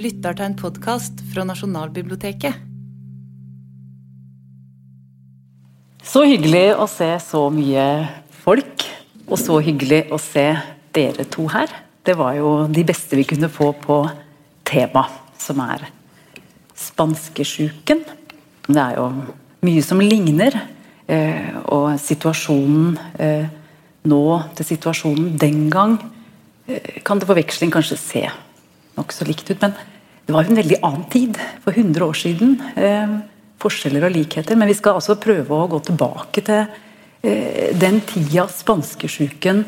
lytter 0.00 0.32
til 0.32 0.46
en 0.48 0.56
podkast 0.56 1.18
fra 1.28 1.44
Nasjonalbiblioteket. 1.44 2.56
Så 6.00 6.22
hyggelig 6.24 6.72
å 6.80 6.86
se 6.88 7.08
så 7.20 7.42
mye 7.52 7.84
folk, 8.40 8.86
og 9.28 9.36
så 9.38 9.58
hyggelig 9.62 10.06
å 10.10 10.18
se 10.20 10.46
dere 10.96 11.26
to 11.28 11.44
her. 11.52 11.68
Det 12.02 12.16
var 12.16 12.38
jo 12.38 12.54
de 12.72 12.84
beste 12.88 13.18
vi 13.18 13.26
kunne 13.28 13.52
få 13.52 13.74
på 13.76 14.00
tema, 14.66 15.04
som 15.38 15.60
er 15.66 15.84
spanskesjuken. 16.80 18.00
Det 18.70 18.80
er 18.80 18.96
jo 18.96 19.06
mye 19.68 19.84
som 19.84 20.00
ligner, 20.00 20.56
eh, 21.06 21.60
og 21.68 21.92
situasjonen 22.00 22.96
eh, 23.20 23.48
nå 24.08 24.24
til 24.56 24.72
situasjonen 24.72 25.34
den 25.36 25.66
gang 25.68 25.98
eh, 26.66 27.02
kan 27.04 27.20
det 27.20 27.28
forveksling 27.28 27.72
kanskje 27.74 28.00
se 28.00 28.24
nokså 28.96 29.28
likt 29.28 29.50
ut. 29.52 29.60
Men 29.60 29.76
det 30.30 30.36
var 30.36 30.46
en 30.46 30.60
veldig 30.60 30.76
annen 30.86 31.06
tid, 31.10 31.38
for 31.64 31.74
100 31.74 32.04
år 32.06 32.14
siden. 32.14 32.52
Eh, 32.78 33.14
forskjeller 33.58 34.06
og 34.06 34.14
likheter. 34.14 34.54
Men 34.54 34.70
vi 34.70 34.76
skal 34.78 35.00
altså 35.00 35.18
prøve 35.18 35.56
å 35.56 35.66
gå 35.72 35.80
tilbake 35.88 36.44
til 36.46 36.60
eh, 37.26 37.72
den 37.74 37.98
tida 38.06 38.46
spanskesjuken 38.46 39.64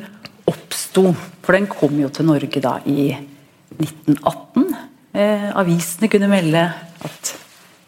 oppsto. 0.47 1.09
For 1.43 1.59
den 1.59 1.67
kom 1.67 1.99
jo 1.99 2.13
til 2.15 2.31
Norge 2.31 2.63
da 2.63 2.77
i 2.87 3.11
1918. 3.11 4.71
Eh, 5.19 5.51
avisene 5.59 6.13
kunne 6.13 6.31
melde 6.31 6.63
at 7.11 7.35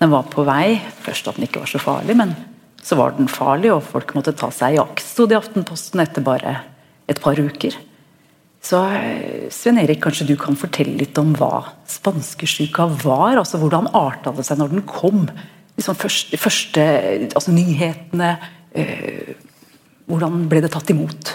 den 0.03 0.11
var 0.11 0.27
på 0.35 0.43
vei. 0.43 0.75
Først 1.07 1.31
at 1.31 1.39
den 1.39 1.47
ikke 1.47 1.63
var 1.63 1.71
så 1.71 1.79
farlig, 1.79 2.19
men 2.19 2.35
så 2.83 2.99
var 2.99 3.15
den 3.15 3.31
farlig, 3.31 3.71
og 3.71 3.87
folk 3.87 4.17
måtte 4.19 4.35
ta 4.37 4.51
seg 4.53 4.75
i 4.75 4.83
aks, 4.83 5.15
sto 5.15 5.31
det 5.31 5.39
i 5.39 5.41
Aftenposten 5.41 6.03
etter 6.03 6.27
bare 6.27 6.59
et 7.07 7.23
par 7.23 7.39
uker. 7.39 7.79
Så 8.65 8.81
eh, 8.97 9.49
Sven 9.53 9.79
Erik, 9.83 10.01
kanskje 10.05 10.29
du 10.31 10.37
kan 10.41 10.57
fortelle 10.57 10.97
litt 11.03 11.19
om 11.21 11.35
hva 11.37 11.67
spanskesjuka 11.91 12.89
var? 13.03 13.37
altså 13.37 13.61
Hvordan 13.61 13.91
arta 13.93 14.33
det 14.37 14.47
seg 14.49 14.61
når 14.61 14.73
den 14.73 14.87
kom? 14.89 15.27
Liksom 15.77 15.99
første, 15.99 16.39
første 16.41 16.85
altså 17.35 17.53
Nyhetene. 17.53 18.35
Eh, 18.73 19.35
hvordan 20.09 20.47
ble 20.49 20.63
det 20.65 20.73
tatt 20.73 20.93
imot? 20.95 21.35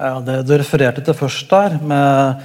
Ja, 0.00 0.18
Det 0.24 0.42
du 0.48 0.56
refererte 0.56 1.04
til 1.04 1.16
først 1.16 1.52
der, 1.52 1.78
med 1.80 2.44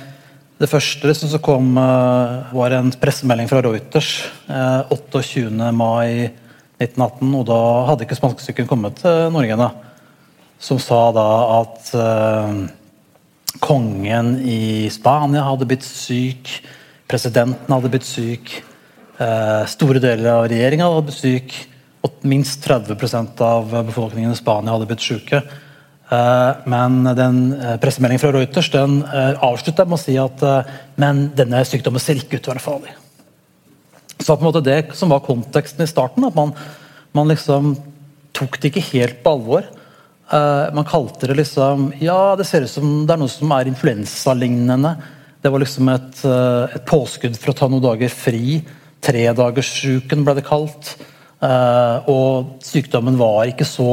det 0.60 0.68
første 0.68 1.14
som 1.16 1.32
kom, 1.40 1.72
uh, 1.80 2.52
var 2.52 2.76
en 2.76 2.92
pressemelding 2.92 3.48
fra 3.48 3.62
Reuters 3.64 4.10
uh, 4.50 4.84
28. 4.92 5.48
mai 5.72 6.28
1918. 6.80 7.36
og 7.40 7.46
Da 7.48 7.60
hadde 7.88 8.06
ikke 8.06 8.18
spanskesyken 8.20 8.68
kommet 8.68 9.00
til 9.00 9.32
Norge 9.32 9.56
ennå. 9.56 9.70
Som 10.60 10.82
sa 10.84 11.00
da 11.16 11.28
at 11.62 11.92
uh, 11.96 12.68
kongen 13.58 14.36
i 14.46 14.90
Spania 14.94 15.44
hadde 15.48 15.68
blitt 15.70 15.86
syk, 15.86 16.52
presidenten 17.10 17.74
hadde 17.74 17.90
blitt 17.92 18.06
syk, 18.08 18.52
eh, 19.18 19.64
store 19.66 20.02
deler 20.04 20.30
av 20.36 20.48
regjeringa 20.52 20.86
hadde 20.86 21.08
blitt 21.10 21.24
syk, 21.24 21.56
og 22.06 22.22
minst 22.24 22.62
30% 22.64 23.42
av 23.44 23.74
befolkningen 23.90 24.32
i 24.32 24.40
Spania 24.40 24.76
hadde 24.76 24.88
blitt 24.88 25.04
syke. 25.04 25.42
Eh, 26.10 26.54
men 26.66 27.04
den 27.18 27.42
eh, 27.54 27.78
pressemeldingen 27.82 28.22
fra 28.22 28.32
Reuters 28.34 28.72
den 28.74 29.04
avslutta 29.04 29.86
med 29.86 30.00
å 30.00 30.02
si 30.02 30.18
at 30.18 30.42
men 30.98 31.30
denne 31.36 31.66
sykdommen 31.66 32.02
ser 32.02 32.22
ikke 32.22 32.38
ut 32.38 32.44
til 32.44 32.54
å 32.54 32.56
være 32.56 32.66
farlig. 32.66 32.96
Så 34.20 34.36
på 34.36 34.44
en 34.44 34.50
måte 34.50 34.66
det 34.66 34.96
som 35.00 35.10
var 35.10 35.24
konteksten 35.24 35.86
i 35.86 35.90
starten, 35.90 36.26
at 36.28 36.36
man, 36.36 36.52
man 37.16 37.30
liksom 37.32 37.78
tok 38.36 38.60
det 38.60 38.72
ikke 38.72 38.90
helt 38.92 39.22
på 39.24 39.36
alvor. 39.38 39.68
Uh, 40.30 40.70
man 40.78 40.86
kalte 40.86 41.26
det 41.26 41.40
liksom 41.40 41.88
Ja, 41.98 42.36
det 42.38 42.46
ser 42.46 42.62
ut 42.62 42.70
som 42.70 42.90
det 43.10 43.16
er 43.16 43.22
noe 43.22 43.32
som 43.34 43.50
er 43.56 43.70
influensalignende. 43.72 44.92
Det 45.42 45.50
var 45.50 45.64
liksom 45.64 45.90
et, 45.90 46.20
uh, 46.22 46.70
et, 46.70 46.84
påskudd 46.86 47.38
for 47.40 47.50
å 47.50 47.58
ta 47.58 47.70
noen 47.70 47.82
dager 47.82 48.14
fri. 48.14 48.60
Tredagersuken 49.02 50.22
ble 50.28 50.36
det 50.38 50.46
kalt. 50.46 50.94
Uh, 51.42 52.06
og 52.12 52.62
sykdommen 52.66 53.18
var 53.18 53.50
ikke 53.50 53.68
så 53.68 53.92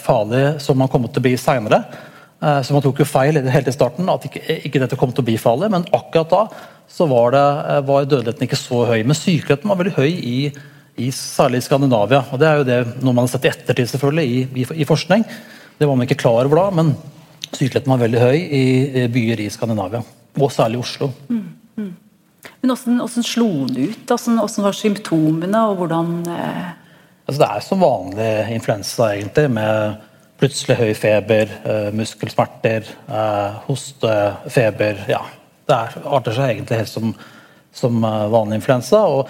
farlig 0.00 0.62
som 0.64 0.78
man 0.80 0.88
kom 0.88 1.02
til 1.04 1.20
å 1.20 1.24
bli 1.26 1.34
seinere. 1.36 1.82
så 2.40 2.72
man 2.72 2.80
tok 2.80 3.02
jo 3.02 3.04
feil 3.04 3.36
i 3.36 3.72
starten 3.74 4.08
at 4.08 4.22
ikke, 4.24 4.40
ikke, 4.64 4.80
dette 4.80 4.96
kom 4.96 5.10
til 5.12 5.20
å 5.20 5.26
bli 5.26 5.34
farlig, 5.36 5.68
men 5.68 5.84
akkurat 5.92 6.30
da 6.32 6.40
så 6.88 7.04
var, 7.04 7.34
det, 7.34 7.82
var 7.84 8.06
dødeligheten 8.08 8.46
ikke 8.46 8.56
så 8.56 8.86
høy. 8.88 9.02
Men 9.04 9.18
sykeligheten 9.18 9.68
var 9.68 9.76
veldig 9.76 9.92
høy 9.98 10.08
i 10.08 10.38
i 10.98 11.10
særlig 11.14 11.62
Skandinavia. 11.64 12.24
og 12.32 12.40
Det 12.40 12.48
er 12.48 12.58
jo 12.60 12.66
det 12.66 12.78
noe 13.02 13.14
man 13.14 13.26
har 13.26 13.32
sett 13.32 13.46
i 13.46 13.52
ettertid 13.52 13.90
selvfølgelig 13.92 14.26
i, 14.26 14.42
i, 14.62 14.66
i, 14.82 14.88
forskning. 14.88 15.24
Det 15.78 15.86
var 15.86 15.96
man 15.96 16.08
ikke 16.08 16.18
klar 16.24 16.48
over 16.48 16.58
da, 16.58 16.66
men 16.80 16.92
sykeligheten 17.52 17.92
var 17.92 18.02
veldig 18.02 18.20
høy 18.22 18.36
i, 18.38 18.64
i 19.02 19.06
byer 19.12 19.44
i 19.44 19.48
Skandinavia. 19.52 20.02
Og 20.38 20.52
særlig 20.52 20.78
i 20.78 20.82
Oslo. 20.82 21.10
Mm, 21.28 21.46
mm. 21.78 21.94
Men 22.60 22.74
hvordan, 22.74 23.00
hvordan, 23.04 23.26
slo 23.26 23.48
den 23.68 23.88
ut? 23.88 24.04
Hvordan, 24.10 24.42
hvordan, 24.42 24.66
var 24.66 24.76
symptomene, 24.76 25.64
og 25.70 25.80
hvordan 25.80 26.12
eh... 26.34 26.68
altså, 27.26 27.40
Det 27.40 27.48
er 27.48 27.64
som 27.66 27.82
vanlig 27.82 28.30
influensa, 28.58 29.12
egentlig, 29.14 29.48
med 29.56 30.04
plutselig 30.38 30.76
høy 30.78 30.92
feber, 30.94 31.50
eh, 31.66 31.90
muskelsmerter, 31.94 32.86
eh, 33.10 33.58
hoste, 33.66 34.14
feber. 34.54 35.02
Ja, 35.10 35.24
det 35.66 35.74
er, 35.76 35.98
arter 36.06 36.36
seg 36.36 36.52
egentlig 36.52 36.78
helt 36.78 36.92
som, 36.92 37.14
som 37.74 38.04
eh, 38.04 38.26
vanlig 38.30 38.60
influensa. 38.60 39.02
og 39.02 39.28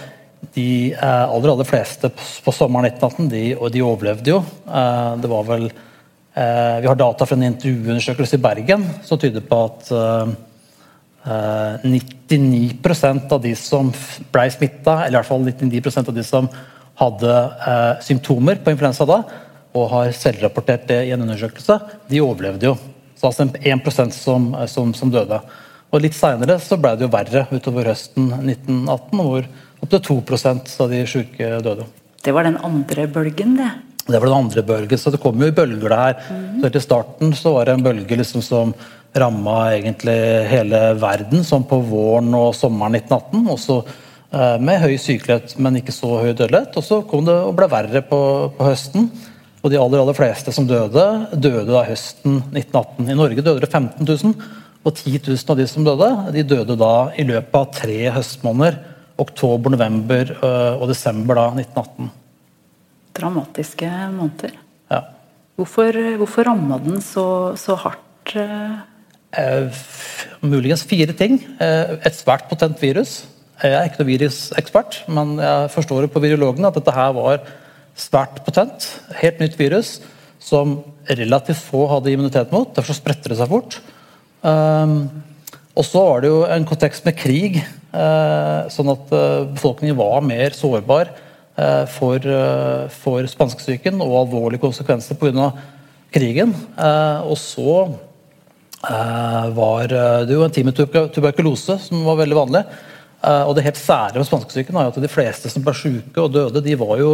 de 0.55 0.93
eh, 0.93 1.29
aller 1.29 1.53
aller 1.53 1.67
fleste 1.67 2.11
på 2.45 2.55
sommeren 2.55 2.89
1918 2.91 3.31
de, 3.33 3.43
de 3.73 3.85
overlevde 3.85 4.33
jo. 4.33 4.43
Eh, 4.67 5.13
det 5.23 5.31
var 5.31 5.47
vel 5.49 5.69
eh, 5.69 6.77
Vi 6.83 6.91
har 6.91 6.99
data 6.99 7.27
fra 7.27 7.39
en 7.39 7.49
intervjuundersøkelse 7.51 8.39
i 8.39 8.43
Bergen 8.43 8.87
som 9.07 9.21
tyder 9.21 9.45
på 9.45 9.65
at 9.69 9.91
99% 11.85 13.33
av 13.35 13.41
de 13.43 13.51
som 13.59 13.91
ble 14.33 14.45
smitta, 14.55 14.95
eller 15.05 15.13
i 15.13 15.19
hvert 15.19 15.29
fall 15.29 15.43
99% 15.45 16.09
av 16.09 16.15
de 16.17 16.23
som 16.25 16.47
hadde 16.97 17.35
symptomer 18.07 18.63
på 18.63 18.73
influensa 18.73 19.05
da, 19.05 19.19
og 19.77 19.91
har 19.93 20.15
selvrapportert 20.17 20.87
det 20.89 21.03
i 21.05 21.13
en 21.13 21.27
undersøkelse, 21.27 21.77
de 22.09 22.23
overlevde 22.25 22.71
jo. 22.71 22.79
Så 23.19 23.29
altså 23.29 23.49
1 23.61 24.15
som, 24.15 24.55
som, 24.71 24.95
som 24.95 25.13
døde. 25.13 25.43
Og 25.89 26.05
Litt 26.05 26.17
seinere 26.17 26.59
ble 26.59 26.95
det 26.99 27.07
jo 27.07 27.13
verre 27.13 27.47
utover 27.55 27.89
høsten 27.93 28.29
1918, 28.43 29.25
hvor 29.25 29.49
Opptil 29.79 30.01
2% 30.03 30.73
av 30.83 30.91
de 30.91 31.05
syke 31.07 31.51
døde. 31.63 31.87
Det 32.25 32.35
var 32.35 32.49
den 32.49 32.59
andre 32.67 33.07
bølgen, 33.15 33.55
det? 33.61 33.69
Det 34.09 34.17
var 34.17 34.27
den 34.27 34.39
andre 34.39 34.65
bølgen, 34.67 34.99
så 34.99 35.13
det 35.13 35.21
kom 35.23 35.39
jo 35.39 35.51
i 35.51 35.55
bølger 35.55 35.93
der. 35.93 36.19
Mm. 36.33 36.63
Så 36.63 36.71
Til 36.75 36.83
starten 36.83 37.35
så 37.37 37.53
var 37.55 37.69
det 37.69 37.77
en 37.77 37.85
bølge 37.85 38.19
liksom 38.19 38.43
som 38.43 38.75
ramma 39.19 39.57
egentlig 39.77 40.19
hele 40.51 40.81
verden, 41.01 41.45
som 41.45 41.65
på 41.65 41.79
våren 41.87 42.35
og 42.37 42.55
sommeren 42.57 42.99
1918. 42.99 43.47
Også 43.55 43.79
eh, 43.85 44.59
med 44.59 44.83
høy 44.83 44.97
sykelighet, 44.99 45.55
men 45.63 45.79
ikke 45.81 45.95
så 45.95 46.15
høy 46.25 46.33
dødelighet. 46.33 46.75
Og 46.81 46.85
så 46.85 47.03
kom 47.09 47.27
det 47.29 47.37
og 47.37 47.55
ble 47.59 47.71
verre 47.71 48.03
på, 48.09 48.21
på 48.59 48.71
høsten. 48.71 49.11
Og 49.63 49.71
de 49.73 49.79
aller, 49.79 50.03
aller 50.03 50.17
fleste 50.17 50.55
som 50.55 50.67
døde, 50.69 51.05
døde 51.35 51.69
da 51.71 51.85
høsten 51.87 52.41
1918. 52.51 53.11
I 53.13 53.19
Norge 53.19 53.45
døde 53.45 53.63
det 53.63 53.71
15 53.71 54.03
000, 54.09 54.35
og 54.87 54.95
10 54.95 55.19
000 55.27 55.51
av 55.53 55.59
de 55.59 55.67
som 55.69 55.85
døde, 55.87 56.09
de 56.35 56.47
døde 56.47 56.77
da 56.79 56.93
i 57.19 57.27
løpet 57.27 57.59
av 57.59 57.73
tre 57.75 57.99
høstmåneder 58.15 58.79
oktober, 59.19 59.75
november 59.75 60.31
øh, 60.37 60.75
og 60.79 60.89
desember 60.93 61.39
da, 61.39 61.47
1918. 61.59 62.11
Dramatiske 63.19 63.89
måneder. 64.15 64.55
Ja. 64.93 65.01
Hvorfor, 65.59 65.99
hvorfor 66.21 66.47
ramma 66.47 66.79
den 66.85 67.03
så, 67.03 67.57
så 67.59 67.75
hardt? 67.75 68.37
Øh? 68.39 68.79
Eh, 69.39 69.81
muligens 70.41 70.85
fire 70.89 71.13
ting. 71.13 71.41
Eh, 71.61 71.99
et 72.07 72.15
svært 72.17 72.47
potent 72.49 72.79
virus. 72.83 73.25
Jeg 73.59 73.75
er 73.75 73.89
ikke 73.89 74.05
noen 74.05 74.13
virusekspert, 74.13 75.01
men 75.11 75.35
jeg 75.43 75.71
forstår 75.75 76.07
det 76.07 76.13
på 76.15 76.23
virologene 76.23 76.71
at 76.71 76.79
dette 76.79 76.95
her 76.95 77.11
var 77.17 77.43
svært 77.99 78.39
potent. 78.47 78.87
Helt 79.19 79.43
nytt 79.43 79.59
virus 79.59 79.97
som 80.39 80.79
relativt 81.11 81.59
få 81.59 81.89
hadde 81.91 82.13
immunitet 82.15 82.55
mot. 82.55 82.71
Derfor 82.77 82.95
spretter 82.95 83.35
det 83.35 83.41
seg 83.41 83.51
fort. 83.51 83.81
Um, 84.43 85.09
og 85.79 85.87
så 85.87 86.03
var 86.03 86.23
det 86.23 86.31
jo 86.33 86.43
en 86.51 86.67
kontekst 86.67 87.07
med 87.07 87.15
krig, 87.19 87.61
eh, 87.63 88.61
sånn 88.75 88.91
at 88.91 89.13
eh, 89.15 89.47
befolkningen 89.55 89.99
var 89.99 90.25
mer 90.27 90.57
sårbar 90.57 91.13
eh, 91.13 91.85
for, 91.95 92.27
for 92.99 93.29
spanskesyken 93.31 94.03
og 94.03 94.25
alvorlige 94.25 94.65
konsekvenser 94.65 95.19
pga. 95.21 95.53
krigen. 96.11 96.55
Og 97.29 97.37
så 97.39 97.81
var 99.55 99.91
det 99.91 100.33
jo 100.33 100.45
en 100.45 100.53
tid 100.55 100.65
med 100.65 100.79
tuberkulose 101.13 101.77
som 101.83 102.05
var 102.07 102.21
veldig 102.23 102.39
vanlig. 102.39 102.63
Og 103.45 103.51
det 103.57 103.65
helt 103.67 103.81
sære 103.81 104.17
med 104.17 104.27
spanskesyken 104.29 104.79
er 104.79 104.89
at 104.89 105.01
de 105.03 105.11
fleste 105.11 105.51
som 105.51 105.65
ble 105.67 105.75
syke 105.77 106.23
og 106.23 106.33
døde, 106.33 106.63
de 106.65 106.77
var 106.79 106.95
jo 107.03 107.11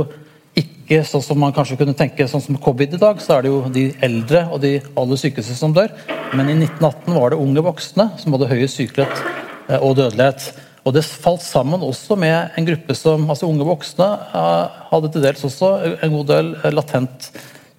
ikke 0.84 1.00
sånn 1.08 1.22
som 1.24 1.38
man 1.40 1.54
kanskje 1.56 1.78
kunne 1.80 1.96
tenke 1.96 2.26
sånn 2.28 2.42
som 2.44 2.58
covid 2.60 2.98
i 2.98 3.00
dag, 3.00 3.20
så 3.22 3.38
er 3.38 3.46
det 3.46 3.52
jo 3.52 3.62
de 3.72 3.86
eldre 4.04 4.44
og 4.52 4.60
de 4.60 4.74
aller 5.00 5.20
sykeste 5.20 5.56
som 5.56 5.72
dør. 5.72 5.88
Men 6.36 6.50
i 6.52 6.58
1918 6.58 7.16
var 7.16 7.32
det 7.32 7.40
unge 7.40 7.64
voksne 7.64 8.10
som 8.20 8.36
hadde 8.36 8.50
høyest 8.52 8.80
sykelighet 8.82 9.24
eh, 9.70 9.80
og 9.80 9.96
dødelighet. 9.96 10.50
Og 10.84 10.92
det 10.92 11.06
falt 11.08 11.40
sammen 11.40 11.80
også 11.80 12.18
med 12.20 12.52
en 12.58 12.68
gruppe 12.68 12.96
som 12.98 13.24
altså 13.32 13.48
unge 13.48 13.64
voksne 13.64 14.10
eh, 14.36 14.78
hadde 14.90 15.12
til 15.14 15.24
dels 15.24 15.48
også 15.48 15.72
en 15.96 16.16
god 16.18 16.32
del 16.34 16.52
latent 16.76 17.30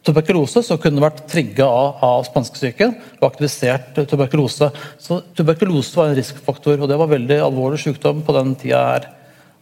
tuberkulose, 0.06 0.62
som 0.66 0.80
kunne 0.82 1.02
vært 1.02 1.24
trigga 1.30 1.66
av, 1.70 2.02
av 2.06 2.26
spanskesyken 2.28 2.94
og 3.20 3.28
aktivisert 3.30 4.02
tuberkulose. 4.10 4.72
Så 5.02 5.20
tuberkulose 5.38 5.98
var 5.98 6.10
en 6.10 6.18
risikofaktor, 6.18 6.80
og 6.80 6.90
det 6.90 6.98
var 7.02 7.14
veldig 7.14 7.40
alvorlig 7.46 7.82
sykdom 7.86 8.26
på 8.26 8.36
den 8.38 8.58
tida 8.62 8.82
her. 8.90 9.08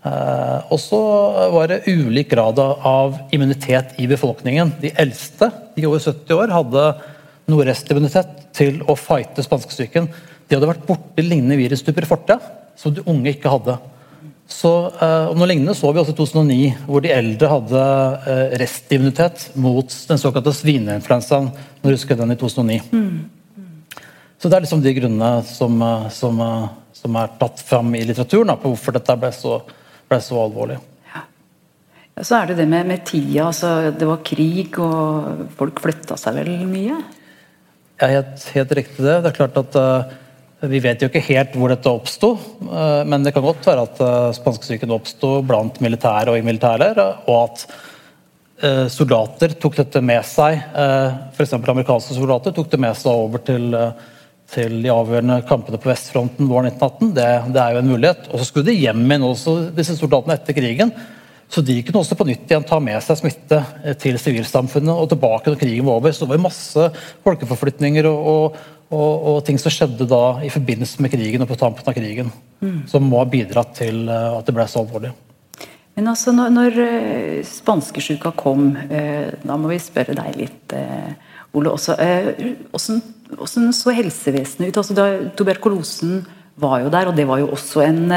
Eh, 0.03 0.59
og 0.67 0.79
så 0.83 0.99
var 1.53 1.71
det 1.71 1.85
ulik 1.87 2.33
grad 2.33 2.59
av 2.59 3.15
immunitet 3.31 3.95
i 4.03 4.07
befolkningen. 4.11 4.75
De 4.81 4.91
eldste, 4.99 5.47
de 5.77 5.87
over 5.87 6.03
70 6.03 6.35
år, 6.35 6.51
hadde 6.51 6.87
noe 7.51 7.67
restimmunitet 7.67 8.49
til 8.55 8.81
å 8.89 8.97
fighte 8.99 9.45
spanskesyken. 9.45 10.09
De 10.47 10.57
hadde 10.57 10.69
vært 10.69 10.85
borti 10.87 11.23
lignende 11.23 11.59
virustyper 11.59 12.03
i 12.03 12.09
fortida 12.09 12.39
som 12.79 12.93
de 12.95 13.03
unge 13.07 13.31
ikke 13.31 13.51
hadde. 13.51 13.77
Så, 14.49 14.71
eh, 14.99 15.29
og 15.29 15.37
Noe 15.39 15.47
lignende 15.47 15.75
så 15.77 15.91
vi 15.93 16.01
også 16.01 16.11
i 16.11 16.17
2009, 16.17 16.57
hvor 16.87 17.03
de 17.03 17.13
eldre 17.13 17.51
hadde 17.51 17.83
eh, 18.27 18.57
restimmunitet 18.59 19.45
mot 19.55 19.95
den 20.09 20.19
såkalte 20.19 20.51
svineinfluensaen. 20.55 21.47
Når 21.79 21.87
du 21.87 21.95
husker 21.95 22.19
den 22.19 22.35
i 22.35 22.37
2009. 22.39 22.81
Mm. 22.91 23.63
Så 24.35 24.49
Det 24.51 24.57
er 24.57 24.65
liksom 24.65 24.83
de 24.83 24.91
grunnene 24.97 25.31
som, 25.47 25.79
som, 26.11 26.41
som 26.91 27.15
er 27.15 27.31
tatt 27.39 27.63
fram 27.63 27.95
i 27.95 28.03
litteraturen 28.03 28.51
da, 28.51 28.57
på 28.59 28.73
hvorfor 28.73 28.97
dette 28.97 29.15
ble 29.21 29.31
så, 29.31 29.61
ble 30.13 30.21
så 30.23 30.39
alvorlig. 30.39 30.79
Ja. 31.13 31.25
Så 32.21 32.37
er 32.39 32.51
det 32.51 32.61
det 32.61 32.69
med, 32.69 32.87
med 32.89 33.05
tida. 33.09 33.49
Altså, 33.49 33.91
det 33.97 34.07
var 34.09 34.23
krig, 34.25 34.77
og 34.81 35.47
folk 35.57 35.81
flytta 35.83 36.17
seg 36.19 36.39
vel 36.39 36.53
mye? 36.69 36.99
Ja, 38.01 38.09
helt, 38.09 38.43
helt 38.55 38.75
riktig 38.79 39.05
det. 39.05 39.21
Det 39.23 39.31
er 39.31 39.37
klart 39.37 39.57
at 39.61 39.77
uh, 39.79 40.67
vi 40.69 40.81
vet 40.83 41.01
jo 41.01 41.09
ikke 41.09 41.23
helt 41.29 41.57
hvor 41.59 41.73
dette 41.73 41.91
oppsto, 41.91 42.33
uh, 42.67 43.01
men 43.07 43.25
det 43.25 43.33
kan 43.35 43.45
godt 43.45 43.65
være 43.69 43.87
at 43.87 44.01
uh, 44.03 44.29
spanskesyken 44.35 44.93
oppsto 44.95 45.37
blant 45.45 45.79
militære 45.83 46.33
og 46.33 46.45
militære, 46.51 46.93
og 47.27 47.39
at 47.43 47.65
soldater 48.93 49.57
tok 49.59 49.73
dette 49.75 49.99
med 49.99 50.23
seg, 50.23 50.61
f.eks. 51.35 51.49
amerikanske 51.57 52.15
soldater 52.15 52.53
tok 52.55 52.69
det 52.71 52.77
med 52.79 52.95
seg 52.95 53.23
over 53.25 53.41
til, 53.43 53.73
til 54.53 54.77
de 54.83 54.91
avgjørende 54.93 55.41
kampene 55.49 55.79
på 55.81 55.89
vestfronten 55.89 56.49
våren 56.49 56.69
1918. 56.69 57.11
Det, 57.17 57.27
det, 57.55 57.63
er 57.63 57.73
jo 57.75 57.81
en 57.81 57.91
mulighet. 57.91 58.29
Og 58.29 58.39
så 58.39 58.47
skulle 58.47 58.69
de 58.69 58.77
hjem 58.77 59.03
igjen 59.07 59.27
også, 59.27 59.57
disse 59.75 59.97
soldatene 59.97 60.37
etter 60.37 60.57
krigen. 60.57 60.93
Så 61.53 61.61
de 61.61 61.75
kunne 61.85 62.01
også 62.01 62.17
på 62.17 62.25
nytt 62.25 62.49
igjen 62.49 62.65
ta 62.65 62.79
med 62.81 62.97
seg 63.05 63.19
smitte 63.19 63.59
til 64.01 64.15
sivilsamfunnet 64.21 64.93
og 64.93 65.11
tilbake 65.11 65.51
når 65.51 65.59
krigen 65.61 65.85
var 65.85 65.99
over. 65.99 66.13
Så 66.15 66.25
det 66.25 66.33
var 66.33 66.45
masse 66.47 66.87
folkeforflytninger 67.25 68.07
og, 68.09 68.29
og, 68.31 68.63
og, 68.89 69.11
og, 69.11 69.37
ting 69.45 69.59
som 69.61 69.73
skjedde 69.73 70.07
da 70.09 70.23
i 70.45 70.49
forbindelse 70.53 71.03
med 71.03 71.13
krigen 71.13 71.45
og 71.45 71.51
på 71.51 71.59
tampen 71.61 71.89
av 71.89 71.97
krigen, 71.97 72.31
mm. 72.63 72.79
som 72.89 73.05
må 73.05 73.21
ha 73.21 73.29
bidratt 73.29 73.75
til 73.77 74.07
uh, 74.09 74.39
at 74.39 74.49
det 74.49 74.55
ble 74.57 74.65
så 74.69 74.81
alvorlig. 74.81 75.13
Men 75.93 76.09
altså, 76.09 76.33
når, 76.33 76.55
når 76.55 76.79
uh, 76.81 77.37
spanskesjuka 77.45 78.33
kom, 78.39 78.71
da 78.73 79.59
må 79.59 79.69
vi 79.69 79.81
spørre 79.81 80.17
deg 80.17 80.39
litt, 80.39 80.77
Ole. 81.53 81.69
også, 81.69 82.97
Hvordan 83.37 83.73
så 83.75 83.93
helsevesenet 83.95 84.71
ut? 84.71 84.79
Altså, 84.81 84.95
da, 84.97 85.07
tuberkulosen 85.37 86.23
var 86.61 86.83
jo 86.83 86.91
der, 86.93 87.09
og 87.09 87.17
det 87.17 87.25
var 87.29 87.41
jo 87.41 87.49
også 87.55 87.83
en, 87.85 88.11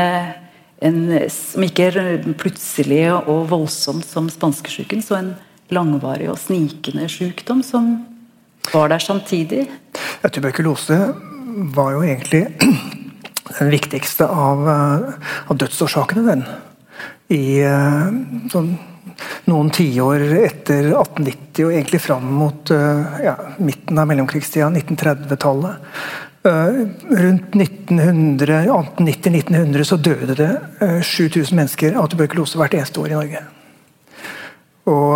en 0.84 0.98
som 1.32 1.64
ikke 1.64 1.88
er 1.88 2.26
plutselig 2.38 3.04
og 3.16 3.46
voldsomt 3.50 4.06
som 4.06 4.28
spanskesjuken, 4.32 5.02
så 5.04 5.20
en 5.20 5.32
langvarig 5.72 6.28
og 6.30 6.38
snikende 6.38 7.08
sykdom 7.10 7.62
som 7.66 7.96
var 8.72 8.90
der 8.92 9.02
samtidig? 9.02 9.66
Ja, 10.22 10.28
tuberkulose 10.28 10.98
var 11.76 11.94
jo 11.94 12.02
egentlig 12.04 12.44
den 13.58 13.70
viktigste 13.72 14.28
av, 14.28 14.66
eh, 14.68 15.30
av 15.48 15.60
dødsårsakene, 15.62 16.26
den. 16.26 16.44
I 17.32 17.58
sånn, 18.52 18.74
noen 19.50 19.70
tiår 19.74 20.24
etter 20.42 20.90
1890 20.92 21.66
og 21.66 21.72
egentlig 21.72 22.00
fram 22.04 22.26
mot 22.38 22.70
uh, 22.74 23.18
ja, 23.24 23.34
midten 23.58 23.98
av 23.98 24.08
mellomkrigstida, 24.10 24.70
1930-tallet. 24.70 25.90
Rundt 26.46 27.56
rundt 27.58 28.42
1890-1900 28.46 29.82
så 29.82 29.96
døde 29.98 30.36
det 30.38 30.52
7000 31.02 31.56
mennesker 31.58 31.96
av 31.98 32.06
tuberkulose 32.12 32.60
hvert 32.60 32.76
eneste 32.78 33.02
år 33.02 33.08
i 33.10 33.16
Norge. 33.16 33.40
Og 34.86 35.10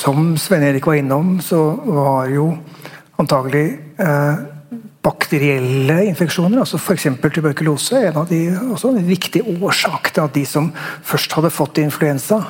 som 0.00 0.36
Sven 0.38 0.62
Erik 0.62 0.86
var 0.86 0.94
innom, 0.94 1.40
så 1.40 1.70
var 1.84 2.28
jo 2.32 2.50
antagelig 3.20 3.78
eh, 4.00 4.34
bakterielle 5.04 6.02
infeksjoner, 6.10 6.60
altså 6.60 6.78
f.eks. 6.80 7.06
tuberkulose, 7.32 8.02
en 8.10 8.18
av 8.20 8.28
de, 8.28 8.40
også 8.74 8.92
en 8.92 9.06
viktig 9.06 9.42
årsak 9.56 10.12
til 10.12 10.26
at 10.26 10.34
de 10.36 10.44
som 10.48 10.68
først 11.06 11.38
hadde 11.38 11.52
fått 11.54 11.80
influensa, 11.80 12.42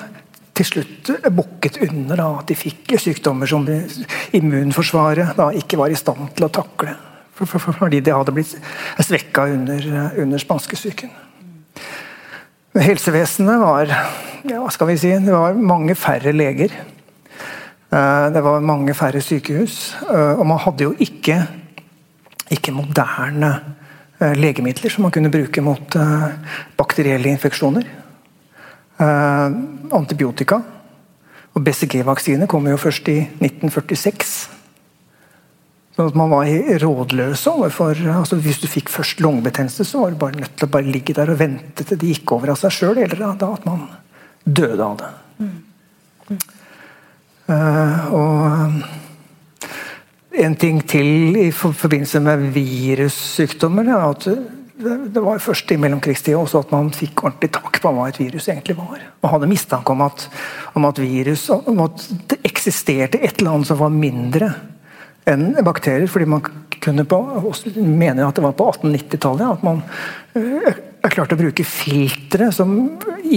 til 0.61 0.67
slutt 0.67 1.13
bukket 1.33 1.79
under 1.87 2.19
da, 2.19 2.27
at 2.43 2.51
de 2.51 2.57
fikk 2.59 2.97
sykdommer 3.01 3.49
som 3.49 3.65
immunforsvaret 4.37 5.33
da 5.39 5.47
ikke 5.57 5.79
var 5.81 5.95
i 5.95 5.97
stand 5.97 6.35
til 6.37 6.49
å 6.49 6.53
takle. 6.53 6.97
For, 7.33 7.49
for, 7.49 7.63
for, 7.63 7.79
fordi 7.87 8.03
det 8.05 8.13
hadde 8.13 8.35
blitt 8.37 8.53
svekka 9.01 9.47
under, 9.55 9.87
under 10.21 10.43
spanskesyken. 10.43 11.15
Helsevesenet 12.77 13.63
var 13.63 13.89
ja, 14.45 14.61
skal 14.73 14.91
vi 14.91 14.99
si, 15.01 15.11
det 15.25 15.33
var 15.33 15.57
mange 15.57 15.97
færre 15.99 16.35
leger. 16.37 16.75
Eh, 17.91 18.27
det 18.35 18.43
var 18.45 18.63
mange 18.65 18.95
færre 18.95 19.21
sykehus. 19.25 19.97
Eh, 20.07 20.39
og 20.39 20.47
man 20.47 20.61
hadde 20.63 20.87
jo 20.87 20.95
ikke, 20.99 21.41
ikke 22.51 22.75
moderne 22.75 23.51
eh, 24.21 24.35
legemidler 24.39 24.93
som 24.93 25.07
man 25.07 25.15
kunne 25.15 25.33
bruke 25.33 25.65
mot 25.65 25.97
bakterielle 26.79 27.33
infeksjoner. 27.33 27.97
Antibiotika. 29.01 30.59
Og 31.57 31.63
BCG-vaksine 31.65 32.45
kom 32.51 32.67
jo 32.69 32.77
først 32.79 33.09
i 33.09 33.17
1946. 33.41 34.35
Sånn 35.97 36.11
at 36.13 36.19
man 36.19 36.31
var 36.31 36.49
rådløs 36.81 37.43
overfor 37.51 37.99
altså 38.15 38.39
Hvis 38.41 38.61
du 38.63 38.69
fikk 38.71 38.93
først 38.93 39.21
lungebetennelse, 39.21 39.85
så 39.85 40.05
var 40.05 40.15
du 40.15 40.21
bare 40.21 40.39
nødt 40.39 40.55
til 40.57 40.69
å 40.69 40.73
bare 40.77 40.93
ligge 40.93 41.17
der 41.17 41.33
og 41.33 41.41
vente 41.41 41.85
til 41.85 41.99
det 41.99 42.15
gikk 42.15 42.37
over 42.37 42.53
av 42.53 42.61
seg 42.61 42.73
sjøl, 42.77 43.03
eller 43.03 43.25
da 43.41 43.51
at 43.57 43.67
man 43.67 43.89
døde 44.45 44.87
av 44.87 44.97
det. 45.01 45.11
Mm. 45.41 45.51
Mm. 46.31 46.41
Uh, 47.51 48.13
og 48.15 48.43
eh, 48.47 48.75
en 50.31 50.55
ting 50.57 50.81
til 50.89 51.37
i 51.37 51.51
forbindelse 51.51 52.21
med 52.23 52.51
virussykdommer 52.55 53.91
er 53.91 54.09
at 54.11 54.27
det 54.81 55.21
var 55.21 55.41
først 55.43 55.73
i 55.75 55.77
mellomkrigstida 55.81 56.39
også 56.41 56.63
at 56.65 56.71
man 56.73 56.89
fikk 56.95 57.25
ordentlig 57.27 57.51
tak 57.53 57.81
på 57.83 57.93
hva 57.93 58.07
et 58.09 58.21
virus 58.21 58.49
egentlig 58.49 58.79
var. 58.79 59.03
Man 59.21 59.33
hadde 59.35 59.51
mistanke 59.51 59.93
om 59.93 60.05
at, 60.07 60.25
om 60.79 60.87
at 60.89 61.01
virus 61.03 61.49
om 61.53 61.83
at 61.85 62.07
det 62.31 62.41
eksisterte 62.49 63.21
et 63.21 63.41
eller 63.41 63.59
annet 63.59 63.69
som 63.69 63.81
var 63.83 63.93
mindre 63.93 64.53
enn 65.29 65.53
bakterier. 65.67 66.09
fordi 66.09 66.25
man 66.25 66.47
kunne 66.81 67.05
på, 67.05 67.19
også 67.45 67.75
mener 67.77 68.27
at 68.27 68.37
det 68.39 68.45
var 68.45 68.57
på 68.57 68.71
1890-tallet 68.73 69.59
at 69.59 69.67
man 69.67 69.83
eh, 71.01 71.09
klarte 71.09 71.15
klart 71.17 71.35
å 71.37 71.41
bruke 71.41 71.65
filtre 71.67 72.51
som, 72.53 72.75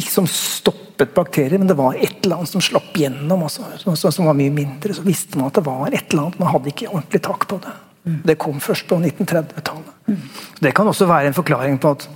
som 0.08 0.28
stoppet 0.30 1.14
bakterier, 1.16 1.58
men 1.60 1.70
det 1.70 1.78
var 1.80 1.96
et 1.96 2.24
eller 2.24 2.42
annet 2.42 2.52
som 2.52 2.64
slapp 2.64 2.96
gjennom, 2.98 3.46
også, 3.48 3.96
som, 4.12 4.28
var 4.28 4.38
mye 4.38 4.54
mindre. 4.54 4.96
Så 4.96 5.06
visste 5.06 5.40
man 5.40 5.52
at 5.52 5.60
det 5.60 5.66
var 5.68 5.88
et 5.90 6.12
eller 6.12 6.28
annet, 6.28 6.40
man 6.42 6.54
hadde 6.54 6.74
ikke 6.74 6.92
ordentlig 6.92 7.24
tak 7.24 7.48
på 7.50 7.60
det. 7.64 7.76
Det 8.04 8.36
kom 8.36 8.60
først 8.60 8.90
på 8.90 8.98
1930-tallet. 9.00 9.92
Mm. 10.12 10.24
Det 10.60 10.74
kan 10.76 10.88
også 10.92 11.08
være 11.08 11.32
en 11.32 11.38
forklaring 11.38 11.80
på 11.80 11.94
at 11.96 12.08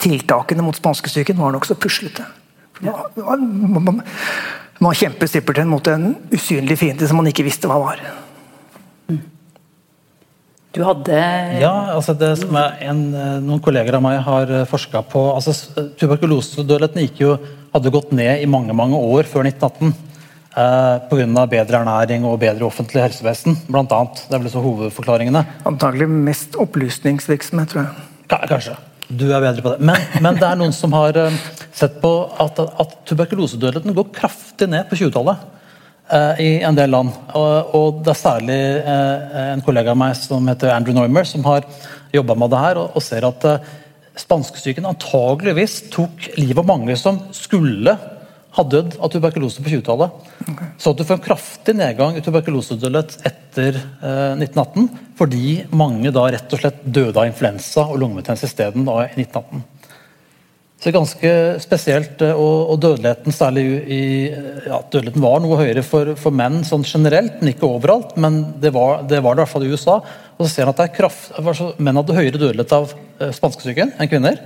tiltakene 0.00 0.64
mot 0.64 0.76
spanskesyken 0.76 1.36
var 1.38 1.52
nokså 1.52 1.76
puslete. 1.76 2.24
Man, 2.82 3.44
man, 3.76 4.00
man 4.82 4.96
kjempet 4.96 5.30
simpelthen 5.30 5.68
mot 5.70 5.86
en 5.86 6.14
usynlig 6.32 6.78
fiende 6.80 7.06
som 7.06 7.20
man 7.20 7.28
ikke 7.30 7.44
visste 7.46 7.68
hva 7.70 7.78
var. 7.82 8.00
Du 10.72 10.80
hadde 10.86 11.16
Ja, 11.60 11.92
altså 11.92 12.14
det 12.16 12.30
som 12.40 12.56
en, 12.56 13.02
eh, 13.14 13.40
noen 13.44 13.60
kolleger 13.60 13.98
av 13.98 14.04
meg 14.04 14.22
har 14.24 14.50
eh, 14.50 14.68
forska 14.68 15.02
på 15.04 15.26
altså 15.34 15.52
Tuberkulosedødeligheten 16.00 17.42
hadde 17.72 17.92
gått 17.92 18.12
ned 18.16 18.40
i 18.40 18.48
mange 18.48 18.72
mange 18.76 18.96
år 18.96 19.28
før 19.28 19.44
1918. 19.48 19.92
Eh, 20.52 20.96
Pga. 21.08 21.46
bedre 21.48 21.78
ernæring 21.80 22.24
og 22.28 22.40
bedre 22.40 22.66
offentlig 22.66 23.02
helsevesen, 23.02 23.56
blant 23.68 23.92
annet. 23.92 24.24
Det 24.28 24.36
er 24.36 24.42
vel 24.42 24.52
så 24.52 24.64
hovedforklaringene. 24.64 25.44
Antagelig 25.68 26.08
mest 26.08 26.56
opplysningsvirksomhet, 26.60 27.72
tror 27.72 27.86
jeg. 27.86 28.48
Kanskje. 28.48 28.76
Du 29.08 29.26
er 29.32 29.40
bedre 29.40 29.64
på 29.64 29.72
det. 29.72 29.80
Men, 29.84 29.96
men 30.24 30.36
det 30.40 30.46
er 30.48 30.56
noen 30.60 30.72
som 30.76 30.92
har 30.96 31.16
eh, 31.20 31.40
sett 31.72 32.00
på 32.00 32.12
at, 32.40 32.60
at 32.60 32.94
tuberkulosedødeligheten 33.08 33.96
går 33.96 34.12
kraftig 34.16 34.68
ned 34.72 34.88
på 34.88 35.00
20-tallet. 35.00 35.48
Eh, 36.10 36.40
i 36.42 36.48
en 36.66 36.76
del 36.76 36.90
land. 36.90 37.14
Og, 37.38 38.02
det 38.02 38.10
er 38.12 38.18
særlig 38.18 38.58
eh, 38.82 39.36
en 39.54 39.62
kollega 39.64 39.94
av 39.94 40.00
meg 40.00 40.16
som 40.18 40.48
heter 40.50 40.74
Andrew 40.74 40.96
Neumer, 40.96 41.28
som 41.28 41.44
har 41.46 41.64
jobba 42.12 42.36
med 42.36 42.52
det 42.52 42.62
her, 42.64 42.80
og, 42.82 42.98
ser 43.04 43.24
at 43.28 43.46
eh, 43.48 43.70
spanskesyken 44.18 44.88
antageligvis 44.90 45.78
tok 45.94 46.32
livet 46.36 46.60
av 46.60 46.68
mange 46.68 46.98
som 47.00 47.22
skulle 47.36 47.94
ha 48.52 48.64
dødd 48.68 48.98
av 49.00 49.08
tuberkulose 49.14 49.62
på 49.64 49.72
20-tallet. 49.78 50.26
Okay. 50.42 50.72
Så 50.76 50.92
at 50.92 50.98
du 50.98 51.06
får 51.08 51.16
en 51.16 51.24
kraftig 51.24 51.74
nedgang 51.78 52.18
i 52.18 52.24
tuberkulosedødelighet 52.26 53.22
etter 53.30 53.78
eh, 53.78 54.34
1918, 54.36 54.90
fordi 55.16 55.54
mange 55.72 56.12
da 56.12 56.26
rett 56.34 56.52
og 56.52 56.60
slett 56.60 56.82
døde 56.84 57.14
av 57.16 57.30
influensa 57.30 57.86
og 57.86 58.02
lungebetennelse 58.02 58.50
isteden 58.50 58.84
i 58.84 59.06
1918. 59.22 59.64
Så 60.82 60.88
det 60.88 60.96
er 60.96 60.96
ganske 60.96 61.32
spesielt, 61.62 62.22
eh, 62.26 62.34
og, 62.34 62.72
og 62.72 62.78
dødeligheten 62.82 63.30
særlig 63.30 63.62
i, 63.86 64.00
ja, 64.66 64.80
dødeligheten 64.82 65.22
var 65.22 65.38
noe 65.38 65.60
høyere 65.60 65.84
for, 65.86 66.10
for, 66.18 66.34
menn 66.34 66.64
sånn 66.66 66.82
generelt, 66.82 67.36
men 67.38 67.52
ikke 67.52 67.68
overalt. 67.68 68.16
Men 68.18 68.40
det 68.58 68.72
var 68.74 69.04
det, 69.06 69.20
var 69.22 69.38
det 69.38 69.44
i 69.44 69.44
hvert 69.44 69.52
fall 69.52 69.68
i 69.68 69.70
USA. 69.70 70.00
Og 70.34 70.42
så 70.42 70.50
ser 70.50 70.66
han 70.66 70.74
at 70.74 70.96
kraft, 70.96 71.30
Menn 71.78 72.00
hadde 72.00 72.16
høyere 72.16 72.34
dødelighet 72.34 72.74
av 72.74 72.90
eh, 72.96 73.30
spanskesyken 73.30 73.94
enn 73.94 74.10
kvinner. 74.10 74.42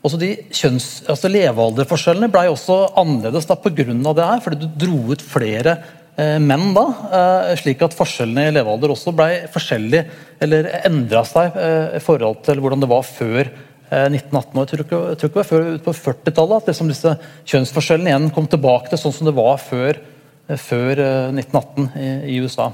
Også 0.00 0.16
de 0.22 0.32
kjønns, 0.54 0.88
altså 1.12 1.28
Levealderforskjellene 1.34 2.32
ble 2.32 2.46
også 2.54 2.80
annerledes 2.96 3.50
da 3.50 3.60
pga. 3.60 3.84
det 3.84 4.30
her, 4.32 4.42
fordi 4.46 4.64
du 4.64 4.80
dro 4.86 5.12
ut 5.12 5.28
flere 5.28 5.76
eh, 6.16 6.38
menn 6.40 6.72
da. 6.72 6.86
Eh, 7.20 7.52
slik 7.60 7.84
at 7.84 8.00
forskjellene 8.00 8.48
i 8.48 8.56
levealder 8.56 8.96
også 8.96 9.12
ble 9.12 9.30
forskjellige, 9.52 10.08
eller 10.40 10.72
endra 10.88 11.20
seg 11.28 11.60
eh, 11.60 11.96
i 12.00 12.04
forhold 12.08 12.40
til 12.48 12.64
hvordan 12.64 12.80
det 12.80 12.92
var 12.96 13.04
før 13.04 13.52
1918. 13.90 14.50
Eh, 14.50 14.58
og 14.58 14.62
Jeg 14.62 14.70
tror 14.70 14.84
ikke, 14.84 15.02
jeg 15.10 15.18
tror 15.18 15.30
ikke 15.30 15.36
det 15.36 15.42
var 15.42 15.50
før 15.50 15.68
på 15.84 15.94
40-tallet 16.00 16.56
at 16.62 16.72
liksom 16.72 16.90
disse 16.90 17.12
kjønnsforskjellene 17.52 18.12
igjen 18.12 18.32
kom 18.34 18.48
tilbake 18.50 18.90
til 18.90 19.00
sånn 19.00 19.14
som 19.14 19.28
det 19.28 19.36
var 19.36 19.60
før, 19.62 20.00
eh, 20.48 20.58
før 20.58 21.02
1918 21.32 21.88
eh, 21.94 22.26
i, 22.26 22.36
i, 22.36 22.40
USA. 22.42 22.72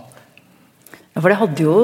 Ja, 1.13 1.21
for 1.21 1.29
Det 1.29 1.39
hadde 1.43 1.65
jo 1.67 1.75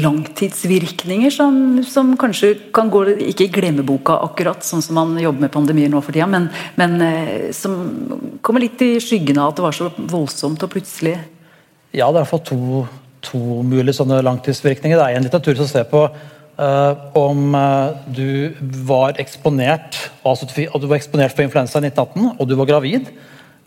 langtidsvirkninger 0.00 1.32
som, 1.34 1.82
som, 1.84 2.14
kanskje 2.16 2.54
kan 2.72 2.88
gå 2.88 3.02
ikke 3.28 3.50
i 3.50 3.52
glemmeboka, 3.52 4.16
akkurat 4.24 4.64
sånn 4.64 4.84
som 4.84 4.96
man 4.96 5.12
jobber 5.20 5.44
med 5.44 5.52
pandemier 5.52 5.92
nå 5.92 6.00
for 6.00 6.16
tida, 6.16 6.28
men, 6.30 6.48
men 6.80 7.52
som 7.52 7.74
kommer 8.40 8.64
litt 8.64 8.80
i 8.80 8.94
skyggen 8.96 9.42
av 9.42 9.52
at 9.52 9.60
det 9.60 9.66
var 9.66 9.76
så 9.76 9.90
voldsomt 9.98 10.64
og 10.64 10.72
plutselig 10.72 11.18
Ja, 11.92 12.08
det 12.08 12.16
er 12.16 12.16
i 12.16 12.22
hvert 12.22 12.32
fall 12.32 12.46
to, 12.48 12.86
to 13.28 13.42
mulige 13.60 13.98
sånne 13.98 14.22
langtidsvirkninger. 14.24 14.96
Det 14.96 15.04
er 15.04 15.20
en 15.20 15.28
litteratur 15.28 15.60
som 15.60 15.68
ser 15.68 15.84
på 15.92 16.06
om 16.56 17.52
uh, 17.52 17.92
du 18.08 18.56
var 18.88 19.18
eksponert 19.20 19.98
altså 20.24 20.48
du 20.48 20.86
var 20.88 20.96
eksponert 20.96 21.34
for 21.36 21.44
influensa 21.44 21.82
i 21.82 21.90
1918 21.90 22.38
og 22.40 22.48
du 22.48 22.54
var 22.56 22.70
gravid, 22.70 23.10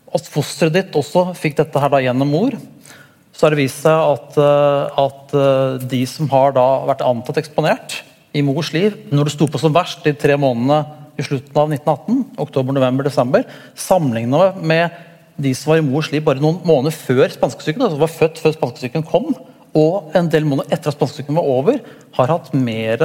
at 0.09 0.29
fosteret 0.33 0.73
ditt 0.73 0.97
også 0.97 1.27
fikk 1.37 1.59
dette 1.59 1.83
her 1.83 1.91
da 1.93 1.99
gjennom 2.01 2.31
mor, 2.33 2.55
så 3.29 3.45
har 3.45 3.53
det 3.53 3.61
vist 3.61 3.83
seg 3.85 3.93
at, 3.93 4.39
uh, 4.41 5.05
at 5.05 5.35
de 5.91 6.01
som 6.09 6.31
har 6.33 6.55
da 6.57 6.65
vært 6.89 7.05
antatt 7.05 7.37
eksponert 7.43 7.99
i 8.33 8.41
mors 8.45 8.73
liv, 8.73 8.95
når 9.13 9.29
det 9.29 9.35
sto 9.35 9.47
på 9.49 9.61
som 9.61 9.73
verst 9.73 10.01
de 10.05 10.13
tre 10.17 10.37
månedene 10.37 10.81
i 11.19 11.25
slutten 11.25 11.55
av 11.57 11.69
1918, 11.73 12.19
oktober, 12.41 12.75
november, 12.75 13.07
desember, 13.07 13.45
sammenligna 13.77 14.53
med 14.61 14.97
de 15.39 15.53
som 15.55 15.73
var 15.73 15.81
i 15.81 15.85
mors 15.85 16.09
liv 16.11 16.23
bare 16.25 16.41
noen 16.43 16.59
måneder 16.67 16.95
før 16.95 17.31
spanskesyken, 17.33 17.83
altså 17.85 18.01
var 18.01 18.11
født 18.11 18.41
før 18.43 18.55
spanskesyken 18.55 19.05
kom, 19.07 19.31
og 19.77 20.15
en 20.17 20.29
del 20.31 20.47
måneder 20.49 20.73
etter 20.73 20.91
at 20.91 20.97
spanskesyken 20.97 21.37
var 21.37 21.49
over, 21.49 21.79
har 22.17 22.33
hatt 22.33 22.53
mer 22.57 23.03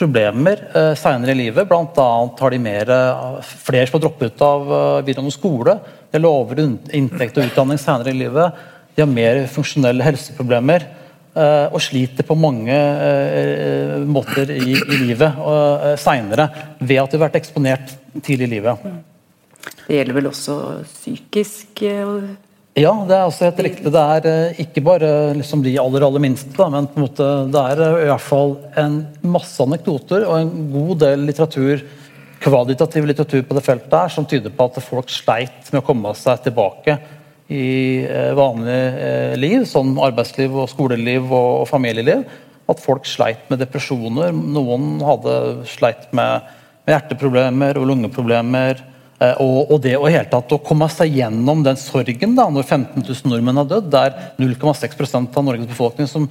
problemer 0.00 0.62
eh, 0.76 0.92
senere 0.96 1.34
i 1.34 1.40
livet. 1.42 1.72
Annet 1.72 2.40
har 2.40 2.54
de 2.54 2.60
mer, 2.62 2.94
flere 3.44 3.88
som 3.88 3.98
har 3.98 4.06
droppet 4.06 4.32
ut 4.32 4.46
av 4.46 4.70
eh, 4.70 5.02
videregående 5.04 5.36
skole. 5.36 5.76
De 6.10 6.16
har 6.18 6.24
lavere 6.24 6.70
inntekt 6.96 7.36
og 7.36 7.50
utdanning 7.50 7.80
senere 7.80 8.14
i 8.14 8.20
livet. 8.22 8.64
De 8.96 9.04
har 9.04 9.12
mer 9.12 9.44
funksjonelle 9.52 10.06
helseproblemer. 10.06 10.88
Eh, 11.30 11.66
og 11.70 11.78
sliter 11.78 12.26
på 12.26 12.34
mange 12.34 12.74
eh, 12.74 14.00
måter 14.02 14.50
i, 14.50 14.72
i 14.74 14.96
livet 14.98 15.36
uh, 15.38 15.92
seinere 15.94 16.48
ved 16.80 16.98
at 16.98 17.12
de 17.12 17.20
har 17.20 17.22
vært 17.28 17.38
eksponert 17.38 17.92
tidlig 18.18 18.48
i 18.48 18.52
livet. 18.56 18.82
Det 19.84 19.94
gjelder 19.94 20.16
vel 20.16 20.30
også 20.32 20.56
psykisk? 20.88 21.84
Ja, 22.78 22.92
det 23.02 23.16
er 23.16 23.26
også 23.26 23.48
helt 23.48 23.62
riktig. 23.66 23.90
Det 23.90 24.00
er 24.14 24.26
eh, 24.30 24.58
ikke 24.62 24.82
bare 24.86 25.08
liksom 25.34 25.62
de 25.64 25.72
aller 25.82 26.04
aller 26.06 26.22
minste, 26.22 26.52
da, 26.54 26.68
men 26.70 26.86
på 26.86 27.00
en 27.00 27.04
måte, 27.08 27.30
det 27.50 27.62
er 27.72 27.80
eh, 27.82 28.02
i 28.04 28.10
hvert 28.12 28.22
fall 28.22 28.52
en 28.78 29.00
masse 29.26 29.58
anekdoter 29.64 30.22
og 30.28 30.36
en 30.36 30.52
god 30.70 31.00
del 31.02 31.24
litteratur, 31.26 31.82
kvalitativ 32.40 33.08
litteratur 33.10 33.42
på 33.48 33.56
det 33.58 33.64
feltet 33.66 33.96
her, 33.96 34.12
som 34.14 34.28
tyder 34.28 34.54
på 34.54 34.68
at 34.70 34.78
folk 34.86 35.10
sleit 35.10 35.72
med 35.72 35.82
å 35.82 35.86
komme 35.88 36.12
seg 36.16 36.44
tilbake 36.46 36.94
i 37.50 37.66
eh, 38.06 38.30
vanlig 38.38 38.78
liv, 39.42 39.66
som 39.66 39.90
arbeidsliv, 40.06 40.54
og 40.54 40.70
skoleliv 40.70 41.26
og 41.26 41.66
familieliv. 41.68 42.22
At 42.70 42.78
folk 42.78 43.02
sleit 43.10 43.50
med 43.50 43.58
depresjoner. 43.64 44.30
Noen 44.30 45.00
hadde 45.02 45.34
sleit 45.66 46.06
med, 46.14 46.46
hjerteproblemer 46.86 47.82
og 47.82 47.90
lungeproblemer 47.90 48.78
Eh, 48.78 48.89
og, 49.20 49.58
og, 49.66 49.76
det 49.84 49.98
å, 49.98 50.06
helt 50.08 50.30
tatt, 50.32 50.52
å 50.56 50.62
komme 50.64 50.86
seg 50.88 51.18
gjennom 51.18 51.60
den 51.64 51.76
sorgen 51.76 52.32
da, 52.38 52.46
når 52.48 52.64
15 52.64 53.02
000 53.04 53.28
nordmenn 53.28 53.60
har 53.60 53.68
dødd, 53.68 53.90
det 53.92 54.00
er 54.06 54.14
0,6% 54.40 55.36
av 55.36 55.44
Norges 55.44 55.68
befolkning 55.68 56.08
som 56.08 56.28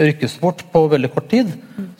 rykkes 0.00 0.38
bort 0.40 0.62
på 0.72 0.86
veldig 0.88 1.10
kort 1.12 1.28
tid. 1.28 1.50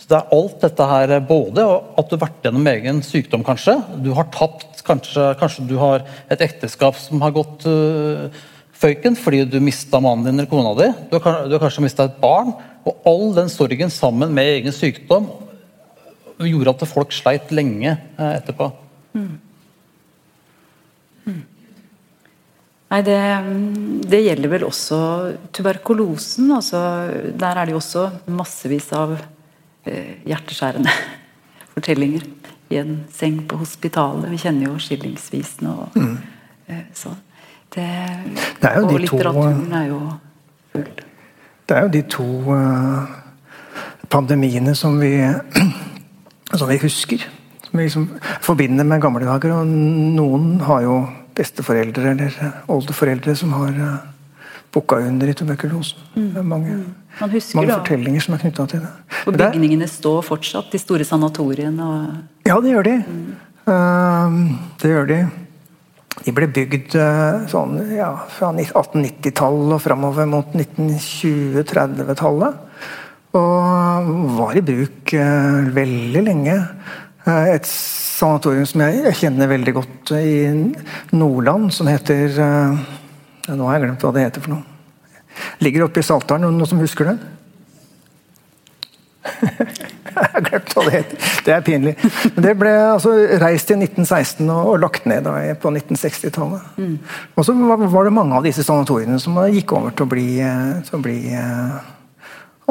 Så 0.01 0.09
det 0.09 0.17
er 0.17 0.33
alt 0.33 0.63
dette 0.63 0.87
her, 0.93 1.13
både 1.29 1.67
at 1.69 2.09
du 2.09 2.17
har 2.17 2.23
vært 2.23 2.47
gjennom 2.47 2.71
egen 2.73 3.03
sykdom, 3.05 3.45
kanskje. 3.45 3.77
Du 4.01 4.13
har 4.17 4.31
tapt, 4.33 4.81
kanskje, 4.87 5.27
kanskje 5.41 5.67
du 5.69 5.77
har 5.81 6.07
et 6.33 6.47
ekteskap 6.47 6.97
som 6.97 7.21
har 7.21 7.35
gått 7.37 7.67
uh, 7.69 8.33
føyken 8.81 9.19
fordi 9.21 9.45
du 9.45 9.59
mista 9.61 10.01
mannen 10.01 10.25
din 10.25 10.41
eller 10.41 10.51
kona 10.51 10.73
di. 10.79 10.89
Du 11.13 11.19
har, 11.21 11.45
du 11.45 11.57
har 11.59 11.65
kanskje 11.67 11.85
mista 11.85 12.09
et 12.09 12.17
barn. 12.23 12.55
Og 12.89 13.05
all 13.05 13.35
den 13.37 13.53
sorgen 13.53 13.93
sammen 13.93 14.33
med 14.33 14.55
egen 14.55 14.73
sykdom 14.73 15.29
gjorde 16.41 16.73
at 16.73 16.89
folk 16.89 17.13
sleit 17.13 17.53
lenge 17.53 17.93
etterpå. 18.17 18.71
Mm. 19.13 19.35
Nei, 22.91 23.03
det, 23.07 23.19
det, 24.11 24.19
gjelder 24.25 24.51
vel 24.51 24.65
også 24.67 24.97
tuberkulosen. 25.55 26.51
Altså, 26.57 26.81
der 27.39 27.61
er 27.61 27.69
det 27.69 27.77
jo 27.77 27.79
også 27.79 28.09
massevis 28.35 28.89
av 28.99 29.15
eh, 29.87 30.17
hjerteskjærende 30.27 30.91
fortellinger 31.77 32.27
i 32.71 32.81
en 32.83 33.05
seng 33.15 33.45
på 33.47 33.61
hospitalet. 33.63 34.27
Vi 34.33 34.43
kjenner 34.43 34.73
jo 34.73 34.81
skillingsvisene 34.83 35.71
og 35.71 36.01
mm. 36.01 36.17
eh, 36.67 36.85
sånn. 36.99 37.19
Det, 37.71 37.87
det 38.59 38.75
og 38.83 38.97
litteraturen 38.99 39.63
to, 39.69 39.79
er 39.79 39.87
jo 39.87 40.01
full. 40.73 40.91
Det 41.71 41.77
er 41.77 41.85
jo 41.87 41.91
de 41.95 42.01
to 42.11 42.25
uh, 42.51 43.13
pandemiene 44.11 44.75
som 44.75 44.97
vi, 44.99 45.13
som 46.59 46.67
vi 46.67 46.79
husker. 46.83 47.23
Som 47.71 47.79
vi 47.79 47.85
liksom 47.87 48.09
forbinder 48.43 48.85
med 48.85 49.03
gamle 49.03 49.27
dager. 49.27 49.51
Og 49.61 49.67
noen 49.71 50.61
har 50.67 50.83
jo 50.83 51.07
besteforeldre 51.39 52.11
eller 52.15 52.31
oldeforeldre 52.71 53.35
som 53.39 53.53
har 53.55 53.71
uh, 53.79 53.97
bukka 54.75 54.97
under 55.07 55.27
i 55.31 55.35
tuberkulosen. 55.35 55.99
Mm. 56.17 56.49
Mange, 56.49 56.71
mm. 56.71 56.85
mange 57.55 57.73
fortellinger 57.73 58.21
som 58.25 58.35
er 58.35 58.39
knytta 58.45 58.67
til 58.71 58.81
det. 58.85 58.93
Og 59.27 59.33
bygningene 59.39 59.85
det, 59.87 59.93
står 59.93 60.23
fortsatt, 60.27 60.73
de 60.73 60.79
store 60.83 61.05
sanatoriene? 61.07 61.83
Og... 61.87 62.01
Ja, 62.49 62.57
det 62.63 62.71
gjør 62.75 62.85
de. 62.89 62.97
Mm. 63.07 63.27
Uh, 63.71 64.31
det 64.83 64.89
gjør 64.95 65.07
de. 65.11 65.19
De 66.21 66.31
ble 66.37 66.47
bygd 66.53 66.91
uh, 66.99 67.47
sånn, 67.51 67.73
ja, 67.95 68.11
fra 68.35 68.49
1890-tallet 68.53 69.75
og 69.79 69.83
framover 69.85 70.25
mot 70.31 70.49
1920-30-tallet. 70.59 72.53
Og 73.39 74.07
var 74.35 74.53
i 74.59 74.67
bruk 74.67 75.15
veldig 75.71 76.23
lenge. 76.27 76.57
Et 77.29 77.69
sanatorium 77.69 78.67
som 78.69 78.85
jeg, 78.87 79.15
kjenner 79.21 79.51
veldig 79.51 79.75
godt 79.77 80.13
i 80.17 80.35
Nordland, 81.17 81.69
som 81.75 81.91
heter 81.91 82.33
ja, 82.39 83.57
Nå 83.57 83.67
har 83.67 83.79
jeg 83.79 83.89
glemt 83.89 84.05
hva 84.05 84.13
det 84.15 84.25
heter 84.29 84.45
for 84.45 84.55
noe. 84.55 84.65
Ligger 85.65 85.87
oppe 85.87 86.03
i 86.03 86.07
Saltdalen. 86.07 86.49
Noen, 86.49 86.69
som 86.69 86.81
husker 86.83 87.11
det? 87.11 87.17
jeg 89.41 90.29
har 90.33 90.45
glemt 90.47 90.75
hva 90.75 90.85
det 90.87 90.95
heter. 90.95 91.31
Det 91.47 91.55
er 91.55 91.65
pinlig. 91.65 91.95
Men 92.35 92.47
det 92.47 92.55
ble 92.61 92.73
altså, 92.95 93.15
reist 93.43 93.73
i 93.73 93.79
1916 93.79 94.45
og, 94.47 94.73
og 94.73 94.83
lagt 94.85 95.09
ned 95.11 95.25
da, 95.27 95.37
på 95.61 95.73
1960-tallet. 95.73 96.69
Mm. 96.81 96.99
Og 97.35 97.47
så 97.47 97.57
var, 97.57 97.87
var, 97.87 98.09
det 98.09 98.17
mange 98.17 98.37
av 98.39 98.47
disse 98.47 98.65
sanatoriene 98.67 99.21
som 99.23 99.39
gikk 99.53 99.77
over 99.77 99.97
til 99.97 100.09
å 100.09 100.13
bli, 100.15 100.29
eh, 100.45 100.77
til 100.89 100.99
å 100.99 101.03
bli 101.05 101.19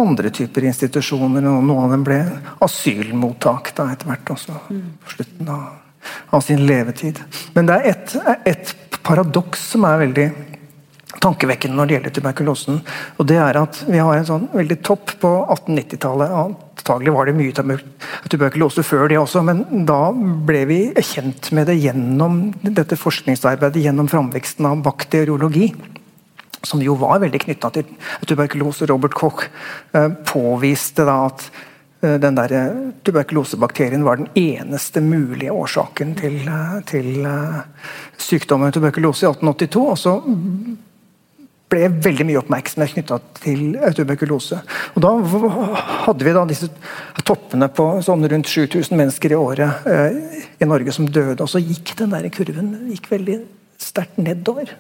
andre 0.02 0.32
typer 0.34 0.68
institusjoner. 0.70 1.46
og 1.50 1.64
Noen 1.64 1.86
av 1.86 1.96
dem 1.96 2.06
ble 2.08 2.20
asylmottak 2.66 3.74
da 3.78 3.90
etter 3.94 4.12
hvert 4.12 4.34
også, 4.36 4.60
på 4.70 5.16
slutten 5.16 5.50
av, 5.54 5.66
av, 6.30 6.44
sin 6.46 6.66
levetid. 6.68 7.22
Men 7.56 7.70
det 7.70 7.80
er 7.80 7.90
et, 7.94 8.16
et 8.54 9.02
paradoks 9.06 9.72
som 9.74 9.88
er 9.90 10.02
veldig 10.06 10.30
tankevekkende 11.20 11.76
når 11.76 11.90
det 11.90 11.96
gjelder 11.98 12.16
tuberkulosen. 12.16 12.82
og 13.18 13.28
det 13.28 13.38
er 13.42 13.58
at 13.58 13.84
Vi 13.88 13.98
har 13.98 14.18
en 14.18 14.26
sånn 14.26 14.50
veldig 14.54 14.82
topp 14.86 15.16
på 15.20 15.32
1890-tallet. 15.50 16.32
Antagelig 16.32 17.14
var 17.14 17.26
det 17.26 17.36
mye 17.38 17.80
tuberkulose 18.30 18.84
før 18.84 19.10
det 19.10 19.20
også, 19.20 19.44
men 19.44 19.86
da 19.86 20.12
ble 20.14 20.66
vi 20.70 20.80
kjent 20.96 21.52
med 21.52 21.68
det 21.68 21.80
gjennom 21.82 22.54
dette 22.62 22.96
forskningsarbeidet, 22.98 23.84
gjennom 23.84 24.08
framveksten 24.08 24.66
av 24.70 24.84
bakteriologi 24.86 25.74
som 26.64 26.82
jo 26.84 26.96
var 27.00 27.22
veldig 27.24 27.42
knytta 27.46 27.72
til 27.76 27.88
tuberkulose. 28.28 28.88
Robert 28.90 29.16
Koch 29.18 29.46
eh, 29.46 30.10
påviste 30.28 31.06
da 31.08 31.22
at 31.30 31.46
eh, 32.04 32.18
den 32.22 32.38
der 32.38 32.56
eh, 32.56 32.84
tuberkulosebakterien 33.08 34.04
var 34.08 34.20
den 34.20 34.30
eneste 34.40 35.04
mulige 35.04 35.56
årsaken 35.56 36.14
til, 36.20 36.42
til 36.90 37.26
sykdommen 38.20 38.76
tuberkulose 38.76 39.26
i 39.26 39.32
1882. 39.32 39.88
Og 39.88 39.98
så 40.00 40.16
ble 41.70 41.86
veldig 42.02 42.26
mye 42.26 42.40
oppmerksomhet 42.42 42.96
knytta 42.96 43.20
til 43.44 43.78
tuberkulose. 43.96 44.58
Og 44.98 45.04
Da 45.06 45.12
hadde 46.08 46.26
vi 46.26 46.34
da 46.34 46.48
disse 46.50 46.72
toppene 47.24 47.70
på 47.70 47.92
sånn 48.06 48.26
rundt 48.26 48.50
7000 48.50 48.98
mennesker 48.98 49.36
i 49.36 49.38
året 49.38 49.86
i 50.60 50.68
Norge 50.68 50.96
som 50.96 51.06
døde. 51.06 51.38
Og 51.46 51.52
så 51.52 51.62
gikk 51.62 51.94
den 52.02 52.16
der 52.16 52.26
kurven 52.34 52.74
gikk 52.90 53.12
veldig 53.14 53.38
sterkt 53.80 54.18
nedover. 54.18 54.74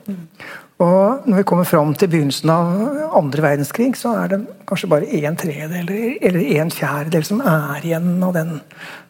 Og 0.79 1.27
når 1.27 1.41
vi 1.41 1.43
kommer 1.48 1.67
fram 1.67 1.91
til 2.00 2.07
begynnelsen 2.12 2.51
av 2.53 3.15
andre 3.19 3.43
verdenskrig, 3.43 3.91
så 4.00 4.13
er 4.21 4.31
det 4.31 4.39
kanskje 4.69 4.88
bare 4.93 5.09
en 5.19 5.36
tredjedel 5.39 5.91
eller 6.29 6.53
en 6.62 6.71
fjerdedel 6.71 7.25
som 7.27 7.41
er 7.43 7.83
igjen 7.83 8.13
av 8.24 8.31
den, 8.38 8.53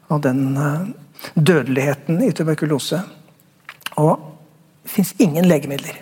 av 0.10 0.24
den 0.26 0.42
uh, 0.58 0.88
dødeligheten 1.38 2.24
i 2.26 2.32
tuberkulose. 2.34 3.04
Og 4.02 4.16
det 4.82 4.96
fins 4.96 5.14
ingen 5.22 5.46
legemidler. 5.46 6.00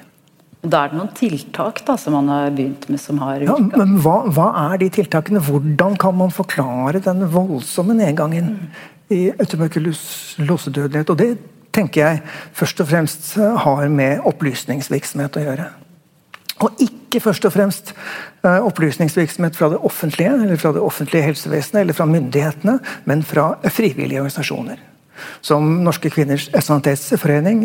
Da 0.64 0.86
er 0.86 0.94
det 0.94 1.00
noen 1.02 1.12
tiltak 1.16 1.84
da, 1.86 1.98
som 2.00 2.16
man 2.16 2.32
har 2.32 2.56
begynt 2.56 2.88
med 2.92 3.02
som 3.02 3.20
har 3.22 3.44
ja, 3.44 3.58
Men 3.60 4.00
hva, 4.04 4.22
hva, 4.34 4.48
er 4.72 4.80
de 4.82 4.90
tiltakene? 5.02 5.44
Hvordan 5.44 6.00
kan 6.00 6.16
man 6.18 6.32
forklare 6.34 7.04
den 7.04 7.28
voldsomme 7.34 7.96
nedgangen 7.98 8.54
mm. 8.56 8.88
i 9.14 9.22
tuberkulosedødelighet? 9.44 11.12
Og 11.12 11.20
det 11.20 11.30
tenker 11.78 12.04
jeg 12.04 12.24
først 12.58 12.82
og 12.84 12.90
fremst 12.90 13.36
har 13.38 13.90
med 13.94 14.26
opplysningsvirksomhet 14.28 15.38
å 15.38 15.46
gjøre. 15.46 15.68
Og 16.66 16.82
ikke 16.82 17.22
først 17.22 17.46
og 17.46 17.54
fremst 17.54 17.94
uh, 18.42 18.66
opplysningsvirksomhet 18.66 19.58
fra 19.58 19.70
det 19.74 19.82
offentlige 19.86 20.34
eller 20.34 20.58
fra 20.58 20.74
det 20.74 20.82
offentlige 20.82 21.28
helsevesenet 21.30 21.84
eller 21.84 21.98
fra 21.98 22.08
myndighetene, 22.10 22.80
men 23.06 23.22
fra 23.26 23.52
frivillige 23.70 24.24
organisasjoner. 24.24 24.82
Som 25.42 25.80
Norske 25.86 26.12
kvinners 26.14 26.48
sanitetsforening, 26.54 27.64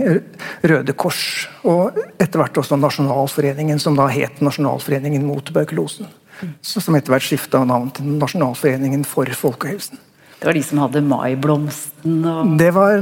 Røde 0.64 0.94
Kors 0.96 1.48
og 1.68 1.98
etter 2.20 2.40
hvert 2.40 2.56
også 2.62 2.78
Nasjonalforeningen, 2.80 3.80
som 3.80 3.96
da 3.96 4.06
het 4.12 4.40
Nasjonalforeningen 4.44 5.24
mot 5.26 5.44
tuberkulosen. 5.44 6.08
Som 6.64 6.96
etter 6.96 7.12
hvert 7.12 7.26
skifta 7.26 7.60
navn 7.68 7.92
til 7.96 8.08
Nasjonalforeningen 8.16 9.04
for 9.08 9.28
folkehelsen. 9.36 10.00
Det 10.42 10.48
var 10.48 10.58
de 10.58 10.62
som 10.66 10.80
hadde 10.82 11.02
maiblomsten 11.06 12.22
og 12.26 12.54
Det 12.58 12.70
var 12.74 12.96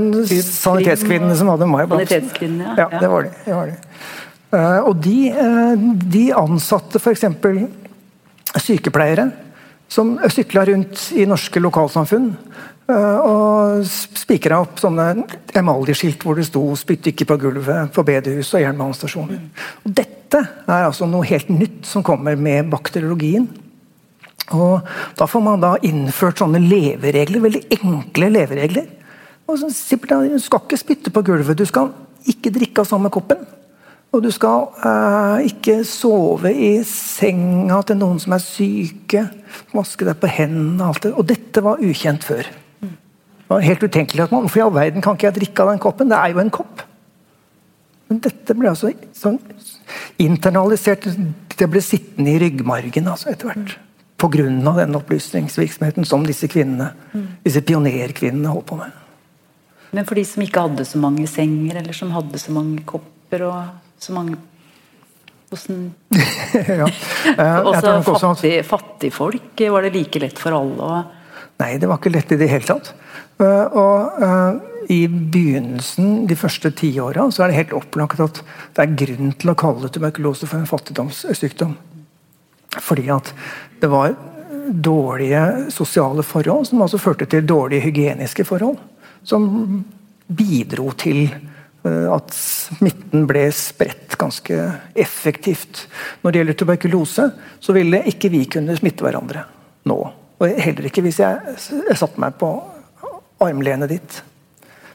sanitetskvinnene 0.45 1.37
som 1.39 1.49
hadde 1.55 1.69
maiblomsten. 1.71 2.59
Ja, 2.61 2.75
ja, 2.85 2.89
det 3.01 3.09
var 3.09 3.25
de. 3.25 3.35
Det 3.47 3.55
var 3.57 3.71
de. 3.71 3.77
Uh, 4.51 4.81
og 4.91 4.99
de, 5.01 5.19
uh, 5.33 5.85
de 6.11 6.25
ansatte 6.37 7.01
f.eks. 7.01 7.25
sykepleiere 8.61 9.31
som 9.91 10.19
sykla 10.31 10.67
rundt 10.69 11.09
i 11.19 11.25
norske 11.27 11.63
lokalsamfunn 11.63 12.35
Eh, 12.91 13.19
og 13.23 13.87
spikra 13.87 14.61
opp 14.65 14.81
sånne 14.81 15.09
emaljeskilt 15.57 16.23
hvor 16.25 16.39
det 16.39 16.47
sto 16.49 16.63
'spytt 16.77 17.11
ikke 17.13 17.29
på 17.29 17.39
gulvet' 17.45 17.93
på 17.95 18.05
bedehus 18.07 18.55
og 18.55 18.65
jernbanestasjoner. 18.65 19.41
Og 19.85 19.95
dette 19.95 20.39
er 20.67 20.87
altså 20.87 21.07
noe 21.07 21.27
helt 21.27 21.51
nytt 21.51 21.87
som 21.87 22.03
kommer 22.03 22.37
med 22.37 22.71
bakteriologien. 22.71 23.49
Og 24.57 24.81
Da 25.19 25.27
får 25.31 25.43
man 25.45 25.63
da 25.63 25.77
innført 25.87 26.41
sånne 26.41 26.61
leveregler, 26.63 27.43
veldig 27.45 27.65
enkle 27.81 28.31
leveregler. 28.35 28.87
Og 29.51 29.59
så, 29.59 29.71
du 29.71 30.39
skal 30.39 30.63
ikke 30.63 30.79
spytte 30.79 31.11
på 31.11 31.23
gulvet, 31.27 31.59
du 31.59 31.67
skal 31.67 31.91
ikke 32.31 32.53
drikke 32.55 32.83
av 32.83 32.91
samme 32.91 33.11
koppen. 33.11 33.43
Og 34.11 34.25
du 34.25 34.31
skal 34.35 34.73
eh, 34.83 35.47
ikke 35.53 35.81
sove 35.87 36.51
i 36.51 36.71
senga 36.87 37.79
til 37.87 37.99
noen 38.01 38.19
som 38.23 38.35
er 38.35 38.43
syke. 38.43 39.23
Vaske 39.71 40.07
deg 40.07 40.19
på 40.19 40.31
hendene. 40.31 40.83
Og, 40.83 40.89
alt 40.89 41.05
det. 41.07 41.13
og 41.15 41.29
dette 41.31 41.63
var 41.63 41.83
ukjent 41.83 42.27
før. 42.27 42.49
Det 42.81 43.55
var 43.55 43.67
helt 43.67 43.83
utenkelig 43.83 44.25
at 44.25 44.33
man, 44.35 44.47
Hvorfor 44.47 44.61
i 44.61 44.65
all 44.65 44.75
verden 44.75 45.03
kan 45.03 45.19
ikke 45.19 45.29
jeg 45.29 45.39
drikke 45.39 45.63
av 45.63 45.73
den 45.73 45.83
koppen? 45.83 46.11
Det 46.11 46.19
er 46.19 46.35
jo 46.35 46.43
en 46.43 46.53
kopp. 46.55 46.83
Men 48.11 48.19
dette 48.23 48.55
ble 48.59 48.73
altså 48.73 48.91
sånn 49.15 49.39
internalisert. 50.23 51.07
Det 51.55 51.71
ble 51.71 51.83
sittende 51.85 52.35
i 52.35 52.41
ryggmargen 52.43 53.11
altså 53.11 53.31
etter 53.31 53.51
hvert. 53.51 53.77
Pga. 54.21 54.75
den 54.77 54.99
opplysningsvirksomheten 54.99 56.05
som 56.05 56.27
disse 56.27 56.49
kvinnene, 56.51 56.91
disse 57.45 57.63
pionerkvinnene 57.65 58.53
holdt 58.53 58.67
på 58.69 58.77
med. 58.77 58.99
Men 59.91 60.07
for 60.07 60.19
de 60.21 60.25
som 60.29 60.45
ikke 60.45 60.67
hadde 60.69 60.87
så 60.87 61.01
mange 61.03 61.27
senger, 61.31 61.81
eller 61.81 61.97
som 61.97 62.13
hadde 62.15 62.39
så 62.39 62.53
mange 62.55 62.85
kopper 62.87 63.47
og 63.49 64.01
så 64.01 64.17
mange 64.17 64.39
Hvordan 65.51 65.79
ja. 66.79 66.87
uh, 66.87 67.65
Også 67.67 68.13
fattig, 68.23 68.53
fattigfolk, 68.63 69.63
var 69.75 69.83
det 69.83 69.97
like 69.97 70.21
lett 70.23 70.39
for 70.39 70.55
alle 70.55 70.79
å 70.87 71.01
Nei, 71.61 71.75
det 71.77 71.89
var 71.91 71.99
ikke 71.99 72.13
lett 72.15 72.31
i 72.33 72.39
det 72.41 72.47
hele 72.49 72.65
tatt. 72.65 72.95
Eh, 73.37 73.75
og 73.77 74.23
uh, 74.23 74.55
I 74.89 75.03
begynnelsen, 75.11 76.23
de 76.31 76.37
første 76.39 76.71
tiåra, 76.73 77.27
så 77.29 77.45
er 77.45 77.51
det 77.51 77.59
helt 77.59 77.75
opplagt 77.77 78.23
at 78.25 78.41
det 78.79 78.87
er 78.87 78.95
grunn 79.03 79.35
til 79.37 79.53
å 79.53 79.57
kalle 79.61 79.91
tuberkulose 79.93 80.49
for 80.49 80.57
en 80.57 80.71
fattigdomssykdom. 80.71 81.75
Fordi 82.79 83.09
at 83.11 83.33
det 83.81 83.91
var 83.91 84.15
dårlige 84.71 85.71
sosiale 85.75 86.23
forhold 86.23 86.69
som 86.69 86.83
altså 86.85 87.01
førte 87.01 87.27
til 87.27 87.47
dårlige 87.47 87.89
hygieniske 87.89 88.45
forhold. 88.47 88.79
Som 89.27 89.85
bidro 90.31 90.93
til 90.99 91.25
uh, 91.85 92.15
at 92.15 92.31
smitten 92.35 93.27
ble 93.29 93.49
spredt 93.55 94.17
ganske 94.21 94.59
effektivt. 94.95 95.87
Når 96.23 96.31
det 96.31 96.43
gjelder 96.43 96.59
tuberkulose, 96.63 97.31
så 97.61 97.77
ville 97.77 98.05
ikke 98.11 98.31
vi 98.33 98.45
kunne 98.51 98.77
smitte 98.79 99.07
hverandre 99.07 99.45
nå. 99.91 99.99
Og 100.41 100.61
heller 100.63 100.89
ikke 100.89 101.03
hvis 101.05 101.21
jeg, 101.21 101.57
jeg 101.91 101.99
satte 101.99 102.21
meg 102.23 102.39
på 102.41 102.55
armlenet 103.41 103.91
ditt. 103.91 104.21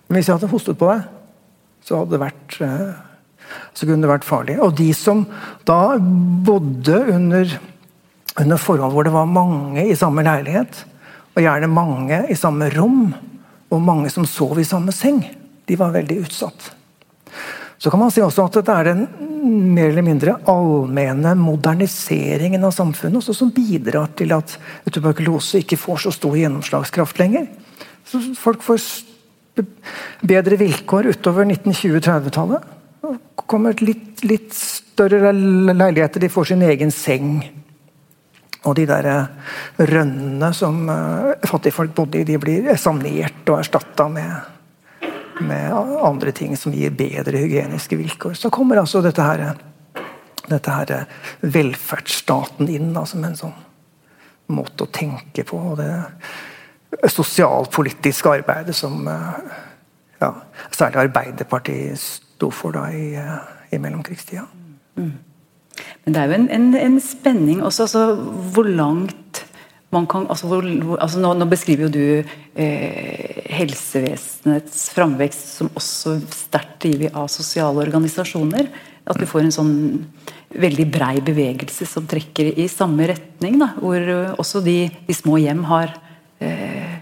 Men 0.08 0.20
hvis 0.20 0.30
jeg 0.30 0.38
hadde 0.38 0.52
hostet 0.52 0.78
på 0.80 0.90
deg, 0.90 1.06
så 1.86 2.00
hadde 2.00 2.16
det 2.16 2.22
vært 2.22 2.58
eh, 2.66 3.05
så 3.74 3.88
kunne 3.88 4.06
det 4.06 4.12
vært 4.12 4.28
farlig. 4.28 4.58
Og 4.64 4.76
de 4.78 4.90
som 4.98 5.26
da 5.68 5.98
bodde 6.00 7.00
under, 7.14 7.56
under 8.40 8.62
forhold 8.62 8.96
hvor 8.96 9.08
det 9.08 9.16
var 9.16 9.30
mange 9.30 9.88
i 9.90 9.98
samme 10.00 10.26
leilighet, 10.26 10.84
og 11.36 11.44
gjerne 11.44 11.72
mange 11.72 12.22
i 12.32 12.38
samme 12.40 12.70
rom, 12.76 13.10
og 13.74 13.84
mange 13.84 14.12
som 14.14 14.28
sov 14.30 14.60
i 14.62 14.68
samme 14.68 14.94
seng, 14.96 15.24
de 15.66 15.78
var 15.80 15.96
veldig 15.96 16.22
utsatt. 16.24 16.72
Så 17.78 17.92
kan 17.92 18.00
man 18.00 18.12
si 18.14 18.22
også 18.24 18.46
at 18.48 18.56
det 18.66 18.72
er 18.72 18.88
den 18.88 19.02
mer 19.76 19.90
eller 19.92 20.06
mindre 20.06 20.38
allmenne 20.50 21.34
moderniseringen 21.38 22.64
av 22.64 22.72
samfunnet 22.74 23.20
også 23.20 23.36
som 23.36 23.52
bidrar 23.54 24.14
til 24.18 24.32
at 24.34 24.56
tuberkulose 24.94 25.62
ikke 25.62 25.80
får 25.80 26.06
så 26.06 26.14
stor 26.16 26.38
gjennomslagskraft 26.40 27.20
lenger. 27.20 27.50
Så 28.08 28.22
folk 28.40 28.64
får 28.66 28.80
bedre 30.26 30.60
vilkår 30.62 31.12
utover 31.12 31.48
1920-30-tallet. 31.52 32.72
Kommer 33.46 33.76
litt, 33.86 34.24
litt, 34.26 34.54
større 34.56 35.32
leiligheter, 35.36 36.24
de 36.24 36.32
får 36.32 36.52
sin 36.52 36.64
egen 36.66 36.92
seng. 36.94 37.38
Og 38.66 38.78
de 38.78 38.86
der 38.90 39.08
eh, 39.12 39.52
rønnene 39.92 40.50
som 40.56 40.88
uh, 40.90 41.34
fattigfolk 41.46 41.94
bodde 41.98 42.22
i, 42.22 42.26
de 42.26 42.40
blir 42.42 42.72
sanert 42.82 43.44
og 43.52 43.60
erstatta 43.60 44.08
med, 44.10 45.04
med 45.46 45.76
andre 45.76 46.34
ting 46.34 46.56
som 46.58 46.74
gir 46.74 46.96
bedre 46.96 47.44
hygieniske 47.44 48.00
vilkår. 48.00 48.34
Så 48.40 48.50
kommer 48.50 48.82
altså 48.82 49.04
dette 49.06 49.28
her, 49.28 49.46
dette 50.48 50.80
her 50.80 50.96
eh, 50.96 51.22
velferdsstaten 51.44 52.72
inn 52.72 52.96
da, 52.96 53.06
som 53.06 53.28
en 53.28 53.38
sånn 53.38 53.56
måte 54.56 54.88
å 54.88 54.94
tenke 54.94 55.46
på. 55.46 55.60
og 55.60 55.78
det 55.82 55.92
sosialpolitiske 57.12 58.30
arbeidet 58.30 58.76
som 58.76 59.08
eh, 59.08 59.56
ja, 60.22 60.32
særlig 60.72 61.06
Arbeiderpartiet 61.06 62.25
sto 62.36 62.52
for 62.54 62.76
da 62.76 62.90
i, 62.92 63.16
eh, 63.16 63.76
i 63.76 63.82
mellomkrigstida. 63.82 64.46
Mm. 65.00 65.12
Men 66.06 66.16
det 66.16 66.22
er 66.22 66.30
jo 66.30 66.38
en, 66.38 66.48
en, 66.56 66.70
en 66.80 67.02
spenning 67.04 67.64
også, 67.64 67.88
altså 67.88 68.04
hvor 68.56 68.68
langt 68.68 69.44
man 69.96 70.08
kan 70.12 70.26
altså, 70.32 70.50
hvor, 70.50 70.66
altså 71.00 71.22
nå, 71.24 71.32
nå, 71.40 71.48
beskriver 71.48 71.86
jo 71.86 71.92
du 71.94 72.34
eh, 72.60 73.44
helsevesenets 73.56 74.90
framvekst 74.96 75.54
som 75.60 75.70
også 75.78 76.18
sterkt 76.36 76.82
drevet 76.84 77.16
av 77.16 77.30
sosiale 77.32 77.84
organisasjoner. 77.86 78.72
At 79.06 79.20
du 79.22 79.28
får 79.30 79.46
en 79.46 79.54
sånn 79.54 79.76
veldig 80.56 80.88
brei 80.90 81.20
bevegelse 81.24 81.86
som 81.88 82.08
trekker 82.10 82.56
i 82.60 82.66
samme 82.72 83.06
retning. 83.12 83.60
Da, 83.62 83.70
hvor 83.78 84.02
også 84.42 84.64
de, 84.66 84.80
de 85.06 85.16
små 85.16 85.38
hjem 85.44 85.62
har 85.70 85.94
Eh, 86.40 86.95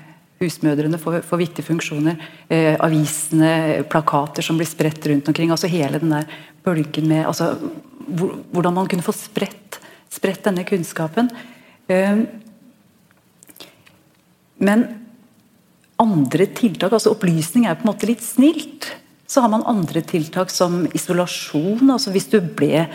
husmødrene 0.43 0.99
får, 1.01 1.21
får 1.27 1.41
viktige 1.41 1.67
funksjoner. 1.67 2.19
Eh, 2.51 2.73
avisene, 2.84 3.84
plakater 3.89 4.45
som 4.45 4.60
blir 4.60 4.69
spredt 4.69 5.08
rundt 5.10 5.29
omkring. 5.32 5.51
altså 5.51 5.71
Hele 5.71 6.01
den 6.01 6.13
der 6.13 6.29
bølgen 6.65 7.10
med 7.12 7.25
altså, 7.25 7.56
Hvordan 8.03 8.73
man 8.75 8.88
kunne 8.91 9.06
få 9.06 9.13
spredt, 9.15 9.77
spredt 10.12 10.43
denne 10.43 10.65
kunnskapen. 10.67 11.29
Eh, 11.88 12.25
men 14.60 14.84
andre 16.03 16.47
tiltak, 16.51 16.91
altså 16.91 17.13
opplysning 17.13 17.67
er 17.67 17.77
på 17.79 17.88
en 17.88 17.93
måte 17.93 18.10
litt 18.10 18.23
snilt. 18.25 18.89
Så 19.27 19.41
har 19.41 19.49
man 19.49 19.63
andre 19.65 20.03
tiltak 20.06 20.51
som 20.51 20.84
isolasjon. 20.93 21.89
altså 21.95 22.12
Hvis 22.12 22.27
du 22.29 22.41
ble 22.43 22.86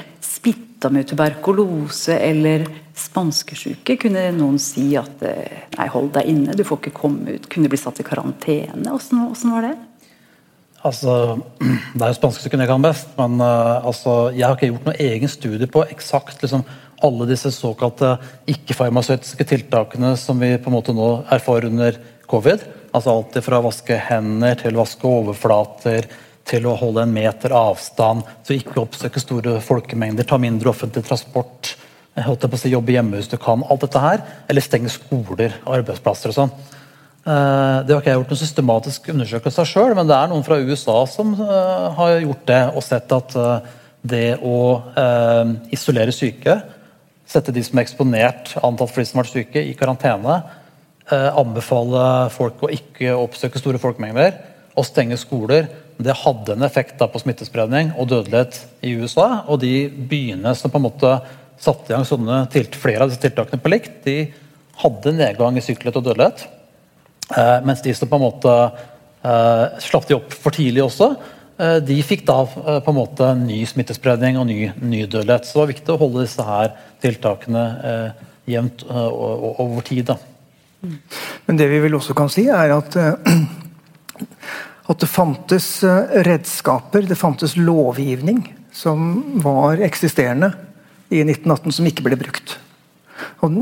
smitta 0.79 0.91
med 0.95 1.09
tuberkulose 1.09 2.15
eller 2.19 2.67
spanskesjuke, 2.95 3.97
kunne 3.99 4.31
noen 4.33 4.59
si 4.59 4.97
at 4.97 5.23
nei, 5.75 5.89
hold 5.91 6.13
deg 6.15 6.29
inne, 6.31 6.55
du 6.55 6.63
får 6.63 6.79
ikke 6.79 6.95
komme 6.95 7.35
ut. 7.35 7.49
Kunne 7.51 7.69
bli 7.69 7.79
satt 7.79 7.99
i 7.99 8.07
karantene. 8.07 8.95
Hvordan 8.95 9.55
var 9.55 9.67
det? 9.67 9.77
Altså, 10.87 11.39
Det 11.95 12.03
er 12.03 12.13
jo 12.13 12.19
spanskesyken 12.21 12.63
jeg 12.63 12.71
kan 12.71 12.83
best, 12.83 13.09
men 13.19 13.41
uh, 13.43 13.85
altså, 13.85 14.31
jeg 14.31 14.47
har 14.47 14.55
ikke 14.55 14.71
gjort 14.71 14.87
noen 14.87 15.03
egen 15.03 15.29
studie 15.29 15.67
på 15.67 15.83
eksakt 15.91 16.43
liksom, 16.43 16.63
alle 17.03 17.27
disse 17.27 17.51
såkalte 17.55 18.17
ikke-farmasøytiske 18.47 19.49
tiltakene 19.51 20.15
som 20.17 20.39
vi 20.39 20.57
på 20.59 20.71
en 20.71 20.79
måte 20.79 20.95
nå 20.95 21.25
erfarer 21.27 21.73
under 21.73 21.99
covid. 22.31 22.63
Altså 22.95 23.17
Alt 23.17 23.43
fra 23.43 23.59
å 23.59 23.67
vaske 23.67 23.99
hender 23.99 24.55
til 24.63 24.79
å 24.79 24.85
vaske 24.85 25.11
overflater 25.11 26.07
til 26.49 26.67
å 26.69 26.77
holde 26.81 27.05
en 27.05 27.13
meter 27.13 27.53
avstand, 27.57 28.25
så 28.47 28.57
ikke 28.57 28.81
oppsøke 28.83 29.21
store 29.23 29.59
folkemengder, 29.65 30.27
ta 30.29 30.39
mindre 30.41 30.73
offentlig 30.73 31.05
transport, 31.07 31.75
holdt 32.25 32.45
jeg 32.45 32.51
på 32.51 32.59
å 32.59 32.63
si, 32.63 32.73
jobbe 32.73 32.95
hjemme 32.95 33.21
hvis 33.21 33.31
du 33.31 33.37
kan. 33.41 33.63
Alt 33.71 33.85
dette 33.85 34.03
her. 34.03 34.25
Eller 34.51 34.65
stenge 34.65 34.91
skoler 34.91 35.55
og 35.63 35.77
arbeidsplasser 35.79 36.33
og 36.33 36.39
sånn. 36.39 36.55
Eh, 37.29 37.79
det 37.85 37.93
har 37.93 38.01
ikke 38.01 38.13
jeg 38.13 38.21
gjort 38.21 38.33
noen 38.33 38.41
systematisk 38.41 39.11
undersøkelse 39.13 39.61
av 39.63 39.69
sjøl, 39.69 39.93
men 39.99 40.09
det 40.09 40.17
er 40.17 40.31
noen 40.31 40.47
fra 40.47 40.61
USA 40.63 41.03
som 41.11 41.35
eh, 41.35 41.87
har 41.99 42.15
gjort 42.23 42.47
det 42.49 42.63
og 42.73 42.85
sett 42.87 43.13
at 43.13 43.37
eh, 43.37 43.75
det 44.09 44.39
å 44.47 44.59
isolere 45.75 46.15
syke, 46.15 46.55
sette 47.29 47.53
de 47.53 47.65
som 47.67 47.77
er 47.77 47.85
eksponert, 47.85 48.53
antatt 48.63 48.93
for 48.93 49.03
de 49.03 49.09
som 49.09 49.19
har 49.19 49.27
vært 49.27 49.35
syke, 49.35 49.65
i 49.67 49.75
karantene, 49.77 50.37
anbefale 51.11 52.05
folk 52.33 52.63
å 52.63 52.71
ikke 52.73 53.11
oppsøke 53.19 53.61
store 53.61 53.81
folkemengder 53.83 54.39
og 54.79 54.87
stenge 54.87 55.19
skoler, 55.21 55.67
det 55.99 56.15
hadde 56.21 56.55
en 56.55 56.67
effekt 56.67 57.01
på 57.01 57.21
smittespredning 57.23 57.91
og 57.99 58.11
dødelighet 58.13 58.61
i 58.87 58.95
USA. 59.01 59.45
Og 59.51 59.59
de 59.65 59.89
byene 59.91 60.55
som 60.55 60.71
på 60.71 60.79
en 60.79 60.87
måte 60.87 61.15
satte 61.59 61.91
i 61.91 61.97
gang 61.97 62.07
sånne 62.07 62.45
flere 62.79 63.03
av 63.03 63.11
disse 63.11 63.25
tiltakene 63.25 63.63
på 63.63 63.73
likt, 63.73 64.05
de 64.05 64.29
hadde 64.79 65.17
nedgang 65.17 65.59
i 65.59 65.65
sykelighet 65.65 65.99
og 65.99 66.07
dødelighet. 66.07 66.45
Eh, 67.35 67.59
mens 67.67 67.83
de 67.83 67.95
som 67.99 68.09
på 68.09 68.17
en 68.17 68.25
måte 68.29 68.55
eh, 69.27 69.65
slapp 69.83 70.07
de 70.09 70.17
opp 70.17 70.37
for 70.39 70.55
tidlig 70.55 70.85
også, 70.87 71.11
eh, 71.59 71.77
de 71.83 71.99
fikk 72.07 72.25
da 72.31 72.39
eh, 72.47 72.79
på 72.85 72.95
en 72.95 73.01
måte 73.01 73.33
ny 73.43 73.59
smittespredning 73.69 74.39
og 74.39 74.47
ny, 74.49 74.71
ny, 74.79 75.03
dødelighet. 75.11 75.49
Så 75.49 75.59
det 75.59 75.63
var 75.65 75.73
viktig 75.75 75.95
å 75.97 76.01
holde 76.05 76.25
disse 76.29 76.47
her 76.47 76.73
tiltakene 77.03 77.67
eh, 77.91 78.27
jevnt 78.55 78.87
eh, 78.87 79.09
over 79.67 79.83
tid. 79.91 80.13
Da. 80.15 80.21
Men 81.51 81.59
det 81.59 81.67
vi 81.75 81.83
vel 81.83 81.99
også 81.99 82.15
kan 82.17 82.31
si, 82.31 82.47
er 82.55 82.79
at, 82.79 83.01
at 84.89 85.03
det 85.03 85.11
fantes 85.11 85.67
redskaper, 86.25 87.05
det 87.05 87.19
fantes 87.19 87.59
lovgivning 87.61 88.41
som 88.73 89.11
var 89.43 89.83
eksisterende 89.85 90.53
i 91.09 91.21
1918 91.25 91.77
som 91.79 91.89
ikke 91.89 92.05
ble 92.07 92.19
brukt. 92.21 92.57
Og 93.43 93.55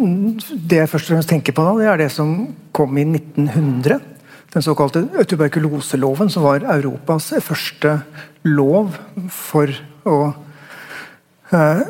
det 0.51 0.83
jeg 0.83 0.91
først 0.91 1.09
og 1.09 1.17
fremst 1.17 1.31
tenker 1.33 1.57
på 1.57 1.65
da, 1.65 1.75
det 1.79 1.89
er 1.91 2.03
det 2.05 2.11
som 2.15 2.33
kom 2.77 2.99
i 3.01 3.07
1900. 3.07 4.01
Den 4.53 4.65
såkalte 4.65 5.05
tuberkuloseloven, 5.29 6.31
som 6.33 6.47
var 6.47 6.65
Europas 6.77 7.33
første 7.45 7.99
lov 8.47 8.95
for 9.33 9.73
å 10.07 10.19
eh, 11.53 11.83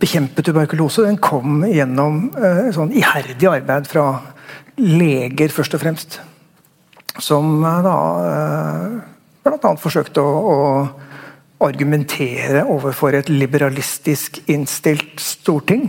bekjempe 0.00 0.44
tuberkulose. 0.46 1.04
Den 1.04 1.20
kom 1.20 1.64
gjennom 1.68 2.28
eh, 2.38 2.70
sånn 2.76 2.94
iherdig 2.96 3.50
arbeid 3.50 3.90
fra 3.90 4.06
leger, 4.80 5.52
først 5.52 5.76
og 5.76 5.84
fremst. 5.84 6.20
Som 7.22 7.64
eh, 7.64 7.82
da 7.84 7.96
eh, 8.30 8.96
bl.a. 9.44 9.74
forsøkte 9.80 10.22
å, 10.22 10.54
å 10.54 11.66
argumentere 11.68 12.64
overfor 12.68 13.16
et 13.16 13.30
liberalistisk 13.32 14.42
innstilt 14.50 15.20
storting 15.22 15.88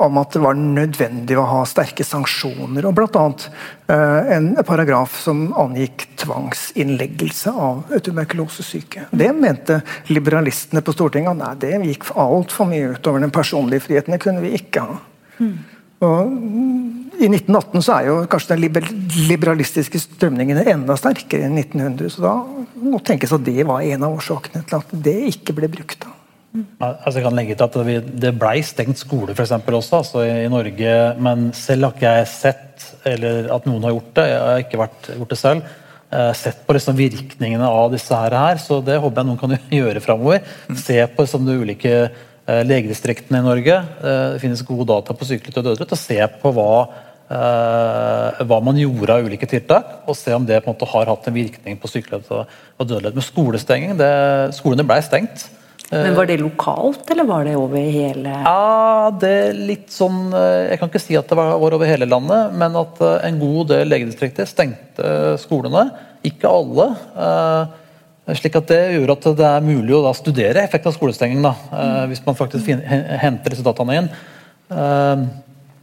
om 0.00 0.18
at 0.20 0.32
det 0.32 0.40
var 0.40 0.56
nødvendig 0.56 1.36
å 1.38 1.44
ha 1.44 1.60
sterke 1.68 2.04
sanksjoner. 2.06 2.86
og 2.88 2.96
Bl.a. 2.96 3.24
Uh, 3.90 4.30
en 4.32 4.52
paragraf 4.66 5.18
som 5.20 5.50
angikk 5.60 6.06
tvangsinnleggelse 6.20 7.52
av 7.52 7.82
tuberkulosesyke. 8.06 9.08
Det 9.10 9.28
mente 9.36 9.80
liberalistene 10.08 10.80
på 10.84 10.94
Stortinget 10.96 11.36
nei, 11.40 11.52
det 11.60 11.74
gikk 11.90 12.08
altfor 12.16 12.70
mye 12.70 12.94
utover 12.94 13.24
den 13.24 13.34
personlige 13.34 13.84
friheten. 13.88 14.16
Det 14.16 14.22
kunne 14.24 14.44
vi 14.44 14.54
ikke 14.56 14.86
ha. 14.88 14.96
Mm. 15.40 15.58
Og 16.00 16.30
I 17.20 17.28
1918 17.28 17.82
så 17.84 17.96
er 17.98 18.06
jo 18.08 18.20
kanskje 18.32 18.56
den 18.56 18.86
liberalistiske 19.28 20.00
strømningene 20.00 20.64
enda 20.72 20.96
sterkere 20.96 21.48
enn 21.48 21.58
1900. 21.60 22.14
Så 22.14 22.24
da 22.24 22.36
må 22.80 23.02
tenkes 23.04 23.34
at 23.36 23.44
det 23.44 23.66
var 23.68 23.84
en 23.84 24.06
av 24.06 24.16
årsakene 24.16 24.64
til 24.64 24.78
at 24.80 24.94
det 25.08 25.18
ikke 25.34 25.56
ble 25.58 25.68
brukt. 25.72 26.00
da. 26.06 26.14
Altså 26.80 27.20
jeg 27.20 27.26
kan 27.28 27.36
legge 27.38 27.54
til 27.54 27.68
at 27.68 28.08
Det 28.24 28.32
ble 28.34 28.62
stengt 28.66 28.98
skole 28.98 29.36
for 29.36 29.44
eksempel, 29.44 29.76
også 29.78 30.00
altså 30.00 30.24
i, 30.26 30.48
Norge, 30.50 30.96
men 31.22 31.50
selv 31.54 31.86
har 31.86 31.94
ikke 31.94 32.16
jeg 32.16 32.32
sett 32.32 32.88
eller 33.06 33.52
at 33.54 33.68
noen 33.68 33.84
har 33.84 33.94
gjort 33.94 34.16
det. 34.16 34.26
Jeg 34.30 34.40
har 34.48 34.64
ikke 34.64 34.80
vært, 34.80 35.12
gjort 35.20 35.34
det 35.34 35.38
selv. 35.38 35.76
Eh, 36.10 36.32
sett 36.34 36.64
på 36.66 36.74
liksom 36.74 36.96
virkningene 36.98 37.68
av 37.68 37.92
disse 37.92 38.16
her, 38.16 38.58
så 38.58 38.80
det 38.82 38.96
håper 38.98 39.20
jeg 39.20 39.28
noen 39.28 39.38
kan 39.38 39.54
gjøre 39.80 40.02
framover. 40.02 40.42
Se 40.74 40.96
på 41.06 41.26
liksom, 41.26 41.46
de 41.46 41.60
ulike 41.60 41.94
legedistriktene 42.66 43.40
i 43.40 43.46
Norge. 43.46 43.76
Eh, 43.76 44.26
det 44.34 44.42
finnes 44.42 44.64
gode 44.66 44.88
data 44.90 45.16
på 45.16 45.28
sykelighet 45.28 45.60
og 45.60 45.68
dødelighet. 45.68 45.94
og 45.94 46.00
Se 46.00 46.18
på 46.42 46.52
hva, 46.56 46.72
eh, 47.30 48.42
hva 48.46 48.58
man 48.64 48.80
gjorde 48.80 49.16
av 49.16 49.24
ulike 49.24 49.48
tiltak, 49.48 50.02
og 50.06 50.16
se 50.16 50.34
om 50.34 50.46
det 50.46 50.62
på 50.64 50.70
en 50.70 50.74
måte 50.74 50.90
har 50.90 51.06
hatt 51.12 51.28
en 51.28 51.34
virkning 51.34 51.78
på 51.80 51.90
sykelighet 51.90 52.30
og, 52.30 52.46
dødelighet. 52.80 53.14
Med 53.14 53.26
skolestenging, 53.26 53.96
det, 53.98 54.54
Skolene 54.56 54.86
ble 54.86 55.00
stengt. 55.02 55.48
Men 55.90 56.14
Var 56.14 56.26
det 56.26 56.38
lokalt, 56.38 57.10
eller 57.10 57.24
var 57.26 57.44
det 57.44 57.56
over 57.58 57.78
hele 57.82 58.30
Ja, 58.30 59.10
det 59.10 59.30
er 59.30 59.56
litt 59.58 59.88
sånn 59.90 60.30
eh, 60.30 60.68
Jeg 60.70 60.78
kan 60.78 60.90
ikke 60.92 61.02
si 61.02 61.16
at 61.18 61.26
det 61.26 61.34
var 61.34 61.58
over 61.58 61.82
hele 61.88 62.06
landet, 62.06 62.54
men 62.54 62.76
at 62.78 63.00
eh, 63.02 63.26
en 63.26 63.40
god 63.40 63.72
del 63.72 63.90
legedistrikter 63.90 64.46
stengte 64.46 65.34
skolene. 65.42 65.88
Ikke 66.22 66.46
alle. 66.46 66.86
Eh, 68.26 68.36
slik 68.38 68.58
at 68.58 68.70
Det 68.70 68.80
gjør 68.94 69.14
at 69.14 69.28
det 69.38 69.46
er 69.46 69.64
mulig 69.64 69.94
å 69.96 70.14
studere 70.16 70.64
effekten 70.64 70.90
av 70.90 70.96
skolestenging. 70.96 71.44
Da, 71.44 71.54
hvis 72.10 72.24
man 72.26 72.38
faktisk 72.38 72.68
henter 72.70 73.54
disse 73.54 73.66
dataene 73.66 74.00
inn. 74.00 74.10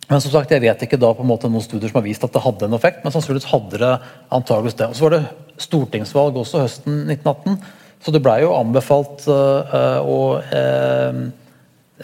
Men 0.08 0.22
som 0.24 0.32
sagt, 0.32 0.54
jeg 0.54 0.64
vet 0.64 0.86
ikke 0.86 1.00
da 1.00 1.10
på 1.12 1.24
en 1.26 1.28
måte 1.28 1.50
noen 1.52 1.66
studier 1.66 1.92
som 1.92 2.00
har 2.00 2.06
vist 2.06 2.24
at 2.24 2.32
det 2.32 2.44
hadde 2.44 2.70
en 2.70 2.78
effekt, 2.78 3.02
men 3.04 3.12
sannsynligvis 3.12 3.50
hadde 3.52 3.82
det 3.82 3.90
antageligvis 4.32 4.78
det. 4.80 4.88
Og 4.88 4.96
Så 4.96 5.04
var 5.04 5.16
det 5.18 5.26
stortingsvalg 5.60 6.40
også 6.40 6.62
høsten 6.64 7.02
1918. 7.12 7.58
Så 8.06 8.14
det 8.14 8.22
blei 8.24 8.38
jo 8.46 8.54
anbefalt 8.56 9.26
uh, 9.28 10.00
å 10.00 10.20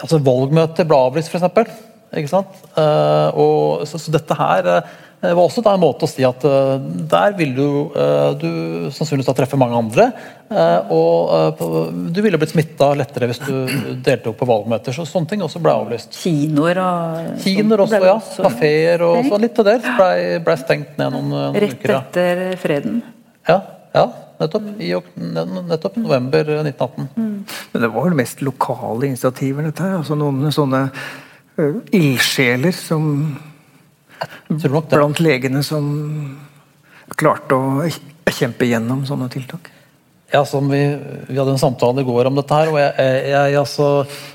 altså 0.01 0.19
Valgmøter 0.25 0.89
ble 0.89 0.99
avlyst, 1.05 1.31
f.eks. 1.31 1.79
Ikke 2.17 2.29
sant? 2.29 2.59
Og, 2.75 3.85
så, 3.87 3.97
så, 4.01 4.11
dette 4.13 4.35
her 4.37 4.67
var 5.23 5.43
også 5.43 5.63
en 5.71 5.79
måte 5.79 6.03
å 6.03 6.11
si 6.11 6.25
at 6.27 6.43
der 6.43 7.35
vil 7.37 7.53
du, 7.55 7.67
du 8.41 8.49
sannsynligvis 8.91 9.29
da 9.29 9.35
treffe 9.37 9.59
mange 9.59 9.77
andre. 9.79 10.09
og 10.91 11.61
du 12.11 12.19
ville 12.25 12.39
blitt 12.41 12.51
smitta 12.51 12.89
lettere 12.99 13.29
hvis 13.31 13.39
du 13.45 13.53
deltok 14.03 14.35
på 14.41 14.47
valgmøter. 14.49 14.95
Så 14.95 15.07
sånne 15.07 15.31
ting 15.31 15.45
også 15.45 15.61
ble 15.63 15.75
avlyst. 15.83 16.17
Kinoer 16.19 16.81
og 16.83 17.39
Kinoer 17.45 17.85
også, 17.85 18.01
ja. 18.03 18.17
Kafeer 18.49 19.05
og 19.07 19.21
sånn. 19.29 19.45
Litt 19.45 19.63
av 19.63 19.69
det 19.69 19.77
ble, 19.85 20.11
ble 20.43 20.57
stengt 20.59 20.99
ned 20.99 21.15
noen, 21.15 21.31
noen 21.31 21.61
Rett 21.63 21.77
uker. 21.79 21.95
Rett 21.95 22.13
etter 22.13 22.57
freden? 22.61 23.01
Ja. 23.47 23.61
ja. 23.93 24.05
Nettopp. 24.39 24.67
I 24.79 24.93
nettopp 25.69 25.95
november 25.95 26.39
1918. 26.39 27.07
Mm. 27.15 27.45
Men 27.71 27.81
det 27.81 27.89
var 27.93 28.07
vel 28.07 28.17
mest 28.17 28.41
lokale 28.41 29.09
initiativer, 29.09 29.67
dette 29.67 29.85
her? 29.85 29.97
Altså 30.01 30.17
noen 30.19 30.51
sånne 30.53 30.85
uh, 30.89 31.79
ildsjeler 31.91 32.75
som 32.75 33.09
Blant 34.49 35.21
legene 35.23 35.63
som 35.65 35.85
klarte 37.19 37.55
å 37.57 37.87
kjempe 38.33 38.67
gjennom 38.67 39.05
sånne 39.07 39.29
tiltak? 39.33 39.71
Ja, 40.33 40.41
som 40.49 40.65
vi, 40.65 40.79
vi, 41.27 41.35
hadde 41.37 41.53
en 41.53 41.61
samtale 41.61 42.01
i 42.01 42.05
går 42.07 42.25
om 42.25 42.37
dette 42.39 42.57
her. 42.57 42.71
og 42.71 42.79
jeg, 42.81 43.17
jeg, 43.29 43.57
altså, 43.59 43.89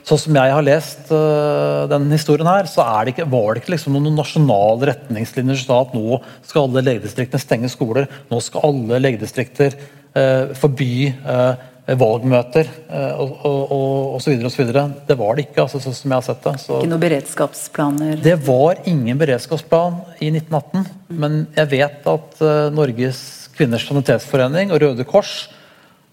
Sånn 0.06 0.20
som 0.22 0.36
jeg 0.38 0.52
har 0.54 0.62
lest 0.62 1.10
uh, 1.10 1.88
den 1.90 2.06
historien 2.14 2.46
her, 2.46 2.68
så 2.70 2.84
det 3.02 3.16
ikke, 3.16 3.26
var 3.32 3.48
det 3.50 3.64
ikke 3.64 3.72
liksom 3.74 3.96
noen 3.96 4.14
nasjonale 4.14 4.92
retningslinjer 4.92 5.58
som 5.58 5.66
sa 5.72 5.80
at 5.82 5.96
nå 5.98 6.20
skal 6.46 6.68
alle 6.68 6.84
legedistriktene 6.86 7.42
stenge 7.42 7.72
skoler. 7.72 8.06
Nå 8.30 8.38
skal 8.44 8.68
alle 8.70 9.02
legedistrikter 9.02 9.74
uh, 9.74 10.54
forby 10.60 11.10
uh, 11.26 11.58
valgmøter 11.96 12.68
uh, 12.90 13.20
og, 13.22 14.20
videre. 14.58 14.84
Det 15.08 15.16
var 15.16 15.36
det 15.36 15.46
ikke, 15.46 15.64
altså, 15.64 15.80
sånn 15.80 15.96
som 15.96 16.12
jeg 16.12 16.20
har 16.20 16.26
sett 16.26 16.44
det. 16.44 16.54
Så, 16.60 16.78
ikke 16.82 16.92
noen 16.92 17.04
beredskapsplaner? 17.06 18.16
Det 18.24 18.36
var 18.44 18.82
ingen 18.90 19.20
beredskapsplan 19.20 20.02
i 20.20 20.28
1918. 20.34 20.84
Mm. 21.08 21.20
Men 21.24 21.38
jeg 21.56 21.70
vet 21.72 22.08
at 22.12 22.42
Norges 22.74 23.22
kvinners 23.58 23.86
sanitetsforening 23.88 24.72
og 24.72 24.82
Røde 24.82 25.06
Kors 25.08 25.32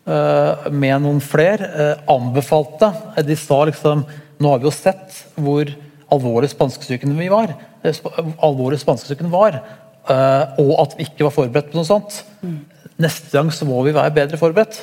uh, 0.09 0.69
med 0.73 1.03
noen 1.05 1.21
flere, 1.23 1.69
uh, 1.69 2.05
anbefalte 2.15 2.91
De 3.27 3.37
sa 3.39 3.61
liksom 3.69 4.05
Nå 4.41 4.51
har 4.51 4.61
vi 4.61 4.67
jo 4.67 4.75
sett 4.75 5.21
hvor 5.39 5.69
alvorlig 6.11 6.49
spanskesyken 6.51 7.13
vi 7.17 7.29
var. 7.31 7.53
Eh, 7.87 7.99
alvorlig 8.43 8.81
spanskesyken 8.81 9.29
var. 9.31 9.55
Og 10.59 10.73
at 10.83 10.97
vi 10.99 11.05
ikke 11.07 11.23
var 11.23 11.33
forberedt 11.33 11.69
på 11.71 11.79
noe 11.79 11.87
sånt. 11.87 12.17
Neste 12.99 13.31
gang 13.31 13.47
så 13.55 13.63
må 13.65 13.79
vi 13.87 13.93
være 13.95 14.11
bedre 14.13 14.37
forberedt. 14.37 14.81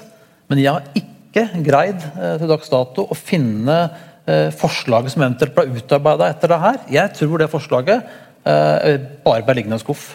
Men 0.53 0.61
jeg 0.61 0.77
har 0.77 0.89
ikke 1.01 1.47
greid 1.65 2.03
til 2.43 2.51
dags 2.51 2.69
dato 2.69 3.07
å 3.09 3.17
finne 3.17 3.79
forslaget 4.61 5.15
som 5.15 5.25
eventuelt 5.25 5.55
ble 5.57 5.81
utarbeida 5.81 6.29
etter 6.29 6.53
det 6.53 6.59
her. 6.61 6.77
Jeg 6.93 7.15
tror 7.17 7.41
det 7.41 7.49
forslaget 7.49 8.11
bare 8.45 9.47
ble 9.47 9.57
liggende 9.57 9.79
i 9.79 9.81
en 9.81 9.83
skuff. 9.83 10.11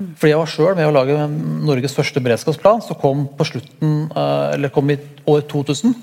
Fordi 0.00 0.32
jeg 0.32 0.40
var 0.40 0.48
sjøl 0.48 0.76
med 0.78 0.88
å 0.88 0.94
lage 0.94 1.16
Norges 1.68 1.94
første 1.96 2.22
beredskapsplan, 2.24 2.80
som 2.84 2.96
kom 2.96 3.26
på 3.36 3.44
slutten, 3.44 4.08
eh, 4.08 4.54
eller 4.54 4.72
kom 4.72 4.88
i 4.90 4.96
år 5.28 5.42
2000. 5.50 5.94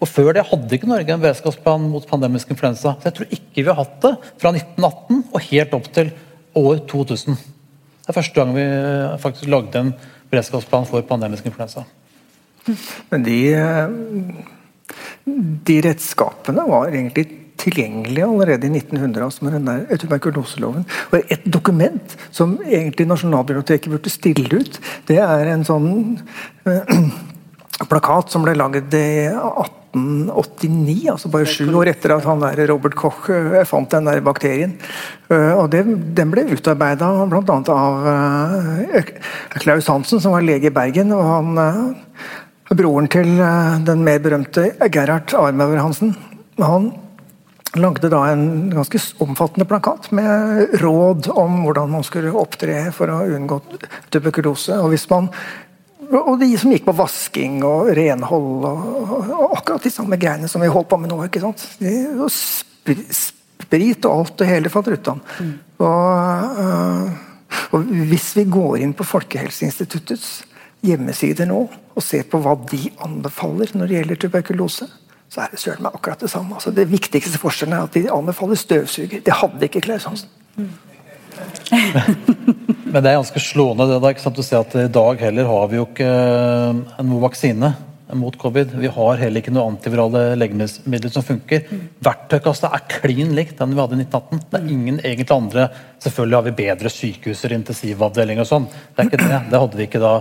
Og 0.00 0.08
Før 0.08 0.32
det 0.32 0.46
hadde 0.48 0.72
ikke 0.72 0.88
Norge 0.88 1.12
en 1.12 1.20
beredskapsplan 1.20 1.90
mot 1.90 2.06
pandemisk 2.08 2.50
influensa. 2.52 2.96
Så 2.96 3.04
jeg 3.04 3.14
tror 3.14 3.28
ikke 3.32 3.62
vi 3.62 3.68
har 3.68 3.76
hatt 3.76 4.00
det 4.00 4.14
fra 4.40 4.52
1918 4.52 5.24
og 5.32 5.40
helt 5.50 5.74
opp 5.74 5.92
til 5.92 6.12
år 6.56 6.80
2000. 6.88 7.36
Det 7.36 8.08
er 8.08 8.20
første 8.20 8.40
gang 8.40 8.54
vi 8.56 8.64
eh, 8.64 9.18
faktisk 9.20 9.48
lagde 9.52 9.84
en 9.84 9.94
beredskapsplan 10.30 10.88
for 10.88 11.02
pandemisk 11.02 11.44
influensa. 11.44 11.84
Men 13.10 13.26
de, 13.26 13.40
de 15.70 15.80
redskapene 15.86 16.68
var 16.68 16.92
egentlig 16.92 17.26
tilgjengelige 17.60 18.26
allerede 18.26 18.68
i 18.68 18.76
1900, 18.78 19.24
altså 19.24 19.44
med 19.44 19.56
den 19.56 19.70
der 19.70 20.02
tuberkuloseloven. 20.02 20.84
Og 21.12 21.22
Et 21.30 21.46
dokument 21.46 22.16
som 22.30 22.58
egentlig 22.64 23.06
Nasjonalbiblioteket 23.06 23.90
burde 23.90 24.12
stille 24.12 24.60
ut, 24.60 24.80
det 25.08 25.18
er 25.22 25.52
en 25.52 25.64
sånn 25.66 25.88
øh, 26.66 27.00
plakat 27.90 28.32
som 28.32 28.44
ble 28.44 28.54
laget 28.56 28.94
i 28.96 29.26
1889, 29.32 31.10
altså 31.12 31.32
bare 31.32 31.48
sju 31.48 31.66
år 31.80 31.92
etter 31.92 32.16
at 32.16 32.28
han 32.28 32.44
der 32.44 32.66
Robert 32.70 32.96
Koch 32.98 33.28
øh, 33.32 33.60
fant 33.68 33.90
den 33.92 34.08
der 34.08 34.22
bakterien. 34.24 34.76
Uh, 35.30 35.56
og 35.58 35.70
det, 35.72 35.82
Den 36.16 36.30
ble 36.30 36.46
utarbeida 36.52 37.08
bl.a. 37.26 37.60
av 37.74 38.04
uh, 38.06 39.14
Klaus 39.58 39.88
Hansen, 39.90 40.20
som 40.22 40.36
var 40.36 40.44
lege 40.44 40.70
i 40.70 40.74
Bergen. 40.74 41.12
og 41.16 41.24
han 41.24 41.96
Broren 42.66 43.06
til 43.12 43.36
den 43.86 44.00
mer 44.06 44.22
berømte 44.22 44.72
Gerhard 44.90 45.34
Armauer 45.38 45.78
Hansen. 45.78 46.16
Han 46.58 46.90
lagde 47.76 48.10
da 48.10 48.22
en 48.32 48.70
ganske 48.72 48.98
omfattende 49.22 49.66
plakat 49.68 50.08
med 50.16 50.74
råd 50.80 51.28
om 51.34 51.60
hvordan 51.64 51.92
man 51.92 52.04
skulle 52.06 52.34
opptre 52.34 52.88
for 52.96 53.12
å 53.12 53.20
unngå 53.36 53.60
tuberkulose. 54.10 54.80
Og, 54.80 54.96
man, 55.12 55.28
og 56.10 56.34
de 56.40 56.50
som 56.58 56.72
gikk 56.74 56.88
på 56.88 56.96
vasking 56.96 57.60
og 57.66 57.92
renhold 57.96 58.66
og, 58.70 58.82
og 59.26 59.56
akkurat 59.60 59.86
de 59.86 59.92
samme 59.92 60.18
greiene 60.20 60.50
som 60.50 60.64
vi 60.64 60.72
holdt 60.72 60.90
på 60.90 61.00
med 61.02 61.12
nå. 61.12 61.20
ikke 61.28 61.44
sant? 61.44 61.68
De, 61.78 62.96
sprit 63.66 64.04
og 64.06 64.20
alt 64.20 64.42
og 64.42 64.50
hele 64.50 64.72
faller 64.72 64.98
utan. 64.98 65.22
Mm. 65.40 65.54
Og, 65.82 66.60
øh, 66.62 67.08
og 67.74 67.96
hvis 68.10 68.28
vi 68.38 68.46
går 68.50 68.82
inn 68.84 68.94
på 68.96 69.06
Folkehelseinstituttets 69.06 70.28
hjemmesider 70.86 71.48
nå 71.50 71.64
og 71.66 72.04
ser 72.04 72.26
på 72.30 72.40
hva 72.42 72.54
de 72.70 72.88
anbefaler 73.04 73.72
når 73.74 73.90
det 73.90 73.98
gjelder 73.98 74.20
tuberkulose, 74.22 74.88
så 75.32 75.42
er 75.42 75.52
det 75.52 75.60
søren 75.60 75.82
meg 75.86 75.96
akkurat 75.96 76.22
det 76.22 76.30
samme. 76.30 76.54
Altså, 76.56 76.72
det 76.74 76.86
viktigste 76.90 77.40
forskjellen 77.42 77.76
er 77.76 77.88
at 77.88 77.96
de 77.96 78.06
anbefaler 78.12 78.58
støvsuger. 78.60 79.24
Det 79.26 79.40
hadde 79.40 79.66
ikke 79.66 79.82
Klaus 79.88 80.06
Hansen. 80.08 80.30
Men 82.86 83.02
det 83.02 83.10
er 83.10 83.18
ganske 83.18 83.42
slående 83.42 83.88
det 83.90 83.98
da, 84.00 84.12
ikke 84.14 84.24
sant? 84.24 84.38
å 84.40 84.46
se 84.46 84.56
at 84.56 84.76
i 84.80 84.86
dag 84.92 85.20
heller 85.20 85.50
har 85.50 85.66
vi 85.68 85.80
jo 85.80 85.88
ikke 85.88 86.10
noe 87.04 87.24
vaksine 87.26 87.74
mot 88.14 88.38
covid. 88.38 88.70
Vi 88.78 88.86
har 88.86 89.18
heller 89.18 89.42
ikke 89.42 89.52
noe 89.54 89.66
antivirale 89.72 90.22
legemidler 90.38 91.10
som 91.10 91.24
funker. 91.26 91.66
Verktøykassa 92.06 92.70
er 92.76 92.84
klin 93.00 93.34
likt 93.36 93.58
den 93.58 93.74
vi 93.74 93.82
hadde 93.82 93.98
i 93.98 94.04
1918. 94.04 94.44
Det 94.52 94.60
er 94.60 94.72
ingen 94.76 95.00
egentlig 95.02 95.30
andre 95.34 95.68
Selvfølgelig 96.06 96.36
har 96.36 96.44
vi 96.46 96.56
bedre 96.60 96.90
sykehuser, 96.92 97.54
intensivavdeling 97.56 98.38
og 98.38 98.46
sånn. 98.46 98.66
Det 98.68 99.02
er 99.02 99.08
ikke 99.10 99.22
det. 99.24 99.38
Det 99.50 99.60
hadde 99.62 99.80
vi 99.80 99.86
ikke 99.88 100.02
da 100.02 100.12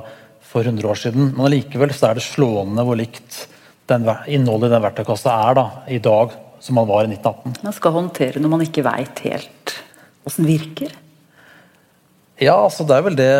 for 0.55 0.63
100 0.63 0.87
år 0.87 1.01
siden. 1.03 1.33
Men 1.35 1.49
allikevel 1.49 1.91
er 1.91 2.17
det 2.17 2.23
slående 2.23 2.87
hvor 2.87 2.99
likt 2.99 3.45
den, 3.91 4.07
innholdet 4.31 4.71
i 4.71 4.75
den 4.77 4.85
verktøykassa 4.87 5.33
er 5.49 5.57
da, 5.59 5.65
i 5.91 5.99
dag 6.01 6.33
som 6.63 6.79
man 6.79 6.87
var 6.89 7.05
i 7.05 7.11
1918. 7.11 7.59
Man 7.65 7.75
skal 7.75 7.93
håndtere 7.99 8.41
når 8.41 8.53
man 8.53 8.63
ikke 8.65 8.85
veit 8.85 9.19
helt 9.27 9.75
åssen 10.25 10.47
virker? 10.47 10.93
Ja, 12.41 12.55
altså 12.57 12.83
det 12.83 12.95
er 12.97 13.03
vel 13.05 13.15
det 13.15 13.33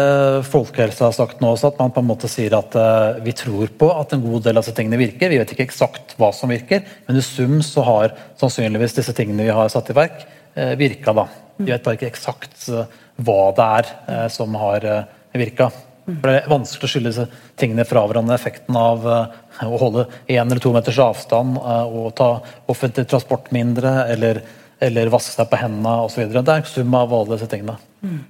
Folkehelsa 0.48 1.10
har 1.10 1.16
sagt 1.18 1.42
nå 1.44 1.50
også, 1.52 1.74
at 1.74 1.80
man 1.82 1.92
på 1.92 2.00
en 2.00 2.08
måte 2.08 2.30
sier 2.32 2.54
at 2.56 2.78
uh, 2.80 3.18
vi 3.26 3.34
tror 3.36 3.74
på 3.76 3.90
at 3.92 4.14
en 4.16 4.24
god 4.24 4.46
del 4.46 4.56
av 4.56 4.64
disse 4.64 4.76
tingene 4.78 5.00
virker. 5.02 5.34
Vi 5.34 5.40
vet 5.42 5.52
ikke 5.52 5.66
eksakt 5.68 6.16
hva 6.22 6.30
som 6.36 6.54
virker, 6.54 6.86
men 7.08 7.20
i 7.20 7.26
sum 7.26 7.58
så 7.66 7.84
har 7.90 8.16
sannsynligvis 8.40 8.96
disse 9.02 9.16
tingene 9.18 9.50
vi 9.50 9.58
har 9.58 9.72
satt 9.74 9.92
i 9.92 9.98
verk, 9.98 10.24
uh, 10.56 10.72
virka. 10.80 11.12
da. 11.18 11.28
Vi 11.58 11.74
vet 11.74 11.84
bare 11.84 12.00
ikke 12.00 12.14
eksakt 12.14 12.70
uh, 12.72 12.86
hva 13.26 13.42
det 13.58 13.68
er 13.68 14.32
som 14.32 14.56
har 14.60 14.88
virka. 15.36 15.70
For 16.06 16.30
Det 16.30 16.36
er 16.38 16.52
vanskelig 16.52 16.86
å 16.86 16.92
skille 16.92 17.26
tingene 17.58 17.86
fra 17.90 18.04
hverandre. 18.06 18.38
Effekten 18.38 18.78
av 18.78 19.08
uh, 19.10 19.40
å 19.66 19.80
holde 19.82 20.06
én 20.30 20.44
eller 20.44 20.62
to 20.62 20.74
meters 20.76 21.02
avstand 21.02 21.58
uh, 21.58 21.88
og 21.90 22.14
ta 22.20 22.30
offentlig 22.70 23.08
transport 23.10 23.50
mindre, 23.56 24.04
eller, 24.14 24.44
eller 24.86 25.14
vaske 25.14 25.34
seg 25.34 25.50
på 25.50 25.60
hendene 25.64 25.98
osv. 26.06 26.28
Det 26.30 26.44
er 26.44 26.62
en 26.62 26.70
sum 26.70 26.98
av 27.02 27.16
alle 27.18 27.34
disse 27.34 27.50
tingene. 27.50 27.80
Mm. 28.06 28.24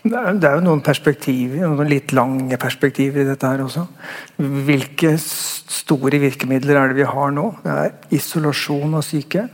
Det 0.00 0.16
er, 0.16 0.38
det 0.40 0.48
er, 0.48 0.56
jo 0.56 0.64
noen 0.64 0.80
perspektiver, 0.80 1.66
noen 1.66 1.90
litt 1.90 2.14
lange 2.16 2.56
perspektiver 2.60 3.20
i 3.20 3.28
dette 3.28 3.50
her 3.50 3.66
også. 3.66 3.84
Hvilke 4.38 5.12
store 5.20 6.22
virkemidler 6.22 6.78
er 6.78 6.92
det 6.92 7.02
vi 7.02 7.10
har 7.10 7.34
nå? 7.34 7.50
Det 7.66 7.74
er 7.82 8.16
isolasjon 8.16 8.96
av 8.96 9.04
syke. 9.04 9.48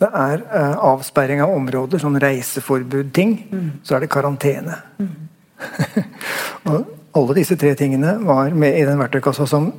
Det 0.00 0.10
er 0.16 0.42
uh, 0.50 0.76
avsperring 0.90 1.40
av 1.44 1.54
områder, 1.54 2.02
sånn 2.02 2.18
reiseforbud-ting. 2.20 3.34
Mm. 3.54 3.66
Så 3.86 3.96
er 3.96 4.04
det 4.04 4.12
karantene. 4.12 4.82
Mm. 4.98 5.29
og 6.70 6.96
alle 7.16 7.38
disse 7.40 7.56
tre 7.58 7.74
tingene 7.78 8.16
var 8.24 8.52
med 8.54 8.78
i 8.78 8.86
den 8.86 9.00
verktøykassa 9.00 9.46
som 9.50 9.72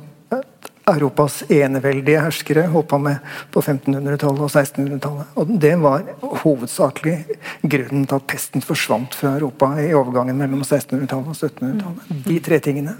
Europas 0.88 1.42
eneveldige 1.48 2.20
herskere 2.24 2.64
håpa 2.66 2.98
med 2.98 3.34
på 3.54 3.60
1500-tallet 3.62 4.42
og 4.42 4.50
1600-tallet. 4.50 5.36
Og 5.38 5.52
Det 5.62 5.72
var 5.78 6.02
hovedsakelig 6.42 7.16
grunnen 7.62 8.06
til 8.06 8.18
at 8.18 8.26
pesten 8.26 8.64
forsvant 8.64 9.14
fra 9.14 9.36
Europa 9.36 9.72
i 9.78 9.92
overgangen 9.94 10.38
mellom 10.38 10.64
1600-tallet 10.64 11.30
og 11.30 11.38
1700-tallet. 11.38 12.26
De 12.26 12.38
tre 12.42 12.58
tingene. 12.58 12.96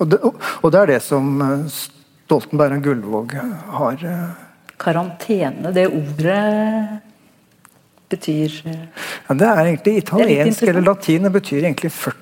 Og 0.00 0.10
det, 0.10 0.18
og 0.62 0.72
det, 0.72 0.80
er 0.80 0.92
det 0.94 1.02
som 1.04 1.42
eh, 1.44 1.66
Stoltenberg 1.70 2.78
og 2.78 2.86
Gullvåg 2.88 3.34
har 3.76 4.04
eh, 4.08 4.46
Karantene, 4.80 5.74
det 5.76 5.86
ordet 5.92 6.40
betyr 8.10 8.54
eh, 8.64 8.86
ja, 9.28 9.34
Det 9.34 9.50
er 9.50 9.60
egentlig 9.66 9.96
italiensk 10.00 10.62
eller 10.62 10.86
latin. 10.88 11.28
Det 11.28 11.32
betyr 11.36 11.60
egentlig 11.62 11.92
40, 11.92 12.19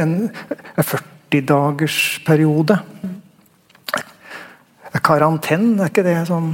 en 0.00 0.30
40-dagersperiode. 0.76 2.76
Mm. 3.02 3.14
Karanten, 5.04 5.80
er 5.80 5.86
ikke 5.92 6.06
det 6.06 6.26
sånn 6.28 6.48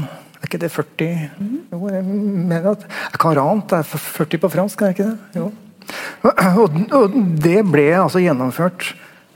er 0.45 0.49
ikke 0.51 0.61
det 0.61 0.69
40 0.75 1.31
mm. 1.41 1.61
Jo, 1.73 1.79
jeg 1.89 2.05
mener 2.05 2.67
at 2.75 2.83
Karant 3.21 3.73
er 3.73 3.83
40 3.89 4.39
på 4.43 4.49
fransk, 4.53 4.83
er 4.85 4.91
ikke 4.93 5.09
det? 5.09 5.19
Jo. 5.41 5.47
Og, 6.25 6.71
det 7.41 7.61
ble 7.69 7.95
altså 7.97 8.19
gjennomført 8.23 8.95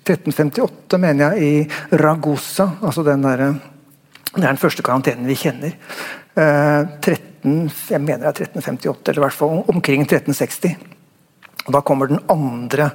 1358, 0.04 0.98
mener 1.00 1.22
jeg, 1.32 1.40
i 1.44 1.68
Ragusa. 2.00 2.66
altså 2.84 3.02
den 3.04 3.22
der, 3.24 3.40
Det 4.32 4.42
er 4.42 4.50
den 4.50 4.60
første 4.60 4.82
karantenen 4.82 5.28
vi 5.28 5.36
kjenner. 5.38 5.74
Eh, 6.34 6.86
13, 7.00 7.70
jeg 7.90 8.00
mener 8.00 8.24
det 8.24 8.30
er 8.32 8.48
1358, 8.48 9.08
eller 9.12 9.20
i 9.20 9.24
hvert 9.26 9.38
fall 9.38 9.64
omkring 9.68 10.06
1360. 10.06 10.76
Og 11.66 11.72
Da 11.72 11.80
kommer 11.80 12.08
den 12.08 12.20
andre 12.28 12.90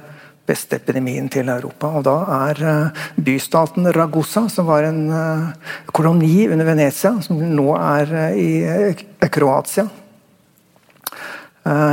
beste 0.50 0.76
epidemien 0.80 1.28
til 1.30 1.48
Europa. 1.48 1.86
og 1.98 2.04
Da 2.04 2.16
er 2.50 2.62
eh, 2.66 3.06
bystaten 3.16 3.90
Ragusa, 3.94 4.48
som 4.48 4.66
var 4.66 4.86
en 4.88 5.08
eh, 5.10 5.72
koloni 5.92 6.48
under 6.48 6.66
Venezia, 6.66 7.14
som 7.22 7.38
nå 7.38 7.68
er 7.76 8.14
eh, 8.26 8.38
i 8.40 9.28
Kroatia 9.30 9.88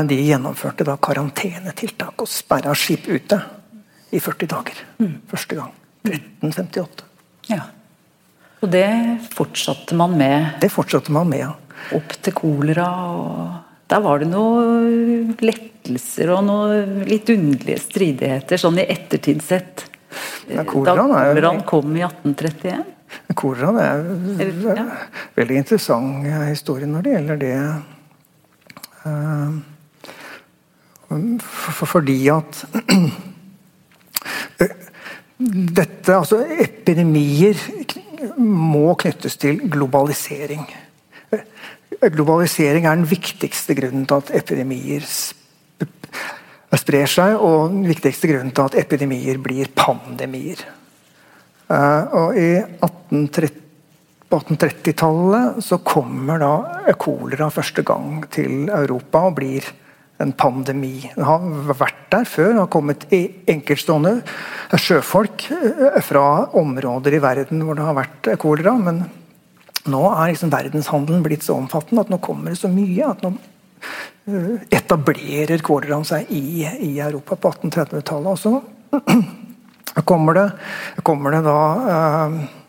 De 0.07 0.15
gjennomførte 0.15 0.85
da 0.87 0.95
karantenetiltak 0.95 2.21
og 2.23 2.29
sperra 2.31 2.73
skip 2.73 3.09
ute 3.11 3.37
i 4.15 4.19
40 4.23 4.47
dager. 4.47 4.79
Mm. 5.03 5.17
Første 5.27 5.57
gang. 5.59 5.73
1358. 6.07 7.03
Ja. 7.51 7.65
Og 8.63 8.69
det 8.73 8.87
fortsatte 9.35 9.95
man 9.97 10.15
med? 10.17 10.53
Det 10.61 10.69
fortsatte 10.73 11.11
man 11.13 11.29
med, 11.29 11.39
ja. 11.45 11.53
Opp 11.97 12.11
til 12.25 12.33
kolera 12.35 12.87
og 13.13 13.63
Der 13.87 14.01
var 14.03 14.19
det 14.19 14.27
noen 14.27 15.37
lettelser 15.39 16.33
og 16.35 16.41
noen 16.43 17.05
litt 17.07 17.29
underlige 17.31 17.79
stridigheter, 17.79 18.59
sånn 18.59 18.81
i 18.81 18.83
ettertid 18.91 19.39
sett. 19.45 19.85
Ja, 20.49 20.63
da 20.63 20.65
koleraen 20.67 21.61
kom 21.67 21.95
i 21.95 22.01
1831? 22.03 22.83
Koleraen 23.39 23.77
er 23.79 24.01
en 24.43 24.65
ja. 24.65 24.85
veldig 25.37 25.57
interessant 25.61 26.27
historie 26.49 26.87
når 26.89 27.01
det 27.05 27.11
gjelder 27.15 27.37
det. 27.45 27.55
Uh, 29.07 29.51
fordi 31.87 32.19
at 32.33 32.51
dette, 35.79 36.11
altså 36.11 36.43
Epidemier 36.59 37.55
må 38.37 38.95
knyttes 38.99 39.37
til 39.41 39.59
globalisering. 39.71 40.65
Globalisering 42.13 42.85
er 42.85 42.97
den 42.97 43.09
viktigste 43.09 43.75
grunnen 43.77 44.05
til 44.07 44.21
at 44.21 44.33
epidemier 44.41 45.05
sprer 46.77 47.07
seg, 47.09 47.37
og 47.39 47.71
den 47.71 47.85
viktigste 47.87 48.29
grunnen 48.29 48.53
til 48.55 48.67
at 48.67 48.75
epidemier 48.79 49.39
blir 49.41 49.71
pandemier. 49.75 50.65
Eh, 51.67 52.03
og 52.15 52.37
I 52.37 52.49
1830 52.83 53.63
på 54.27 54.39
1830-tallet 54.43 55.61
så 55.63 55.77
kommer 55.87 56.41
da 56.41 56.93
kolera 56.99 57.47
første 57.53 57.83
gang 57.87 58.25
til 58.33 58.67
Europa 58.67 59.21
og 59.29 59.37
blir 59.37 59.67
en 60.23 60.33
pandemi. 60.33 61.11
Den 61.15 61.25
har 61.27 61.45
vært 61.77 62.07
der 62.13 62.27
før. 62.29 62.51
Det 62.53 62.61
har 62.63 62.71
kommet 62.73 63.05
enkeltstående 63.11 64.15
sjøfolk 64.77 65.47
eh, 65.53 65.99
fra 66.05 66.25
områder 66.57 67.17
i 67.17 67.21
verden 67.23 67.63
hvor 67.65 67.77
det 67.77 67.85
har 67.85 67.97
vært 67.97 68.31
kolera. 68.41 68.75
Men 68.81 69.03
nå 69.87 70.03
er 70.11 70.33
liksom 70.33 70.53
verdenshandelen 70.53 71.25
blitt 71.25 71.45
så 71.47 71.57
omfattende 71.59 72.05
at 72.05 72.13
nå 72.13 72.21
kommer 72.23 72.53
det 72.53 72.61
så 72.61 72.71
mye 72.71 73.11
at 73.11 73.25
nå 73.25 73.33
eh, 73.35 74.53
etablerer 74.79 75.65
koleraen 75.65 76.07
seg 76.07 76.31
i, 76.33 76.63
i 76.65 76.93
Europa 76.97 77.37
på 77.37 77.53
1830-tallet. 77.55 78.31
Og 78.33 78.39
så 78.41 80.03
kommer 80.09 80.41
det, 80.41 80.47
kommer 81.05 81.37
det 81.37 81.45
da 81.45 81.59
eh, 81.93 82.39
Eh, 82.41 82.66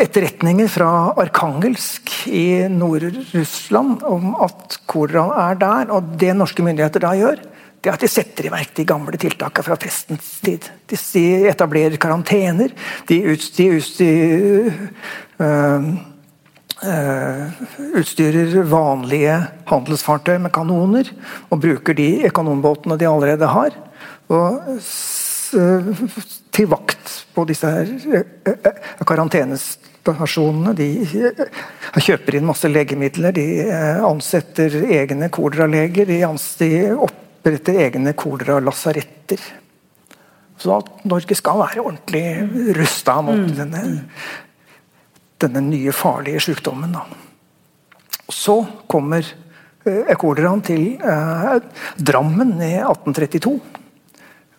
etterretninger 0.00 0.68
fra 0.70 0.90
Arkangelsk 1.20 2.10
i 2.26 2.68
Nord-Russland 2.72 4.02
om 4.08 4.34
at 4.42 4.80
koleraen 4.90 5.36
er 5.44 5.58
der. 5.60 5.92
Og 5.94 6.14
det 6.20 6.34
norske 6.36 6.64
myndigheter 6.64 7.04
da 7.04 7.14
gjør, 7.18 7.42
det 7.80 7.88
er 7.88 7.96
at 7.96 8.02
de 8.04 8.10
setter 8.12 8.44
i 8.46 8.52
verk 8.52 8.74
de 8.76 8.84
gamle 8.88 9.16
tiltakene 9.20 9.64
fra 9.64 9.76
festens 9.80 10.34
tid. 10.44 10.66
De 10.90 11.24
etablerer 11.48 11.96
karantener. 12.00 12.74
De 13.08 13.20
utstyrer, 13.32 14.74
øh, 15.40 15.88
øh, 16.84 17.46
utstyrer 18.02 18.60
vanlige 18.68 19.38
handelsfartøy 19.70 20.36
med 20.44 20.52
kanoner. 20.52 21.08
Og 21.48 21.62
bruker 21.62 21.96
de 21.96 22.28
kanonbåtene 22.34 23.00
de 23.00 23.08
allerede 23.08 23.48
har. 23.48 23.80
Og 24.28 24.60
til 26.54 26.68
vakt 26.70 27.14
på 27.34 27.44
disse 27.48 27.70
her 27.70 27.90
eh, 28.16 28.50
eh, 28.50 28.82
karantenestasjonene. 29.06 30.74
De 30.78 30.88
eh, 31.04 31.62
kjøper 32.00 32.38
inn 32.38 32.48
masse 32.48 32.70
legemidler, 32.70 33.34
de 33.36 33.46
ansetter 34.06 34.80
egne 34.84 35.30
koleraleger. 35.32 36.10
De, 36.10 36.20
de 36.60 36.70
oppretter 37.08 37.80
egne 37.86 38.14
koleralasaretter. 38.18 39.42
Så 40.60 40.76
at 40.76 41.04
Norge 41.08 41.36
skal 41.38 41.62
være 41.62 41.80
ordentlig 41.80 42.74
rusta 42.76 43.16
mot 43.24 43.38
mm. 43.38 43.52
denne, 43.56 43.84
denne, 45.40 45.62
nye, 45.70 45.94
farlige 45.96 46.42
sykdommen. 46.50 46.92
Da. 46.92 47.06
Så 48.28 48.58
kommer 48.90 49.24
koleraen 50.20 50.60
til 50.64 50.98
eh, 51.00 51.54
Drammen 51.96 52.58
i 52.60 52.74
1832. 52.82 53.54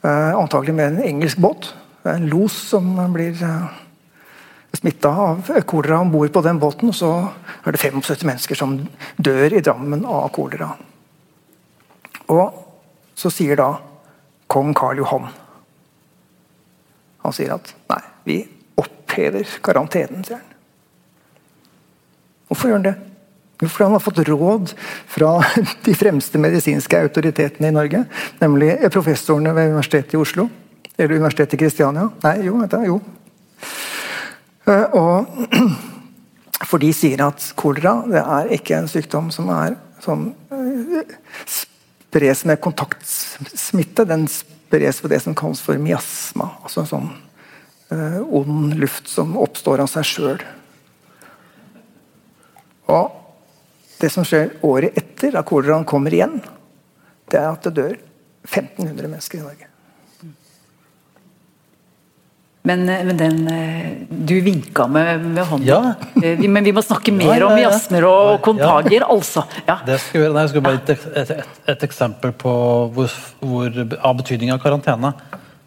Eh, 0.02 0.34
antagelig 0.34 0.74
med 0.74 0.88
en 0.88 1.04
engelsk 1.06 1.38
båt. 1.38 1.70
En 2.04 2.30
los 2.30 2.54
som 2.54 3.14
blir 3.14 3.44
eh, 3.44 3.66
smitta 4.74 5.10
av 5.10 5.52
kolera 5.66 6.00
om 6.00 6.12
bord 6.12 6.34
på 6.34 6.42
den 6.42 6.60
båten. 6.60 6.90
Og 6.90 6.96
så 6.98 7.12
er 7.66 7.76
det 7.76 7.82
75 7.82 8.26
mennesker 8.26 8.58
som 8.58 8.80
dør 9.18 9.54
i 9.54 9.62
Drammen 9.62 10.06
av 10.06 10.32
kolera. 10.34 10.72
Og 12.32 12.58
så 13.18 13.30
sier 13.34 13.60
da 13.60 13.76
kong 14.52 14.74
Karl 14.76 15.00
Johan 15.02 15.28
Han 17.22 17.36
sier 17.36 17.54
at 17.54 17.70
nei, 17.92 18.00
vi 18.26 18.38
opphever 18.82 19.46
karantenen, 19.62 20.24
sier 20.26 20.40
han. 20.40 20.48
Hvorfor 22.50 22.72
gjør 22.72 22.80
han 22.80 22.88
det? 22.88 22.96
Jo, 23.62 23.68
fordi 23.70 23.86
han 23.86 23.94
har 23.94 24.02
fått 24.02 24.24
råd 24.26 24.72
fra 25.14 25.30
de 25.86 25.94
fremste 25.96 26.42
medisinske 26.42 26.98
autoritetene 26.98 27.70
i 27.70 27.76
Norge. 27.76 28.02
Nemlig 28.42 28.74
professorene 28.90 29.54
ved 29.54 29.70
Universitetet 29.76 30.18
i 30.18 30.20
Oslo. 30.20 30.48
Eller 30.98 31.16
Universitetet 31.16 31.56
i 31.56 31.62
Kristiania. 31.64 32.10
Nei, 32.24 32.36
jo, 32.46 32.58
vet 32.62 32.76
jeg, 32.78 32.92
jo. 32.92 33.00
Eh, 34.70 34.98
og 34.98 35.26
For 36.70 36.80
de 36.80 36.92
sier 36.94 37.20
at 37.26 37.42
kolera 37.58 37.98
det 38.08 38.22
er 38.22 38.52
ikke 38.56 38.78
en 38.78 38.88
sykdom 38.88 39.32
som 39.34 39.50
er 39.52 39.74
sånn 40.04 40.28
eh, 40.54 41.16
spres 41.50 42.44
med 42.48 42.62
kontaktsmitte. 42.64 44.06
Den 44.08 44.28
spres 44.30 45.02
ved 45.04 45.14
det 45.16 45.22
som 45.26 45.36
kalles 45.38 45.62
for 45.64 45.82
miasma. 45.82 46.52
Altså 46.62 46.84
en 46.84 46.92
sånn 46.92 47.10
uh, 47.92 48.20
ond 48.24 48.76
luft 48.80 49.10
som 49.12 49.34
oppstår 49.42 49.84
av 49.84 49.90
seg 49.92 50.08
sjøl. 50.08 50.46
Og 52.92 53.18
det 54.02 54.12
som 54.12 54.28
skjer 54.28 54.56
året 54.68 54.98
etter 55.00 55.36
da 55.36 55.44
koleraen 55.48 55.88
kommer 55.88 56.14
igjen, 56.14 56.40
det 57.32 57.40
er 57.40 57.52
at 57.52 57.68
det 57.68 57.76
dør 57.78 57.98
1500 58.48 59.08
mennesker 59.08 59.40
i 59.40 59.46
Norge. 59.46 59.71
Men, 62.62 62.90
eh, 62.90 63.04
men 63.06 63.18
den 63.18 63.48
eh, 63.48 63.92
Du 64.10 64.42
vinka 64.42 64.88
med, 64.88 65.26
med 65.26 65.46
hånda. 65.46 65.66
Ja. 65.66 65.94
Eh, 66.24 66.38
vi, 66.38 66.48
men 66.48 66.64
vi 66.64 66.74
må 66.74 66.84
snakke 66.86 67.12
mer 67.16 67.34
ja, 67.34 67.40
ja, 67.40 67.50
om 67.50 67.62
jasmer 67.62 68.06
og 68.06 68.42
kontagier, 68.46 69.06
altså. 69.10 69.46
Det 69.88 69.98
skal 70.04 70.28
jeg, 70.28 70.34
jeg 70.38 70.54
skal 70.54 70.66
bare 70.68 70.82
et, 70.82 70.92
et, 70.94 71.34
et, 71.40 71.62
et 71.74 71.86
eksempel 71.90 72.36
på 72.38 72.54
hvor, 72.94 73.16
hvor, 73.42 73.82
av 73.98 74.18
betydning 74.22 74.54
av 74.54 74.62
karantene. 74.64 75.16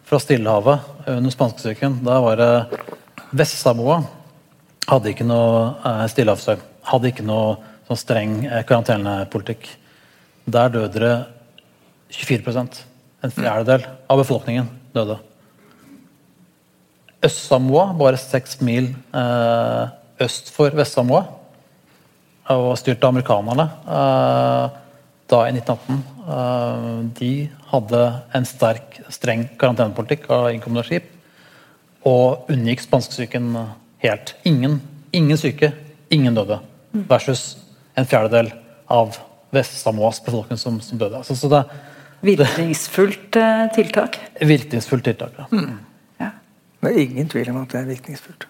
Fra 0.05 0.19
Stillehavet 0.21 1.07
under 1.09 1.33
spanskesyken. 1.33 1.97
Da 2.05 2.19
var 2.21 2.37
det 2.37 2.49
Vest-Samoa. 3.35 4.03
Hadde 4.85 5.11
ikke 5.11 5.25
noe 5.27 5.71
eh, 5.81 6.03
stillehavsøy. 6.13 6.59
Hadde 6.85 7.09
ikke 7.09 7.25
noe 7.25 7.55
sånn 7.89 7.99
streng 7.99 8.35
karantenepolitikk. 8.69 9.67
Der 10.45 10.69
døde 10.69 11.01
det 11.01 11.15
24% 12.13 12.83
En 13.25 13.31
fjerdedel 13.33 13.87
av 14.05 14.19
befolkningen 14.21 14.67
døde. 14.93 15.17
Øst-Samoa, 17.25 17.89
bare 17.97 18.19
seks 18.21 18.59
mil 18.61 18.91
eh, 19.15 19.83
øst 20.21 20.51
for 20.53 20.73
Vest-Samoa, 20.77 21.23
og 22.53 22.75
styrt 22.77 23.03
av 23.03 23.13
amerikanerne 23.15 23.65
eh, 23.97 24.75
da 25.31 25.39
i 25.47 25.53
1918. 25.55 26.03
Eh, 26.35 26.91
de 27.19 27.31
hadde 27.71 28.01
en 28.37 28.45
sterk, 28.49 28.99
streng 29.13 29.47
karantenepolitikk 29.61 30.27
av 30.33 30.51
innkommende 30.51 30.85
skip, 30.85 31.09
og 32.05 32.51
unngikk 32.53 32.85
spanskesyken 32.85 33.49
helt. 34.05 34.35
Ingen, 34.45 34.77
ingen 35.15 35.41
syke, 35.41 35.71
ingen 36.13 36.37
døde. 36.37 36.59
Versus 37.09 37.55
en 37.97 38.05
fjerdedel 38.05 38.53
av 38.91 39.17
Vest-Samoas 39.55 40.21
befolkning 40.21 40.61
som, 40.61 40.77
som, 40.83 40.99
døde. 41.01 41.23
Altså, 41.23 41.33
så 41.39 41.49
det, 41.49 41.63
virkningsfullt 42.25 43.39
tiltak? 43.73 44.21
Virkningsfullt 44.45 45.09
tiltak, 45.09 45.41
ja. 45.41 45.49
Mm. 45.49 45.75
Det 46.85 46.93
er 46.93 47.07
ingen 47.07 47.31
tvil 47.31 47.49
om 47.51 47.63
at 47.63 47.73
det 47.73 47.81
er 47.81 47.89
virkningsfullt. 47.89 48.47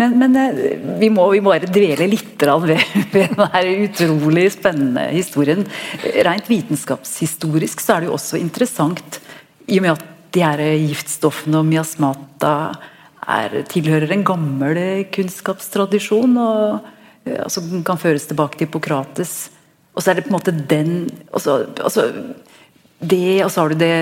Men, 0.00 0.14
men 0.20 0.36
eh, 0.38 0.60
vi, 1.00 1.10
må, 1.12 1.26
bare 1.44 1.68
dvele 1.68 2.06
litt 2.08 2.40
ved, 2.40 2.70
ved 3.14 3.34
denne 3.34 3.64
utrolig 3.86 4.46
spennende 4.54 5.08
historien. 5.12 5.66
Rent 6.26 6.48
vitenskapshistorisk 6.48 7.82
så 7.82 7.96
er 7.96 8.04
det 8.04 8.10
jo 8.10 8.16
også 8.16 8.40
interessant, 8.40 9.20
i 9.70 9.78
og 9.78 9.86
med 9.86 9.94
at 9.98 10.06
de 10.34 10.42
her 10.44 10.62
giftstoffene 10.78 11.60
og 11.60 11.66
miasmata 11.66 12.54
er, 13.26 13.60
tilhører 13.70 14.12
en 14.14 14.24
gammel 14.26 14.78
kunnskapstradisjon. 15.14 16.36
og 16.38 16.86
altså, 17.26 17.62
Den 17.66 17.84
kan 17.86 18.00
føres 18.00 18.28
tilbake 18.30 18.58
til 18.58 18.68
Hippokrates. 18.68 19.50
Og 19.94 20.02
så 20.02 20.12
er 20.12 20.18
det 20.18 20.26
på 20.26 20.32
en 20.32 20.38
måte 20.38 20.54
den 20.54 20.92
altså, 21.34 21.64
altså 21.82 22.06
det, 23.00 23.40
og 23.44 23.50
så 23.52 23.62
har 23.62 23.72
du 23.72 23.80
det 23.80 23.92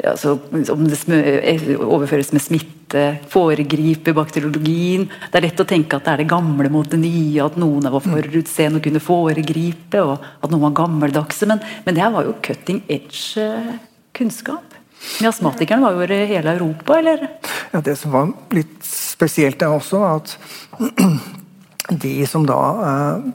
altså, 0.00 0.38
Om 0.72 0.84
det 0.88 0.98
eh, 1.12 1.66
overføres 1.76 2.32
med 2.32 2.40
smitte, 2.40 3.02
foregriper 3.28 4.16
bakteriologien 4.16 5.04
Det 5.10 5.36
er 5.36 5.44
lett 5.44 5.60
å 5.60 5.66
tenke 5.68 5.98
at 5.98 6.06
det 6.06 6.14
er 6.14 6.22
det 6.22 6.30
gamle 6.30 6.70
mot 6.72 6.88
det 6.88 7.02
nye, 7.02 7.44
at 7.44 7.58
noen 7.60 7.90
var 7.92 8.00
forutseende 8.04 8.80
og 8.80 8.86
kunne 8.86 9.02
foregripe, 9.04 10.00
og 10.00 10.24
at 10.40 10.48
noen 10.48 10.64
var 10.70 10.78
gammeldagse. 10.80 11.48
Men, 11.50 11.60
men 11.84 11.96
det 11.96 12.04
her 12.04 12.14
var 12.14 12.28
jo 12.28 12.38
cutting 12.44 12.82
edge 12.88 13.44
eh. 13.44 13.76
Miasmatikerne 14.20 15.80
var 15.80 15.94
jo 15.94 16.00
over 16.02 16.10
hele 16.28 16.52
Europa, 16.56 16.98
eller? 16.98 17.22
Ja, 17.72 17.80
Det 17.80 17.94
som 17.96 18.12
var 18.12 18.32
litt 18.52 18.80
spesielt, 18.84 19.62
er 19.62 19.72
også 19.72 20.02
at 20.08 20.34
de 22.04 22.16
som 22.28 22.44
da 22.48 22.58
eh, 22.88 23.30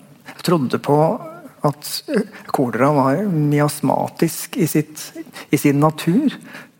trodde 0.46 0.78
på 0.82 1.00
at 1.65 1.89
kolera 2.54 2.91
var 2.95 3.23
miasmatisk 3.30 4.58
i, 4.62 4.67
sitt, 4.69 5.10
i 5.51 5.60
sin 5.60 5.82
natur, 5.84 6.36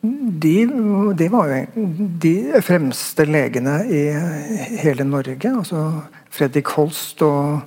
de, 0.06 0.54
de, 1.18 1.28
var 1.34 1.50
jo 1.50 1.86
de 2.22 2.62
fremste 2.66 3.26
legene 3.26 3.80
i 3.90 4.04
hele 4.84 5.06
Norge. 5.08 5.50
altså 5.50 5.82
Fredrik 6.36 6.70
Holst 6.76 7.24
og 7.26 7.62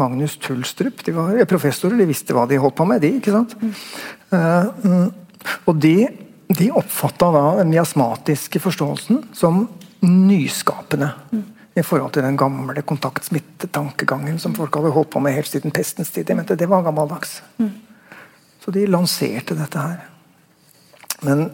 Magnus 0.00 0.38
Tulstrup. 0.40 1.02
De 1.04 1.14
var 1.16 1.42
professorer, 1.50 1.98
de 1.98 2.08
visste 2.08 2.36
hva 2.36 2.46
de 2.48 2.60
holdt 2.62 2.78
på 2.78 2.86
med, 2.88 3.02
de. 3.02 3.16
ikke 3.18 3.34
sant? 3.34 3.56
Mm. 4.32 5.10
og 5.68 5.80
de, 5.82 5.96
de 6.54 6.70
oppfatta 6.72 7.32
da 7.34 7.46
den 7.60 7.72
miasmatiske 7.74 8.62
forståelsen 8.62 9.24
som 9.36 9.66
nyskapende. 10.06 11.12
I 11.74 11.82
forhold 11.82 12.12
til 12.12 12.24
den 12.26 12.36
gamle 12.36 12.82
kontaktsmittetankegangen 12.82 14.38
som 14.38 14.54
folk 14.54 14.74
hadde 14.76 14.92
holdt 14.92 15.10
på 15.14 15.22
med 15.24 15.36
helt 15.36 15.48
siden 15.48 15.72
pestens 15.72 16.10
tid. 16.12 16.26
De 16.28 16.36
mente 16.36 16.56
det 16.58 16.68
var 16.68 16.84
gammeldags. 16.84 17.40
Mm. 17.58 17.70
Så 18.60 18.70
de 18.70 18.86
lanserte 18.86 19.56
dette 19.58 19.78
her. 19.78 20.02
Men 21.22 21.50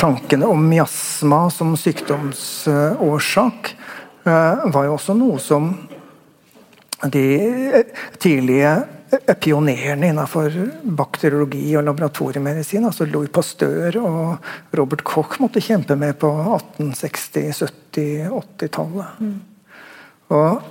tankene 0.00 0.48
om 0.48 0.68
miasma 0.68 1.46
som 1.52 1.76
sykdomsårsak 1.76 3.74
var 4.24 4.84
jo 4.88 4.94
også 4.96 5.16
noe 5.16 5.38
som 5.40 5.70
de 7.12 7.84
tidlige 8.18 8.72
pionerene 9.40 10.10
innenfor 10.12 10.54
bakteriologi 10.98 11.70
og 11.78 11.86
laboratoriemedisin, 11.86 12.84
altså 12.88 13.06
Louis 13.08 13.30
Pasteur 13.32 13.96
og 14.02 14.76
Robert 14.76 15.04
Koch, 15.06 15.38
måtte 15.42 15.62
kjempe 15.64 15.96
med 15.98 16.18
på 16.20 16.28
1860-, 16.28 17.62
70-, 17.94 18.28
80-tallet. 18.40 19.22
Mm. 19.22 19.38
Og 20.36 20.66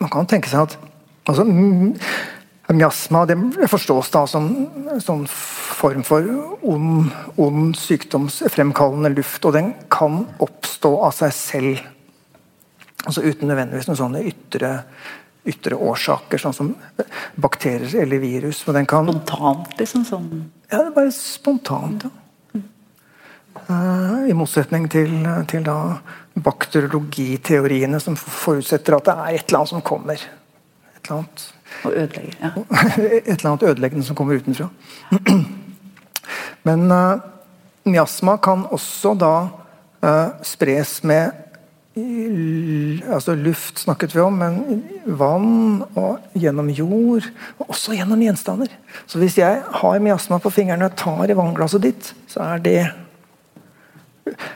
man 0.00 0.12
kan 0.12 0.28
tenke 0.28 0.50
seg 0.50 0.66
at 0.68 0.76
altså, 1.28 1.46
Miasma 2.70 3.24
det 3.26 3.36
forstås 3.70 4.12
da 4.14 4.26
som 4.30 4.46
en 5.00 5.24
form 5.30 6.04
for 6.06 6.26
ond, 6.62 7.08
ond 7.40 7.72
sykdomsfremkallende 7.78 9.10
luft, 9.16 9.44
og 9.48 9.56
den 9.56 9.72
kan 9.92 10.22
oppstå 10.38 10.92
av 11.08 11.16
seg 11.16 11.34
selv. 11.34 11.80
Altså 13.00 13.24
Uten 13.24 13.48
nødvendigvis 13.48 13.88
noen 13.88 13.98
sånne 13.98 14.22
ytre 14.28 14.74
ytre 15.48 15.76
årsaker, 15.76 16.40
sånn 16.40 16.56
som 16.56 16.72
bakterier 17.40 18.02
eller 18.02 18.20
virus. 18.22 18.62
Men 18.66 18.80
den 18.80 18.88
kan, 18.90 19.08
spontant, 19.08 19.76
liksom? 19.78 20.04
sånn? 20.08 20.26
Ja, 20.68 20.82
det 20.82 20.88
er 20.90 20.96
bare 20.96 21.14
spontant. 21.14 22.08
Ja. 22.08 22.16
Uh, 23.70 24.26
I 24.30 24.34
motsetning 24.34 24.88
til, 24.90 25.12
til 25.50 25.64
da 25.66 25.78
bakteriologiteoriene 26.40 28.00
som 28.02 28.16
forutsetter 28.18 28.96
at 28.96 29.08
det 29.08 29.14
er 29.14 29.38
et 29.38 29.48
eller 29.48 29.60
annet 29.60 29.72
som 29.72 29.84
kommer. 29.86 30.22
Et 30.94 31.00
eller 31.02 31.18
annet, 31.18 31.46
Og 31.84 31.92
ødelegger. 31.92 32.36
Ja. 32.40 32.52
et 33.20 33.32
eller 33.36 33.50
annet 33.52 33.66
ødeleggende 33.72 34.06
som 34.06 34.18
kommer 34.18 34.40
utenfra. 34.40 34.68
Men 36.68 36.90
uh, 36.92 37.20
miasma 37.88 38.36
kan 38.42 38.66
også 38.70 39.14
da 39.18 39.34
uh, 40.04 40.28
spres 40.46 41.00
med 41.02 41.32
altså 41.96 43.34
Luft 43.34 43.82
snakket 43.82 44.14
vi 44.14 44.22
om, 44.22 44.36
men 44.38 44.82
vann 45.18 45.82
og 45.98 46.38
gjennom 46.38 46.70
jord. 46.70 47.26
Og 47.58 47.72
også 47.74 47.96
gjennom 47.98 48.22
gjenstander. 48.22 48.70
Så 49.10 49.18
hvis 49.18 49.38
jeg 49.40 49.62
har 49.82 50.02
miasma 50.02 50.38
på 50.42 50.52
fingrene 50.54 50.86
og 50.86 50.96
tar 50.98 51.30
i 51.30 51.36
vannglasset 51.38 51.82
ditt, 51.82 52.12
så 52.30 52.44
er 52.54 52.62
det 52.64 52.80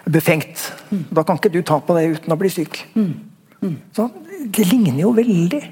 befengt. 0.07 0.73
Da 1.11 1.25
kan 1.27 1.41
ikke 1.41 1.53
du 1.53 1.63
ta 1.67 1.81
på 1.83 1.97
det 1.99 2.07
uten 2.19 2.33
å 2.35 2.39
bli 2.39 2.53
syk. 2.53 2.85
Så 3.97 4.11
det 4.45 4.69
ligner 4.71 5.03
jo 5.03 5.15
veldig. 5.17 5.63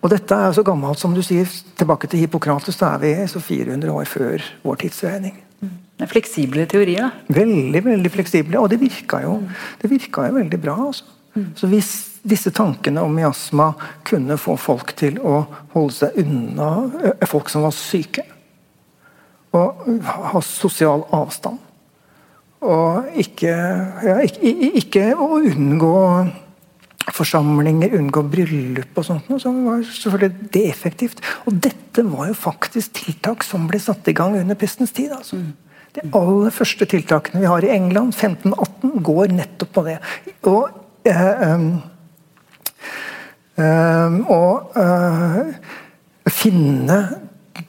Og 0.00 0.10
dette 0.12 0.34
er 0.34 0.52
så 0.56 0.64
gammelt 0.64 0.98
som 1.00 1.14
du 1.14 1.22
sier, 1.24 1.48
tilbake 1.78 2.08
til 2.08 2.24
Hippokrates, 2.24 2.78
da 2.80 2.94
er 2.96 3.02
vi 3.02 3.12
så 3.28 3.40
400 3.44 3.92
år 3.92 4.08
før 4.08 4.44
vår 4.64 4.80
tidsregning. 4.84 5.36
Fleksible 6.10 6.64
teorier? 6.70 7.10
Veldig 7.28 7.82
veldig 7.84 8.10
fleksible, 8.12 8.56
og 8.56 8.70
det 8.72 8.78
virka 8.80 9.20
jo, 9.20 9.34
det 9.82 9.90
virka 9.92 10.24
jo 10.30 10.38
veldig 10.38 10.60
bra. 10.62 10.76
Altså. 10.86 11.04
Mm. 11.36 11.48
Så 11.58 11.68
hvis 11.70 11.90
disse 12.26 12.52
tankene 12.56 13.02
om 13.04 13.12
miasma 13.14 13.70
kunne 14.08 14.38
få 14.40 14.56
folk 14.60 14.94
til 14.96 15.20
å 15.20 15.42
holde 15.74 15.96
seg 15.98 16.20
unna 16.24 16.70
folk 17.28 17.52
som 17.52 17.66
var 17.68 17.76
syke, 17.76 18.24
og 19.56 19.84
ha 20.06 20.40
sosial 20.46 21.04
avstand 21.16 21.58
og 22.60 23.16
ikke, 23.16 23.52
ja, 24.04 24.18
ikke, 24.20 24.50
ikke 24.80 25.04
å 25.16 25.38
unngå 25.40 25.94
forsamlinger, 27.08 27.94
unngå 27.96 28.22
bryllup 28.30 28.98
og 29.00 29.06
sånt, 29.06 29.30
så 29.40 29.52
var 29.54 29.82
selvfølgelig 29.86 30.50
det 30.54 30.64
effektivt. 30.68 31.22
Og 31.48 31.56
dette 31.64 32.04
var 32.06 32.28
jo 32.30 32.36
faktisk 32.36 32.92
tiltak 33.00 33.44
som 33.46 33.66
ble 33.70 33.80
satt 33.82 34.08
i 34.10 34.16
gang 34.16 34.36
under 34.38 34.58
pestens 34.58 34.92
tid. 34.96 35.12
altså. 35.16 35.40
Mm. 35.40 35.52
De 35.96 36.04
aller 36.14 36.54
første 36.54 36.86
tiltakene 36.86 37.42
vi 37.42 37.50
har 37.50 37.64
i 37.66 37.72
England, 37.74 38.14
1518, 38.14 39.02
går 39.02 39.34
nettopp 39.34 39.72
på 39.74 39.84
det. 39.88 39.96
Og, 40.46 40.68
eh, 41.08 41.54
eh, 43.58 44.20
og 44.30 44.78
eh, 44.78 45.50
finne 46.30 47.00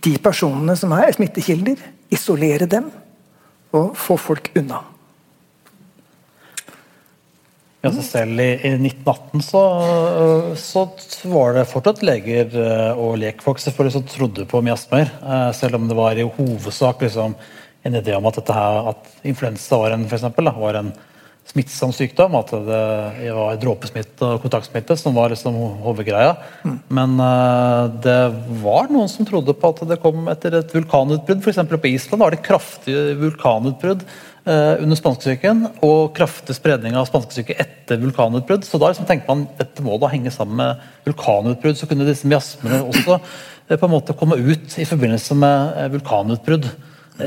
de 0.06 0.16
personene 0.22 0.76
som 0.78 0.94
er 0.94 1.16
smittekilder, 1.16 1.82
isolere 2.12 2.68
dem 2.70 2.92
og 3.74 3.96
få 3.98 4.20
folk 4.20 4.52
unna. 4.60 4.84
Ja, 7.82 7.90
så 7.90 8.04
selv 8.06 8.38
i, 8.38 8.52
i 8.62 8.76
1918 8.78 9.42
så, 9.42 9.62
så, 10.62 10.84
var 11.32 11.56
det 11.56 11.66
fortsatt 11.72 12.04
leger 12.06 12.54
eh, 12.54 12.92
og 12.94 13.16
lekfolk 13.18 13.62
selvfølgelig 13.64 13.96
som 13.96 14.04
trodde 14.06 14.46
på 14.50 14.62
miasmer. 14.62 15.10
Eh, 15.18 15.48
selv 15.58 15.80
om 15.80 15.88
det 15.90 15.98
var 15.98 16.20
i 16.20 16.28
hovedsak 16.28 17.02
liksom, 17.02 17.34
en 17.82 17.98
idé 17.98 18.14
om 18.14 18.28
at, 18.30 18.38
her, 18.54 18.92
at 18.94 19.26
influensa 19.26 19.82
var 19.82 19.96
en, 19.96 20.06
for 20.06 20.20
eksempel, 20.20 20.46
da, 20.46 20.54
var 20.62 20.78
en 20.78 20.94
smittsom 21.50 21.90
sykdom. 21.96 22.38
At 22.38 22.54
det 22.54 23.34
var 23.34 23.58
dråpesmitte 23.64 24.30
og 24.30 24.46
kontaktsmitte 24.46 24.94
som 25.00 25.18
var 25.18 25.34
liksom 25.34 25.58
hovedgreia. 25.82 26.36
Mm. 26.62 26.78
Men 26.94 27.18
uh, 27.18 27.90
det 28.04 28.20
var 28.62 28.92
noen 28.94 29.10
som 29.10 29.26
trodde 29.28 29.58
på 29.58 29.74
at 29.74 29.82
det 29.90 29.98
kom 30.04 30.30
etter 30.32 30.60
et 30.62 30.76
vulkanutbrudd. 30.78 31.42
F.eks. 31.42 31.64
på 31.66 31.96
Island 31.96 32.22
var 32.22 32.38
det 32.38 32.46
kraftige 32.46 33.18
vulkanutbrudd 33.26 34.06
under 34.46 34.98
spanskesyken. 34.98 35.66
Og 35.86 36.14
kraftig 36.18 36.56
spredning 36.58 36.96
av 36.98 37.08
spanskesyke 37.10 37.58
etter 37.62 38.00
vulkanutbrudd. 38.02 38.66
Så 38.66 38.80
da 38.82 38.90
liksom 38.92 39.08
tenkte 39.10 39.30
man 39.30 39.48
dette 39.60 39.86
må 39.86 40.00
da 40.02 40.10
henge 40.12 40.34
sammen 40.34 40.58
med 40.60 40.86
vulkanutbrudd. 41.08 41.78
Så 41.78 41.90
kunne 41.90 42.08
disse 42.08 42.30
miasmene 42.30 42.82
også 42.88 43.20
uh, 43.20 43.76
på 43.76 43.88
en 43.88 43.94
måte 43.94 44.18
komme 44.18 44.40
ut 44.40 44.80
i 44.82 44.88
forbindelse 44.88 45.38
med 45.38 45.94
vulkanutbrudd. 45.98 46.70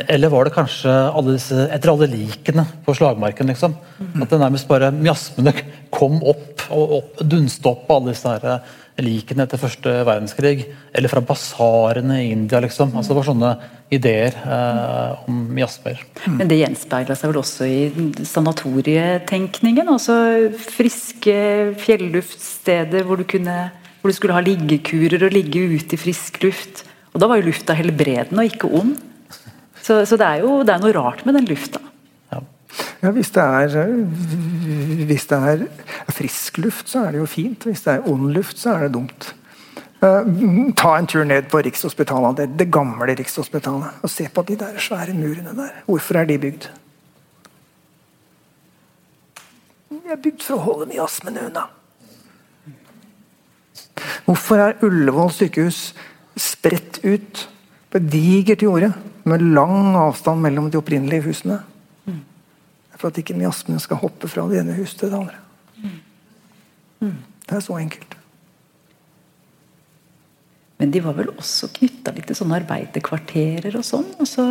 Eller 0.09 0.32
var 0.32 0.47
det 0.47 0.55
kanskje 0.55 0.92
alle 0.92 1.36
disse, 1.36 1.66
etter 1.74 1.92
alle 1.92 2.09
likene 2.11 2.66
på 2.84 2.95
slagmarken? 2.97 3.51
liksom? 3.51 3.76
At 4.20 4.30
det 4.30 4.40
nærmest 4.40 4.68
bare 4.70 4.92
miasmene 4.95 5.55
kom 5.95 6.20
opp 6.22 6.64
og 6.74 6.97
opp, 7.01 7.20
dunste 7.20 7.70
opp 7.70 7.90
alle 7.92 8.14
disse 8.14 8.30
her 8.30 8.47
eh, 8.49 8.72
likene 9.05 9.45
etter 9.45 9.61
første 9.61 9.92
verdenskrig. 10.07 10.66
Eller 10.95 11.12
fra 11.12 11.22
basarene 11.24 12.20
i 12.22 12.30
India. 12.32 12.61
liksom. 12.62 12.95
Altså 12.97 13.12
Det 13.12 13.18
var 13.18 13.28
sånne 13.30 13.53
ideer 13.95 14.36
eh, 14.45 15.28
om 15.28 15.40
miasmer. 15.55 16.01
Men 16.26 16.51
det 16.51 16.61
gjenspeila 16.62 17.16
seg 17.18 17.32
vel 17.32 17.40
også 17.42 17.68
i 17.68 18.24
sanatorietenkningen? 18.26 19.90
Altså 19.92 20.16
friske 20.59 21.36
fjelluftsteder 21.84 23.07
hvor 23.07 23.20
du, 23.20 23.26
kunne, 23.28 23.59
hvor 24.01 24.12
du 24.12 24.16
skulle 24.16 24.36
ha 24.36 24.45
liggekurer 24.45 25.26
og 25.26 25.34
ligge 25.34 25.66
ute 25.74 25.99
i 25.99 26.05
frisk 26.07 26.42
luft. 26.47 26.86
Og 27.14 27.22
da 27.22 27.30
var 27.30 27.38
jo 27.38 27.51
lufta 27.51 27.76
helbredende 27.78 28.42
og 28.42 28.55
ikke 28.55 28.72
ond. 28.74 28.97
Så, 29.85 30.01
så 30.09 30.16
det 30.16 30.26
er 30.26 30.45
jo 30.45 30.62
det 30.64 30.74
er 30.74 30.82
noe 30.82 30.95
rart 30.97 31.24
med 31.28 31.37
den 31.37 31.49
lufta. 31.51 31.80
Ja. 32.32 32.41
hvis 33.12 33.30
det 33.35 33.43
er 33.45 33.95
Hvis 35.05 35.26
det 35.30 35.39
er 35.39 35.64
frisk 36.09 36.59
luft, 36.59 36.89
så 36.89 37.05
er 37.05 37.12
det 37.12 37.20
jo 37.20 37.26
fint. 37.28 37.66
Hvis 37.68 37.85
det 37.85 37.99
er 37.99 38.09
ond 38.09 38.30
luft, 38.32 38.59
så 38.59 38.74
er 38.74 38.87
det 38.87 38.95
dumt. 38.97 39.35
Uh, 40.05 40.72
ta 40.76 40.97
en 40.99 41.07
tur 41.09 41.24
ned 41.24 41.47
på 41.49 41.62
Rikshospitalet, 41.64 42.37
det, 42.37 42.59
det 42.59 42.72
gamle 42.72 43.14
Rikshospitalet, 43.16 44.03
og 44.05 44.11
se 44.12 44.26
på 44.28 44.43
de 44.45 44.57
der 44.61 44.76
svære 44.76 45.14
murene 45.16 45.55
der. 45.57 45.78
Hvorfor 45.87 46.18
er 46.20 46.28
de 46.28 46.39
bygd? 46.39 46.66
De 49.89 50.12
er 50.12 50.20
bygd 50.20 50.45
for 50.45 50.59
å 50.59 50.64
holde 50.66 50.91
miasmene 50.91 51.47
unna. 51.49 51.64
Hvorfor 54.26 54.61
er 54.61 54.85
Ullevål 54.85 55.32
sykehus 55.32 55.80
spredt 56.37 57.01
ut 57.05 57.49
på 57.91 58.01
et 58.01 58.12
digert 58.12 58.64
jorde? 58.64 58.93
Med 59.25 59.45
lang 59.57 59.95
avstand 59.97 60.45
mellom 60.45 60.70
de 60.70 60.81
opprinnelige 60.81 61.29
husene. 61.29 61.61
For 62.95 63.11
at 63.11 63.20
ikke 63.20 63.37
miasmene 63.37 63.83
skal 63.83 64.01
hoppe 64.01 64.29
fra 64.31 64.47
det 64.51 64.61
ene 64.62 64.77
huset 64.77 65.01
til 65.03 65.12
det 65.12 65.18
andre. 65.18 65.41
Det 67.45 67.57
er 67.59 67.64
så 67.64 67.77
enkelt. 67.77 68.14
Men 70.81 70.91
de 70.93 71.03
var 71.05 71.14
vel 71.16 71.31
også 71.35 71.68
knytta 71.75 72.12
litt 72.14 72.27
til 72.29 72.39
sånne 72.39 72.59
arbeiderkvarterer 72.62 73.77
og 73.79 73.87
sånn? 73.87 74.09
Altså 74.20 74.45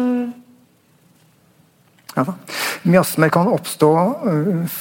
ja 2.13 2.24
da. 2.28 2.36
Miasmer 2.86 3.32
kan 3.34 3.49
oppstå 3.49 3.89
uh, 4.21 4.76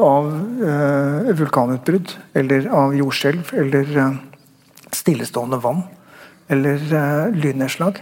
av 0.00 0.28
uh, 0.62 1.32
vulkanutbrudd 1.36 2.14
eller 2.38 2.68
av 2.72 2.94
jordskjelv 2.96 3.50
eller 3.60 3.90
uh, 3.98 4.14
stillestående 4.94 5.60
vann 5.60 5.84
eller 6.52 6.80
lynnedslag. 7.36 8.00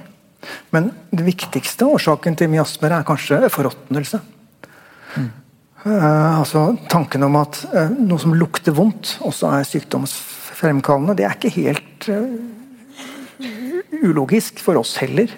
Men 0.74 0.90
den 1.10 1.26
viktigste 1.26 1.88
årsaken 1.88 2.38
til 2.38 2.50
miasmer 2.52 2.94
er 2.96 3.06
kanskje 3.08 3.50
forråtnelse. 3.52 4.20
Mm. 5.16 5.28
Uh, 5.80 6.38
altså 6.38 6.64
Tanken 6.92 7.24
om 7.24 7.38
at 7.40 7.62
uh, 7.72 7.88
noe 7.96 8.20
som 8.20 8.34
lukter 8.36 8.74
vondt, 8.76 9.16
også 9.24 9.52
er 9.56 9.68
sykdomsfremkallende, 9.68 11.16
det 11.16 11.24
er 11.26 11.38
ikke 11.38 11.54
helt 11.56 12.08
uh, 12.12 13.46
ulogisk 14.04 14.60
for 14.64 14.80
oss 14.80 14.98
heller. 15.00 15.32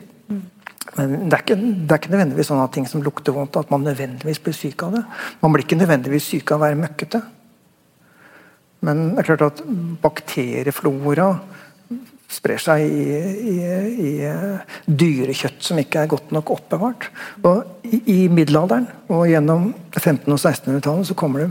Men 0.92 1.30
det 1.30 1.36
er, 1.36 1.40
ikke, 1.40 1.57
det 1.57 1.94
er, 1.94 2.00
ikke, 2.00 2.11
nødvendigvis 2.12 2.50
sånn 2.50 2.61
at 2.61 2.74
ting 2.74 2.88
som 2.90 3.05
lukter 3.05 3.32
vondt, 3.32 3.57
at 3.57 3.70
man 3.72 3.86
nødvendigvis 3.86 4.42
blir 4.44 4.57
syk 4.57 4.82
av 4.84 4.98
det. 4.98 5.05
Man 5.40 5.55
blir 5.55 5.64
ikke 5.64 5.78
nødvendigvis 5.80 6.26
syk 6.34 6.53
av 6.53 6.61
å 6.61 6.64
være 6.66 6.80
møkkete. 6.82 7.22
Men 8.84 9.03
det 9.14 9.22
er 9.22 9.28
klart 9.30 9.46
at 9.46 9.62
bakterieflora 10.03 11.28
sprer 12.33 12.61
seg 12.62 12.85
i, 12.87 13.05
i, 13.53 13.57
i, 14.09 14.11
dyrekjøtt 14.87 15.61
som 15.64 15.80
ikke 15.83 15.99
er 16.03 16.12
godt 16.12 16.28
nok 16.35 16.47
oppbevart. 16.55 17.03
Og 17.49 17.57
i, 17.85 18.03
i 18.14 18.18
middelalderen 18.33 18.87
og 19.12 19.26
gjennom 19.30 19.62
1500- 19.99 20.33
og 20.33 20.41
1600-tallet 20.41 21.07
så 21.11 21.14
kommer 21.18 21.39
det 21.45 21.51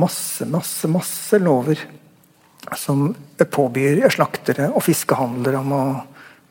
masse, 0.00 0.44
masse, 0.50 0.86
masse 0.90 1.36
lover 1.42 1.78
som 2.80 2.98
påbyr 3.36 4.08
slaktere 4.12 4.70
og 4.72 4.82
fiskehandlere 4.86 5.58
om 5.60 5.70
å 5.76 5.84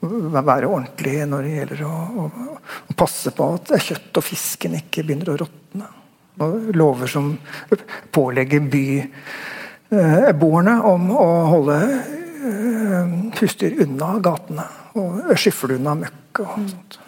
være 0.04 0.68
ordentlige 0.68 1.24
når 1.30 1.42
det 1.46 1.54
gjelder 1.58 1.80
å, 1.88 1.90
å, 2.24 2.26
å 2.92 2.94
passe 3.00 3.30
på 3.36 3.44
at 3.56 3.66
kjøtt 3.88 4.20
og 4.20 4.28
fisken 4.28 4.74
ikke 4.82 5.06
begynner 5.06 5.30
å 5.34 5.40
råtne. 5.44 5.88
Og 6.44 6.52
lover 6.76 7.08
som 7.10 7.26
pålegger 8.14 8.62
byboerne 8.74 10.76
om 10.90 11.04
å 11.14 11.28
holde 11.52 11.78
eh, 12.50 13.14
husdyr 13.40 13.80
unna 13.86 14.16
gatene. 14.24 14.68
Og 15.00 15.34
skyfler 15.40 15.78
unna 15.80 15.96
møkk 16.04 16.44
og 16.44 16.58
sånt. 16.58 17.00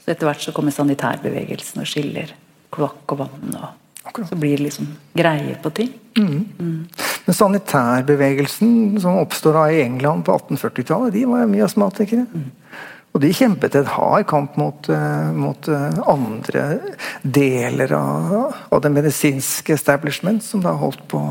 Så 0.00 0.12
etter 0.12 0.28
hvert 0.28 0.42
så 0.42 0.54
kommer 0.56 0.74
sanitærbevegelsen 0.74 1.82
og 1.82 1.88
skiller 1.88 2.34
kloakk 2.72 3.14
og 3.14 3.24
vann. 3.24 3.56
og 3.60 3.80
så 4.28 4.36
blir 4.36 4.56
det 4.56 4.64
liksom 4.64 4.88
greie 5.14 5.56
på 5.62 5.70
ting. 5.70 5.92
Mm. 6.18 6.46
Mm. 6.58 6.86
Men 7.26 7.36
sanitærbevegelsen 7.36 9.00
som 9.00 9.20
oppstår 9.20 9.58
da 9.58 9.66
i 9.70 9.82
England 9.84 10.24
på 10.24 10.36
1840-tallet, 10.38 11.12
de 11.14 11.26
var 11.28 11.50
mye 11.50 11.66
astmatikere. 11.66 12.26
Mm. 12.32 12.48
Og 13.10 13.22
de 13.24 13.32
kjempet 13.34 13.74
et 13.74 13.88
hard 13.90 14.26
kamp 14.30 14.56
mot, 14.60 14.88
uh, 14.88 15.30
mot 15.34 15.68
uh, 15.68 16.00
andre 16.08 16.66
deler 17.22 17.92
av, 17.96 18.34
av, 18.70 18.82
det 18.84 18.92
medisinske 18.94 19.74
establishment, 19.74 20.44
som 20.46 20.62
da 20.62 20.76
holdt 20.78 21.02
på 21.10 21.22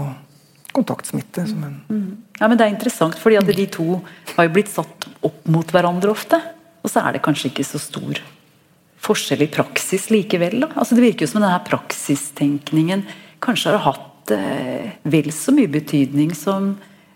kontaktsmitte. 0.76 1.48
som 1.48 1.64
en 1.64 1.78
mm. 1.90 2.18
Ja, 2.40 2.48
men 2.48 2.58
Det 2.58 2.66
er 2.66 2.74
interessant, 2.74 3.18
fordi 3.20 3.38
at 3.38 3.48
de 3.48 3.66
to 3.68 4.02
har 4.36 4.48
jo 4.48 4.54
blitt 4.56 4.72
satt 4.72 5.08
opp 5.22 5.48
mot 5.48 5.72
hverandre 5.72 6.12
ofte. 6.12 6.40
Og 6.84 6.92
så 6.92 7.04
er 7.04 7.18
det 7.18 7.24
kanskje 7.26 7.52
ikke 7.52 7.68
så 7.68 7.82
stor 7.82 8.22
forskjell 9.00 9.44
i 9.44 9.52
praksis 9.52 10.10
likevel. 10.12 10.60
Da. 10.64 10.72
Altså 10.76 10.96
Det 10.96 11.04
virker 11.04 11.26
jo 11.26 11.34
som 11.34 11.44
denne 11.44 11.60
praksistenkningen 11.68 13.06
kanskje 13.44 13.76
har 13.76 13.84
hatt 13.94 14.32
eh, 14.36 14.96
vel 15.04 15.32
så 15.36 15.54
mye 15.56 15.72
betydning 15.72 16.34
som 16.36 16.74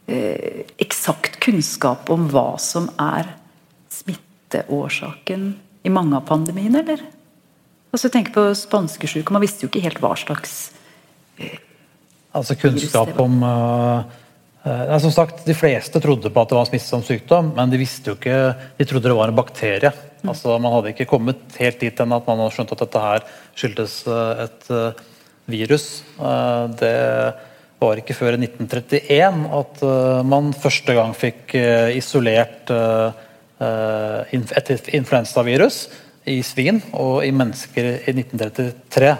eh, 0.08 0.64
eksakt 0.82 1.40
kunnskap 1.44 2.12
om 2.14 2.30
hva 2.32 2.54
som 2.60 2.90
er 3.00 3.36
smitteårsaken 3.92 5.52
i 5.84 5.92
mange 5.92 6.16
av 6.16 6.28
pandemiene, 6.28 6.84
eller? 6.84 7.04
Altså 7.94 8.10
tenk 8.10 8.32
på 8.34 8.48
spanskesjuke, 8.58 9.34
man 9.36 9.44
visste 9.44 9.66
jo 9.66 9.70
ikke 9.70 9.84
helt 9.84 10.00
hva 10.02 10.16
slags 10.18 10.72
Altså 12.34 12.58
kunnskap 12.58 13.20
om 13.22 13.44
uh, 13.46 14.02
uh, 14.66 14.96
Som 15.04 15.14
sagt, 15.14 15.44
de 15.46 15.54
fleste 15.54 16.02
trodde 16.02 16.32
på 16.34 16.42
at 16.42 16.50
det 16.50 16.58
var 16.58 16.66
en 16.66 16.72
smittsom 16.72 17.04
sykdom, 17.06 17.54
men 17.58 17.70
de 17.70 17.82
visste 17.82 18.10
jo 18.10 18.18
ikke 18.18 18.40
De 18.80 18.88
trodde 18.90 19.12
det 19.12 19.20
var 19.20 19.30
en 19.30 19.38
bakterie. 19.38 19.94
Altså, 20.24 20.56
man 20.62 20.72
hadde 20.72 20.94
ikke 20.94 21.10
kommet 21.10 21.58
helt 21.60 21.82
dit 21.84 21.98
enn 22.00 22.16
at 22.16 22.28
man 22.30 22.40
hadde 22.40 22.56
skjønt 22.56 22.72
at 22.76 22.84
dette 22.86 23.02
her 23.04 23.26
skyldtes 23.60 23.96
eh, 24.08 24.44
et 24.46 24.70
eh, 24.72 25.02
virus. 25.52 25.88
Eh, 26.16 26.64
det 26.80 26.94
var 27.84 28.00
ikke 28.00 28.16
før 28.16 28.38
i 28.38 28.40
1931 28.46 29.42
at 29.60 29.82
man 30.24 30.54
første 30.56 30.94
gang 30.96 31.12
fikk 31.20 31.52
isolert 31.92 32.72
et 33.60 34.88
influensavirus 34.96 35.82
i 36.32 36.38
svin 36.48 36.80
og 36.96 37.26
i 37.28 37.34
mennesker 37.36 37.90
i 38.08 38.14
1933. 38.14 39.12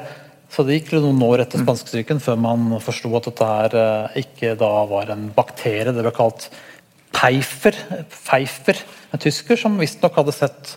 Så 0.54 0.62
det 0.66 0.78
gikk 0.78 0.92
noen 1.02 1.22
år 1.26 1.42
etter 1.42 1.64
spanskesyken 1.64 2.20
før 2.22 2.38
man 2.38 2.68
forsto 2.84 3.10
at 3.18 3.30
dette 3.32 3.48
her 3.50 4.18
ikke 4.22 4.54
da 4.60 4.72
var 4.90 5.10
en 5.10 5.32
bakterie. 5.34 5.90
Det 5.90 6.04
ble 6.04 6.14
kalt 6.14 6.52
Pfeiffer, 7.14 7.78
Pfeiffer 8.12 8.82
en 9.14 9.22
tysker 9.22 9.60
som 9.60 9.78
visstnok 9.82 10.16
hadde 10.18 10.34
sett 10.36 10.76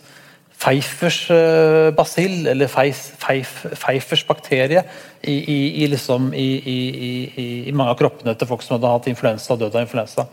Pfeiffers 0.57 1.19
uh, 1.29 1.93
basill, 1.93 2.47
eller 2.49 2.69
Pfeiffers 2.69 4.23
bakterie, 4.25 4.83
i, 5.21 5.35
i, 5.37 5.57
i, 5.83 5.87
liksom, 5.91 6.31
i, 6.33 7.71
mange 7.73 7.93
av 7.93 7.99
kroppene 7.99 8.33
til 8.37 8.49
folk 8.49 8.65
som 8.65 8.77
hadde 8.77 8.93
hatt 8.93 9.09
influensa 9.11 9.53
og 9.53 9.61
dødd 9.61 9.77
av 9.77 9.85
influensa. 9.85 10.25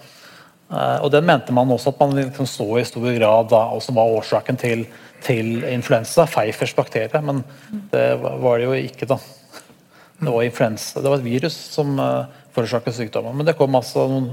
Uh, 0.71 1.05
og 1.05 1.11
Den 1.13 1.27
mente 1.29 1.53
man 1.53 1.73
også 1.73 1.93
at 1.93 2.01
man 2.01 2.17
liksom 2.17 2.49
så 2.49 2.69
i 2.81 2.87
stor 2.89 3.05
grad 3.19 3.51
da, 3.53 3.67
og 3.77 3.85
som 3.85 4.01
var 4.01 4.17
årsaken 4.17 4.61
til, 4.61 4.87
til 5.25 5.65
influensa. 5.69 6.27
Pfeifers 6.31 6.75
bakterie. 6.77 7.23
Men 7.25 7.43
det 7.93 8.07
var 8.21 8.61
det 8.61 8.69
jo 8.69 8.77
ikke, 8.79 9.09
da. 9.11 9.19
Det 10.15 10.31
var 10.31 10.47
influensa, 10.47 11.03
det 11.03 11.11
var 11.11 11.19
et 11.19 11.27
virus 11.27 11.57
som 11.75 11.97
uh, 11.99 12.29
forårsaket 12.55 12.97
sykdommen. 12.97 13.35
Men 13.37 13.49
det 13.49 13.57
kom 13.59 13.75
altså 13.77 14.07
noen, 14.09 14.31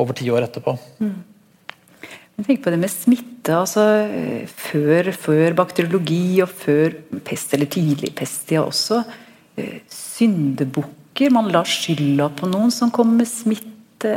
over 0.00 0.16
ti 0.16 0.30
år 0.32 0.46
etterpå. 0.46 0.74
Mm. 1.02 1.18
Tenk 2.40 2.62
på 2.64 2.72
det 2.72 2.78
med 2.80 2.92
smitte. 2.92 3.52
altså 3.52 3.84
Før, 4.48 5.10
før 5.12 5.56
bakteriologi 5.58 6.40
og 6.40 6.48
før 6.48 6.96
pest, 7.26 7.52
eller 7.54 7.68
tidlig 7.68 8.14
pesttida 8.16 8.64
også. 8.64 9.02
Eh, 9.60 9.82
syndebukker. 9.92 11.32
Man 11.34 11.50
lar 11.52 11.68
skylda 11.68 12.30
på 12.38 12.48
noen 12.48 12.72
som 12.72 12.92
kommer 12.94 13.20
med 13.20 13.28
smitte. 13.28 14.14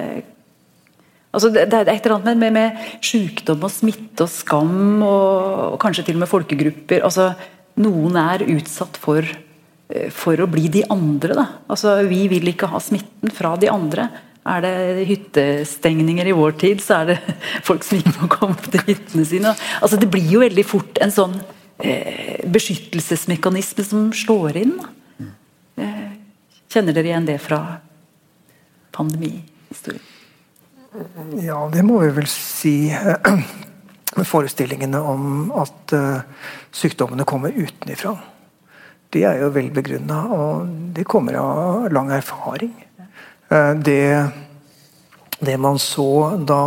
Altså, 1.34 1.50
det, 1.50 1.66
er 1.66 1.90
et 1.90 2.06
eller 2.06 2.20
annet 2.20 2.38
med, 2.38 2.54
med, 2.54 2.54
med 2.54 3.00
sykdom 3.02 3.64
og 3.66 3.72
smitte 3.74 4.28
og 4.28 4.30
skam, 4.30 5.02
og, 5.02 5.72
og, 5.74 5.80
kanskje 5.82 6.06
til 6.06 6.20
og 6.20 6.26
med 6.26 6.30
folkegrupper. 6.30 7.02
altså 7.08 7.32
Noen 7.82 8.20
er 8.22 8.46
utsatt 8.54 9.00
for, 9.02 9.26
eh, 9.26 10.12
for 10.14 10.38
å 10.38 10.50
bli 10.50 10.68
de 10.70 10.84
andre. 10.94 11.34
Da. 11.40 11.48
Altså, 11.74 11.96
vi 12.06 12.28
vil 12.30 12.54
ikke 12.54 12.70
ha 12.70 12.82
smitten 12.84 13.34
fra 13.34 13.56
de 13.58 13.72
andre. 13.74 14.12
Er 14.46 14.62
det 14.62 15.08
hyttestengninger 15.10 16.30
i 16.30 16.38
vår 16.38 16.58
tid, 16.62 16.86
så 16.86 17.02
er 17.02 17.14
det 17.14 17.18
folk 17.68 17.86
som 17.88 17.98
ikke 17.98 18.16
må 18.20 18.30
komme 18.30 18.70
til 18.70 18.86
hyttene 18.92 19.26
sine. 19.26 19.58
Altså 19.82 19.98
Det 19.98 20.12
blir 20.14 20.30
jo 20.36 20.46
veldig 20.46 20.68
fort 20.70 21.02
en 21.02 21.18
sånn 21.18 21.40
eh, 21.82 22.44
beskyttelsesmekanisme 22.46 23.90
som 23.90 24.10
slår 24.14 24.62
inn. 24.68 24.78
Eh, 25.82 26.10
kjenner 26.70 26.94
dere 26.94 27.10
igjen 27.10 27.30
det 27.34 27.42
fra 27.42 27.64
pandemihistorien? 28.94 30.12
Ja, 31.41 31.60
det 31.74 31.82
må 31.86 32.00
vi 32.04 32.12
vel 32.14 32.30
si. 32.30 32.76
Med 34.14 34.28
forestillingene 34.30 35.00
om 35.02 35.50
at 35.58 35.94
uh, 35.98 36.22
sykdommene 36.70 37.26
kommer 37.26 37.56
utenifra. 37.56 38.14
De 39.14 39.24
er 39.26 39.39
jo 39.41 39.52
vel 39.54 39.70
begrunna, 39.74 40.20
og 40.34 40.70
de 40.94 41.06
kommer 41.06 41.38
av 41.41 41.88
lang 41.94 42.12
erfaring. 42.14 42.74
Eh, 43.54 43.74
det, 43.76 44.26
det 45.39 45.58
man 45.58 45.80
så 45.80 46.38
da 46.38 46.66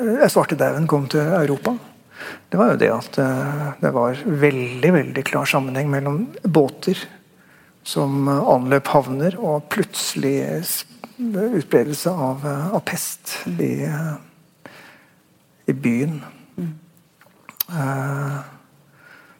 eh, 0.00 0.28
svartedauden 0.28 0.88
kom 0.90 1.06
til 1.10 1.20
Europa, 1.20 1.76
det 2.50 2.58
var 2.58 2.72
jo 2.72 2.80
det 2.80 2.90
at 2.94 3.18
eh, 3.22 3.68
det 3.82 3.92
var 3.94 4.22
veldig 4.24 4.92
veldig 4.98 5.24
klar 5.26 5.46
sammenheng 5.50 5.90
mellom 5.92 6.24
båter 6.42 6.98
som 7.84 8.26
anløp 8.32 8.88
havner, 8.94 9.36
og 9.38 9.68
plutselig 9.70 10.38
utbredelse 11.18 12.10
av, 12.10 12.46
av 12.46 12.80
pest 12.86 13.36
i, 13.46 13.72
i 15.66 15.72
byen. 15.72 16.18
Mm. 16.56 16.72
Uh, 17.70 18.42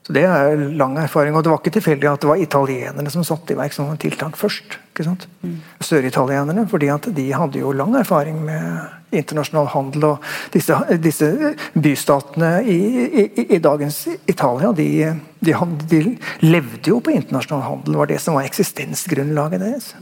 så 0.05 0.13
Det 0.13 0.23
er 0.29 0.57
lang 0.77 0.99
erfaring. 1.01 1.35
og 1.37 1.45
Det 1.45 1.51
var 1.51 1.61
ikke 1.63 1.79
tilfeldig 1.79 2.09
at 2.11 2.21
det 2.21 2.29
var 2.29 2.37
italienerne 2.37 3.11
som 3.11 3.25
satte 3.25 3.55
i 3.55 3.57
verk 3.57 3.73
sånne 3.73 3.97
tiltak 3.97 4.37
først. 4.37 4.77
ikke 4.93 5.05
sant? 5.05 5.27
Mm. 5.43 5.63
Søritalienerne, 5.81 6.69
fordi 6.69 6.91
at 6.93 7.09
de 7.17 7.33
hadde 7.33 7.59
jo 7.59 7.73
lang 7.73 7.97
erfaring 7.97 8.45
med 8.45 9.17
internasjonal 9.17 9.67
handel. 9.73 10.05
og 10.05 10.19
Disse, 10.53 10.77
disse 11.01 11.55
bystatene 11.73 12.63
i, 12.69 12.81
i, 13.07 13.47
i, 13.57 13.59
dagens 13.59 14.07
Italia 14.27 14.73
de, 14.73 15.15
de, 15.41 15.55
de, 15.89 16.19
levde 16.41 16.91
jo 16.91 17.01
på 17.01 17.15
internasjonal 17.15 17.65
handel. 17.65 17.93
Det 17.93 17.99
var 17.99 18.13
det 18.13 18.21
som 18.21 18.35
var 18.37 18.45
eksistensgrunnlaget 18.45 19.61
deres. 19.65 19.95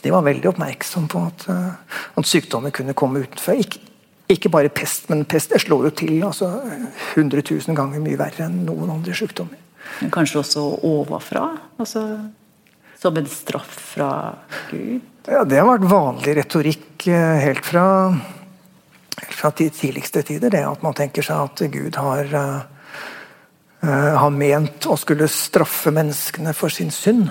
De 0.00 0.12
var 0.14 0.22
veldig 0.24 0.52
oppmerksom 0.52 1.08
på 1.10 1.22
at, 1.26 1.46
at 2.16 2.28
sykdommer 2.28 2.72
kunne 2.74 2.94
komme 2.96 3.24
utenfra. 3.24 3.56
Ikke, 3.58 3.80
ikke 4.30 4.52
bare 4.52 4.70
pest, 4.72 5.08
men 5.10 5.24
pest 5.28 5.52
slår 5.64 5.88
jo 5.88 5.94
til 6.02 6.20
altså 6.22 6.52
100 7.16 7.42
000 7.42 7.76
ganger 7.76 8.02
mye 8.02 8.18
verre 8.20 8.46
enn 8.46 8.62
noen 8.68 8.92
andre 8.94 9.16
sykdommer. 9.18 9.58
Men 10.00 10.12
kanskje 10.14 10.40
også 10.44 10.66
ovenfra? 10.86 11.46
Altså, 11.80 12.04
som 13.00 13.16
en 13.16 13.26
straff 13.26 13.72
fra 13.94 14.10
Gud? 14.70 15.00
Ja, 15.26 15.44
Det 15.44 15.58
har 15.58 15.68
vært 15.68 15.88
vanlig 15.90 16.36
retorikk 16.38 17.06
eh, 17.10 17.40
helt 17.42 17.64
fra, 17.66 17.84
helt 19.18 19.36
fra 19.36 19.52
de 19.56 19.68
tidligste 19.74 20.22
tider. 20.22 20.50
det 20.50 20.62
At 20.66 20.82
man 20.82 20.96
tenker 20.96 21.24
seg 21.24 21.36
at 21.48 21.62
Gud 21.72 21.96
har, 21.96 22.30
uh, 22.34 24.16
har 24.20 24.30
ment 24.30 24.86
å 24.86 24.96
skulle 25.00 25.28
straffe 25.28 25.92
menneskene 25.92 26.54
for 26.56 26.72
sin 26.72 26.92
synd. 26.94 27.28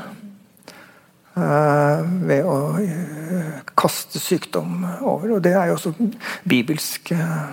Eh, 1.39 2.01
ved 2.27 2.47
å 2.47 2.57
eh, 2.83 3.61
kaste 3.77 4.19
sykdom 4.21 4.83
over. 4.99 5.37
Og 5.37 5.41
det 5.45 5.53
er 5.55 5.69
jo 5.69 5.77
også 5.77 5.93
bibelsk. 6.49 7.13
Eh, 7.15 7.49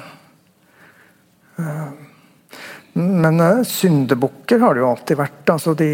men 2.96 3.42
syndebukker 3.68 4.60
har 4.62 4.74
det 4.74 4.82
jo 4.82 4.90
alltid 4.90 5.20
vært. 5.20 5.50
altså 5.52 5.74
de 5.76 5.90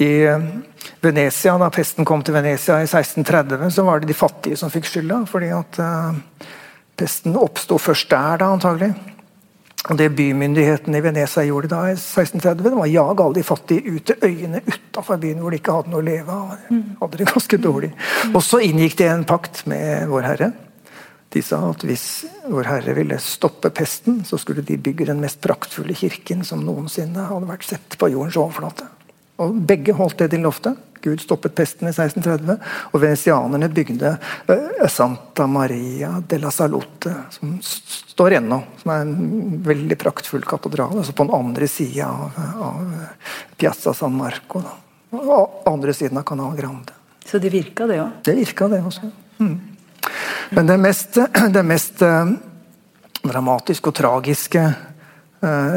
i 0.00 0.12
Venezia, 1.02 1.58
Da 1.58 1.68
pesten 1.70 2.04
kom 2.04 2.22
til 2.22 2.34
Venezia 2.34 2.80
i 2.80 2.86
1630, 2.88 3.70
så 3.70 3.84
var 3.84 4.00
det 4.00 4.08
de 4.10 4.14
fattige 4.16 4.56
som 4.56 4.70
fikk 4.70 4.86
skylda. 4.90 5.26
fordi 5.26 5.50
at 5.54 5.78
pesten 6.96 7.36
oppsto 7.36 7.78
først 7.78 8.10
der, 8.10 8.38
da, 8.38 8.46
antagelig. 8.52 8.94
Og 9.88 9.96
Det 9.96 10.10
bymyndighetene 10.12 10.98
i 10.98 11.02
Venezia 11.04 11.42
gjorde 11.48 11.70
da 11.72 11.84
i 11.88 11.94
1630, 11.96 12.64
det 12.66 12.72
var 12.76 12.84
å 12.84 12.90
jage 12.90 13.24
alle 13.24 13.38
de 13.38 13.44
fattige 13.46 13.94
ut 13.94 14.04
til 14.10 14.26
øyene 14.26 14.60
utafor 14.66 15.20
byen 15.22 15.40
hvor 15.40 15.54
de 15.54 15.60
ikke 15.60 15.76
hadde 15.78 15.92
noe 15.92 16.02
å 16.02 16.08
leve 16.08 16.34
av. 16.36 16.50
hadde 17.00 17.20
det 17.20 17.28
ganske 17.30 17.60
dårlig. 17.64 17.90
Og 18.34 18.42
så 18.44 18.60
inngikk 18.66 18.98
de 18.98 19.08
en 19.08 19.24
pakt 19.24 19.64
med 19.70 20.10
Vår 20.12 20.28
Herre. 20.28 20.50
De 21.32 21.42
sa 21.46 21.62
at 21.70 21.84
hvis 21.86 22.26
Vår 22.50 22.68
Herre 22.68 22.94
ville 22.98 23.16
stoppe 23.22 23.70
pesten, 23.72 24.20
så 24.26 24.36
skulle 24.38 24.66
de 24.66 24.76
bygge 24.76 25.08
den 25.08 25.22
mest 25.22 25.40
praktfulle 25.40 25.96
kirken 25.96 26.44
som 26.44 26.64
noensinne 26.66 27.28
hadde 27.30 27.48
vært 27.48 27.68
sett 27.70 27.96
på 27.96 28.10
jordens 28.12 28.36
overflate. 28.36 28.88
Og 29.40 29.56
Begge 29.64 29.96
holdt 29.96 30.20
det 30.20 30.32
de 30.34 30.42
lovte. 30.44 30.74
Gud 31.02 31.20
stoppet 31.20 31.54
pesten 31.56 31.88
i 31.88 31.92
1630, 31.92 32.56
og 32.92 33.00
venesianerne 33.00 33.68
bygde 33.72 34.12
uh, 34.50 34.88
Santa 34.88 35.46
Maria 35.48 36.12
della 36.28 36.50
Salute, 36.52 37.14
som 37.32 37.54
står 37.62 38.36
ennå. 38.40 38.60
Som 38.82 38.92
er 38.92 39.06
en 39.06 39.62
veldig 39.64 39.96
praktfull 40.00 40.44
katedral. 40.44 40.98
altså 40.98 41.14
På 41.16 41.24
den 41.24 41.34
andre 41.36 41.68
sida 41.68 42.10
av, 42.10 42.36
av, 42.66 42.92
Piazza 43.56 43.94
San 43.96 44.16
Marco. 44.16 44.62
Da. 44.64 44.76
Og 45.20 45.64
andre 45.70 45.94
siden 45.96 46.20
av 46.20 46.26
Canal 46.28 46.52
Grande. 46.58 46.96
Så 47.24 47.40
det 47.40 47.52
virka, 47.54 47.86
det 47.88 48.00
òg? 48.02 48.20
Det 48.26 48.36
virka, 48.36 48.68
det 48.68 48.82
også. 48.84 49.10
Mm. 49.40 49.56
Men 50.50 50.68
det 50.68 50.78
mest, 50.84 51.18
det 51.56 51.64
mest 51.64 52.04
uh, 52.04 52.28
dramatiske 53.24 53.92
og 53.92 53.96
tragiske 53.96 54.68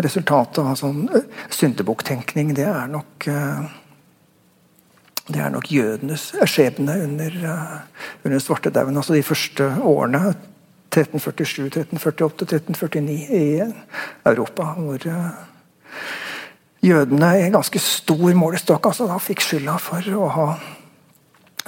resultatet 0.04 0.58
av 0.60 0.74
sånn 0.76 1.06
syndebukktenkning, 1.48 2.50
det 2.52 2.66
er 2.68 2.90
nok 2.92 3.30
det 5.32 5.40
er 5.40 5.52
nok 5.54 5.70
jødenes 5.72 6.34
skjebne 6.52 6.98
under, 7.06 7.38
under 8.26 8.40
svartedauden. 8.44 8.98
Altså 8.98 9.16
de 9.16 9.24
første 9.24 9.70
årene. 9.80 10.34
1347, 10.94 11.66
1348, 11.66 12.46
1349 12.46 13.14
i 13.34 13.62
Europa. 14.30 14.64
Hvor 14.78 15.08
jødene 16.84 17.32
i 17.40 17.48
en 17.48 17.56
ganske 17.56 17.80
stor 17.80 18.36
målestokk 18.38 18.92
altså, 18.92 19.08
da 19.10 19.18
fikk 19.18 19.42
skylda 19.42 19.80
for 19.82 20.12
å 20.20 20.28
ha 20.36 20.48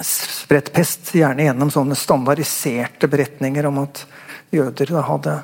spredt 0.04 0.70
pest, 0.76 1.10
gjerne 1.16 1.48
gjennom 1.48 1.72
sånne 1.72 1.96
standardiserte 1.98 3.08
beretninger 3.10 3.66
om 3.66 3.80
at 3.86 4.04
jøder 4.54 4.92
da 4.92 5.02
hadde 5.08 5.36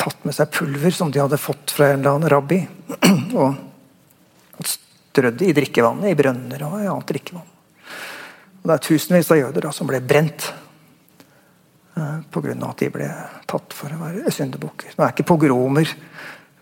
tatt 0.00 0.24
med 0.26 0.34
seg 0.34 0.50
pulver 0.52 0.92
som 0.92 1.12
de 1.14 1.22
hadde 1.22 1.38
fått 1.40 1.72
fra 1.76 1.92
en 1.92 2.02
eller 2.02 2.18
annen 2.18 2.32
rabbi, 2.32 2.60
og 3.40 3.54
strødd 4.60 4.89
det 5.12 5.46
i 5.46 5.54
drikkevannet, 5.56 6.12
i 6.12 6.18
brønner 6.18 6.66
og 6.68 6.78
i 6.80 6.88
annet 6.90 7.08
drikkevann. 7.10 7.48
Og 8.60 8.68
det 8.68 8.76
er 8.76 8.84
tusenvis 8.84 9.30
av 9.32 9.40
jøder 9.40 9.66
da, 9.66 9.72
som 9.72 9.88
ble 9.88 10.00
brent 10.04 10.50
eh, 11.96 12.18
pga. 12.30 12.54
at 12.68 12.82
de 12.82 12.90
ble 12.92 13.08
tatt 13.48 13.76
for 13.76 13.92
å 13.94 14.00
være 14.02 14.34
syndebukker. 14.34 14.94
Nå 14.96 15.04
er 15.06 15.14
ikke 15.14 15.30
pogromer 15.32 15.94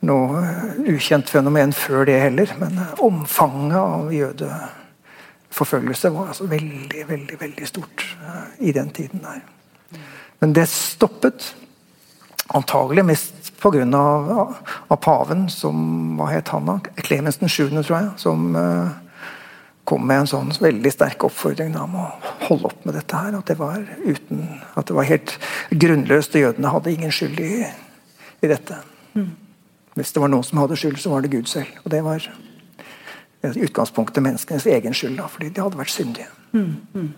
noe 0.07 0.43
ukjent 0.87 1.31
fenomen 1.31 1.73
før 1.75 2.07
det 2.07 2.21
heller, 2.23 2.53
men 2.61 2.79
omfanget 3.03 3.79
av 3.81 4.13
jødeforfølgelse 4.15 6.13
var 6.15 6.31
altså 6.33 6.47
veldig, 6.51 7.03
veldig 7.09 7.39
veldig 7.41 7.67
stort 7.67 8.05
uh, 8.23 8.47
i 8.63 8.73
den 8.73 8.93
tiden. 8.95 9.25
der. 9.25 9.43
Men 10.39 10.55
det 10.55 10.69
stoppet. 10.71 11.55
Antagelig 12.55 13.03
mest 13.05 13.38
pga. 13.63 13.85
Av, 13.99 14.57
av 14.89 15.01
paven, 15.03 15.49
som 15.51 16.17
hva 16.19 16.31
het 16.33 16.53
han 16.55 16.69
da? 16.69 16.79
Clemens 17.03 17.41
7., 17.41 17.69
tror 17.83 17.95
jeg. 17.97 18.11
Som 18.23 18.55
uh, 18.57 18.91
kom 19.89 20.05
med 20.07 20.25
en 20.25 20.31
sånn 20.31 20.53
veldig 20.61 20.93
sterk 20.93 21.25
oppfordring 21.29 21.73
da, 21.75 21.87
om 21.87 21.97
å 21.99 22.07
holde 22.49 22.71
opp 22.71 22.87
med 22.89 22.99
dette 22.99 23.19
her. 23.19 23.39
At 23.39 23.51
det 23.51 23.59
var, 23.61 23.83
uten, 24.05 24.45
at 24.75 24.91
det 24.91 24.97
var 24.97 25.09
helt 25.09 25.37
grunnløst. 25.71 26.37
og 26.37 26.47
Jødene 26.49 26.75
hadde 26.75 26.95
ingen 26.95 27.15
skyld 27.15 27.41
i, 27.45 27.53
i 28.45 28.51
dette. 28.51 28.83
Mm. 29.15 29.31
Hvis 29.99 30.13
det 30.15 30.23
var 30.23 30.31
noen 30.31 30.47
som 30.47 30.61
hadde 30.63 30.79
skyld, 30.79 31.01
så 31.03 31.15
var 31.15 31.25
det 31.25 31.33
Gud 31.33 31.49
selv. 31.51 31.73
Og 31.85 31.91
det 31.95 32.03
var 32.07 32.29
i 33.43 33.65
utgangspunktet 33.65 34.23
menneskenes 34.23 34.67
egen 34.67 34.95
skyld, 34.95 35.17
da, 35.19 35.27
fordi 35.31 35.51
de 35.55 35.65
hadde 35.65 35.79
vært 35.79 35.95
syndige. 35.95 36.29
Mm, 36.53 36.77
mm. 36.95 37.09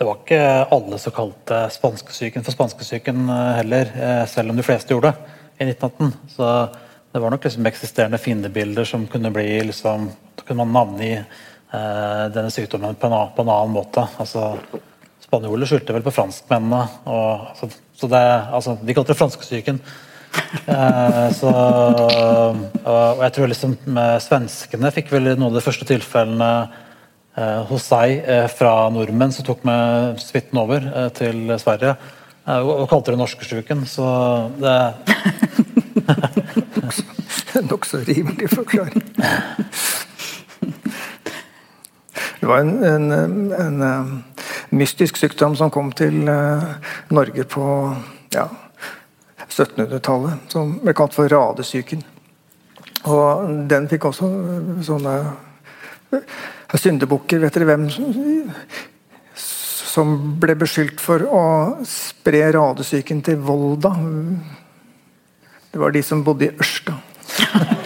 Det 0.00 0.06
var 0.08 0.16
ikke 0.16 0.44
alle 0.72 0.96
som 0.96 1.12
kalte 1.12 1.56
spanskesyken 1.74 2.44
for 2.46 2.56
spanskesyken 2.56 3.18
eh, 3.28 3.48
heller, 3.58 3.90
eh, 4.00 4.22
selv 4.32 4.48
om 4.48 4.56
de 4.56 4.64
fleste 4.64 4.94
gjorde 4.94 5.10
det 5.12 5.34
i 5.60 5.66
1918. 5.74 6.14
Så 6.32 6.46
det 7.12 7.20
var 7.20 7.34
nok 7.34 7.44
liksom 7.44 7.68
eksisterende 7.68 8.20
fiendebilder 8.22 8.88
som 8.88 9.04
kunne 9.12 9.28
bli 9.34 9.44
liksom, 9.68 10.08
kunne 10.40 10.64
man 10.64 10.72
navngi 10.72 11.10
eh, 11.18 12.24
denne 12.32 12.48
sykdommen 12.48 12.96
på 12.96 13.10
en, 13.10 13.18
på 13.36 13.44
en, 13.44 13.52
annen 13.52 13.76
måte. 13.76 14.06
Altså, 14.24 14.54
Spanjoler 15.20 15.68
skyldte 15.68 15.92
vel 15.92 16.08
på 16.08 16.16
franskmennene. 16.16 16.80
Og, 17.04 17.46
altså, 17.52 17.68
så 17.92 18.08
det, 18.08 18.26
altså, 18.56 18.78
de 18.80 18.96
kalte 18.96 19.12
det 19.12 19.20
franskesyken. 19.20 19.84
Eh, 20.64 21.24
så, 21.36 21.52
og 22.88 23.26
jeg 23.26 23.32
tror 23.36 23.52
liksom 23.52 23.76
Svenskene 24.24 24.96
fikk 24.96 25.12
vel 25.12 25.34
noen 25.34 25.50
av 25.50 25.60
de 25.60 25.68
første 25.68 25.92
tilfellene 25.92 26.54
eh, 26.62 26.78
hos 27.38 27.84
seg 27.86 28.24
eh, 28.26 28.46
fra 28.50 28.90
nordmenn 28.90 29.32
som 29.32 29.46
tok 29.46 29.62
med 29.68 30.18
suiten 30.22 30.58
over 30.58 31.10
til 31.14 31.52
Sverige. 31.62 31.96
og 32.46 32.88
kalte 32.90 33.12
det 33.12 33.18
norskesyken, 33.20 33.86
så 33.86 34.50
det 34.58 34.94
Nokså 37.70 37.98
rimelig 38.06 38.48
forklaring. 38.50 39.02
Det 42.40 42.46
var 42.48 42.58
en, 42.58 42.84
en, 42.84 43.52
en, 43.52 44.22
mystisk 44.70 45.16
sykdom 45.16 45.56
som 45.58 45.70
kom 45.70 45.92
til 45.92 46.24
Norge 47.10 47.44
på 47.44 47.64
ja, 48.32 48.46
1700-tallet, 49.50 50.46
som 50.48 50.78
ble 50.80 50.94
kalt 50.96 51.14
for 51.14 51.28
radesyken. 51.28 52.02
Og 53.10 53.48
den 53.70 53.88
fikk 53.90 54.08
også 54.10 54.28
sånne 54.86 55.14
syndebukker. 56.78 57.40
Vet 57.42 57.56
dere 57.56 57.68
hvem 57.72 57.88
som 59.90 60.12
ble 60.40 60.54
beskyldt 60.60 61.00
for 61.02 61.24
å 61.26 61.44
spre 61.88 62.44
radesyken 62.54 63.22
til 63.26 63.40
Volda? 63.42 63.90
Det 65.70 65.78
var 65.82 65.90
de 65.94 66.02
som 66.06 66.22
bodde 66.26 66.46
i 66.46 66.54
Ørsta. 66.54 66.94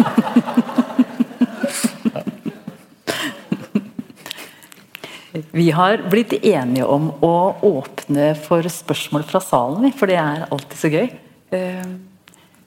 Vi 5.55 5.71
har 5.71 6.01
blitt 6.11 6.33
enige 6.33 6.87
om 6.87 7.09
å 7.23 7.35
åpne 7.67 8.33
for 8.39 8.67
spørsmål 8.71 9.25
fra 9.27 9.41
salen, 9.43 9.91
for 9.95 10.11
det 10.11 10.17
er 10.19 10.47
alltid 10.47 10.79
så 10.79 10.91
gøy. 10.93 11.09
Eh, 11.55 11.91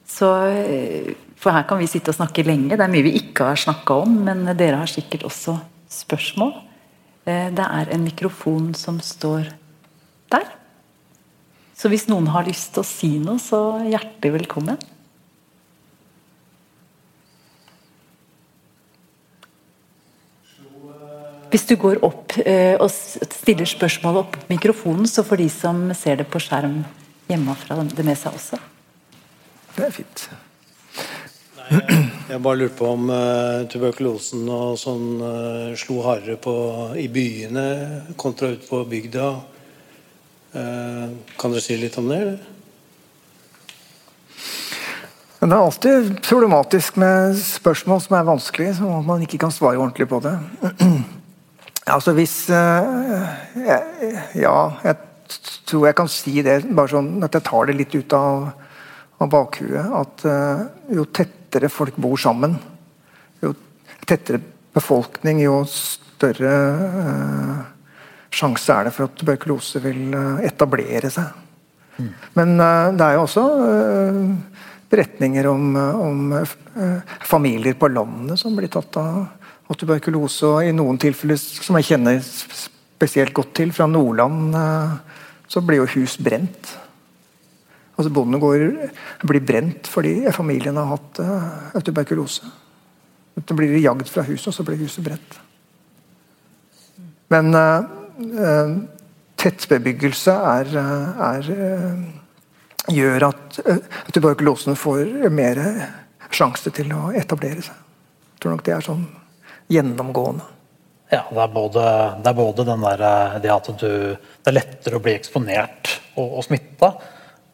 så, 0.08 0.28
eh, 0.48 1.14
for 1.36 1.52
her 1.52 1.64
kan 1.68 1.78
vi 1.80 1.88
sitte 1.88 2.12
og 2.12 2.16
snakke 2.16 2.44
lenge. 2.44 2.76
Det 2.76 2.84
er 2.84 2.92
mye 2.92 3.04
vi 3.04 3.16
ikke 3.20 3.50
har 3.50 3.60
snakka 3.60 4.02
om, 4.04 4.14
men 4.24 4.44
dere 4.56 4.80
har 4.80 4.88
sikkert 4.88 5.24
også 5.28 5.56
spørsmål. 5.92 6.54
Eh, 7.26 7.48
det 7.54 7.64
er 7.64 7.90
en 7.92 8.04
mikrofon 8.04 8.72
som 8.74 9.00
står 9.04 9.50
der. 10.32 10.46
Så 11.78 11.90
hvis 11.92 12.08
noen 12.10 12.30
har 12.34 12.46
lyst 12.48 12.72
til 12.74 12.82
å 12.82 12.88
si 12.88 13.10
noe, 13.22 13.38
så 13.42 13.80
hjertelig 13.86 14.34
velkommen. 14.40 14.80
Hvis 21.48 21.64
du 21.64 21.78
går 21.80 22.02
opp 22.04 22.34
og 22.36 22.90
stiller 22.92 23.64
spørsmål 23.64 24.18
opp 24.20 24.34
mikrofonen, 24.50 25.08
så 25.08 25.24
får 25.24 25.40
de 25.40 25.46
som 25.48 25.80
ser 25.96 26.20
det 26.20 26.26
på 26.28 26.42
skjerm 26.44 26.82
hjemmefra, 27.30 27.78
det 27.88 28.04
med 28.04 28.20
seg 28.20 28.36
også. 28.36 28.60
Det 29.78 29.86
er 29.86 29.96
fint. 29.96 30.28
Jeg 31.68 32.40
bare 32.40 32.56
lurte 32.62 32.76
på 32.78 32.86
om 32.94 33.10
uh, 33.12 33.66
tuberkulosen 33.68 34.46
og 34.52 34.78
sånn 34.80 35.20
uh, 35.20 35.74
slo 35.76 36.00
hardere 36.06 36.38
på 36.40 36.54
i 36.96 37.08
byene 37.12 37.64
kontra 38.20 38.48
ute 38.54 38.64
på 38.68 38.80
bygda. 38.88 39.26
Uh, 40.54 41.04
kan 41.36 41.52
dere 41.52 41.64
si 41.64 41.76
litt 41.76 41.98
om 42.00 42.08
det? 42.08 42.20
eller? 42.22 42.38
Det 45.38 45.48
er 45.48 45.58
alltid 45.58 46.14
problematisk 46.24 46.96
med 46.98 47.36
spørsmål 47.38 48.00
som 48.04 48.16
er 48.16 48.30
vanskelige, 48.30 48.78
som 48.80 48.86
om 48.96 49.04
man 49.06 49.22
ikke 49.24 49.40
kan 49.44 49.52
svare 49.54 49.78
ordentlig 49.78 50.08
på 50.10 50.18
det. 50.24 50.34
altså 51.96 52.10
hvis 52.16 52.36
Ja, 52.48 53.28
jeg 54.34 54.96
tror 55.68 55.86
jeg 55.86 55.98
kan 56.00 56.08
si 56.10 56.34
det, 56.42 56.62
bare 56.72 56.94
sånn 56.96 57.12
at 57.28 57.36
jeg 57.36 57.46
tar 57.46 57.62
det 57.68 57.76
litt 57.76 57.94
ut 57.98 58.12
av 58.16 58.48
av 59.18 59.26
bakhuet 59.32 59.94
at 59.98 60.22
jo 60.94 61.02
tettere 61.48 61.70
folk 61.72 61.96
bor 61.96 62.16
sammen, 62.20 62.58
jo 63.40 63.54
tettere 64.06 64.40
befolkning, 64.76 65.40
jo 65.40 65.62
større 65.64 66.52
uh, 66.52 67.62
sjanse 68.28 68.74
er 68.74 68.88
det 68.88 68.92
for 68.92 69.08
at 69.08 69.16
tuberkulose 69.16 69.80
vil 69.80 70.12
uh, 70.12 70.42
etablere 70.44 71.08
seg. 71.10 71.32
Mm. 71.98 72.10
Men 72.36 72.52
det 72.94 73.02
er 73.02 73.16
jo 73.16 73.24
også 73.24 73.42
beretninger 74.86 75.48
om, 75.50 75.72
om 75.74 76.20
familier 77.26 77.74
på 77.74 77.88
landet 77.90 78.38
som 78.38 78.54
blir 78.54 78.70
tatt 78.70 78.94
av, 79.00 79.24
av 79.66 79.78
tuberkulose. 79.80 80.46
Og 80.46 80.68
i 80.68 80.76
noen 80.76 81.00
tilfeller 81.02 81.40
som 81.40 81.74
jeg 81.80 81.88
kjenner 81.88 82.20
spesielt 82.22 83.34
godt 83.34 83.50
til, 83.58 83.74
fra 83.74 83.88
Nordland, 83.90 84.54
så 85.50 85.64
blir 85.66 85.82
jo 85.82 85.90
hus 85.96 86.14
brent. 86.22 86.70
Altså 87.98 88.12
Bondegårder 88.14 88.92
blir 89.26 89.42
brent 89.42 89.88
fordi 89.90 90.20
familien 90.34 90.78
har 90.78 90.92
hatt 90.92 91.18
uh, 91.18 91.80
tuberkulose. 91.82 92.46
Da 93.38 93.54
blir 93.58 93.72
de 93.74 93.82
jagd 93.82 94.06
fra 94.10 94.22
huset, 94.26 94.50
og 94.50 94.54
så 94.54 94.66
blir 94.66 94.78
huset 94.78 95.02
brent. 95.06 95.38
Men 97.34 97.50
uh, 97.58 97.88
uh, 98.22 98.76
tettbebyggelse 99.38 100.34
er, 100.52 100.70
er 100.78 101.50
gjør 102.90 103.26
at 103.28 103.58
tuberkulosen 104.14 104.78
får 104.78 105.28
mer 105.30 105.60
sjanse 106.34 106.72
til 106.74 106.90
å 106.94 107.10
etablere 107.14 107.62
seg. 107.62 107.84
Jeg 108.34 108.42
tror 108.42 108.54
nok 108.54 108.64
det 108.66 108.74
er 108.74 108.86
sånn 108.86 109.04
gjennomgående. 109.70 110.46
Ja, 111.10 111.22
det 111.30 111.40
er 111.40 111.52
både, 111.52 111.84
det 112.22 112.30
er 112.30 112.36
både 112.36 112.64
der, 112.68 113.04
det 113.40 113.52
at 113.52 113.70
du, 113.80 113.92
det 114.18 114.50
er 114.50 114.56
lettere 114.58 114.98
å 114.98 115.04
bli 115.04 115.14
eksponert 115.16 115.94
og, 116.18 116.26
og 116.26 116.44
smitta. 116.44 116.92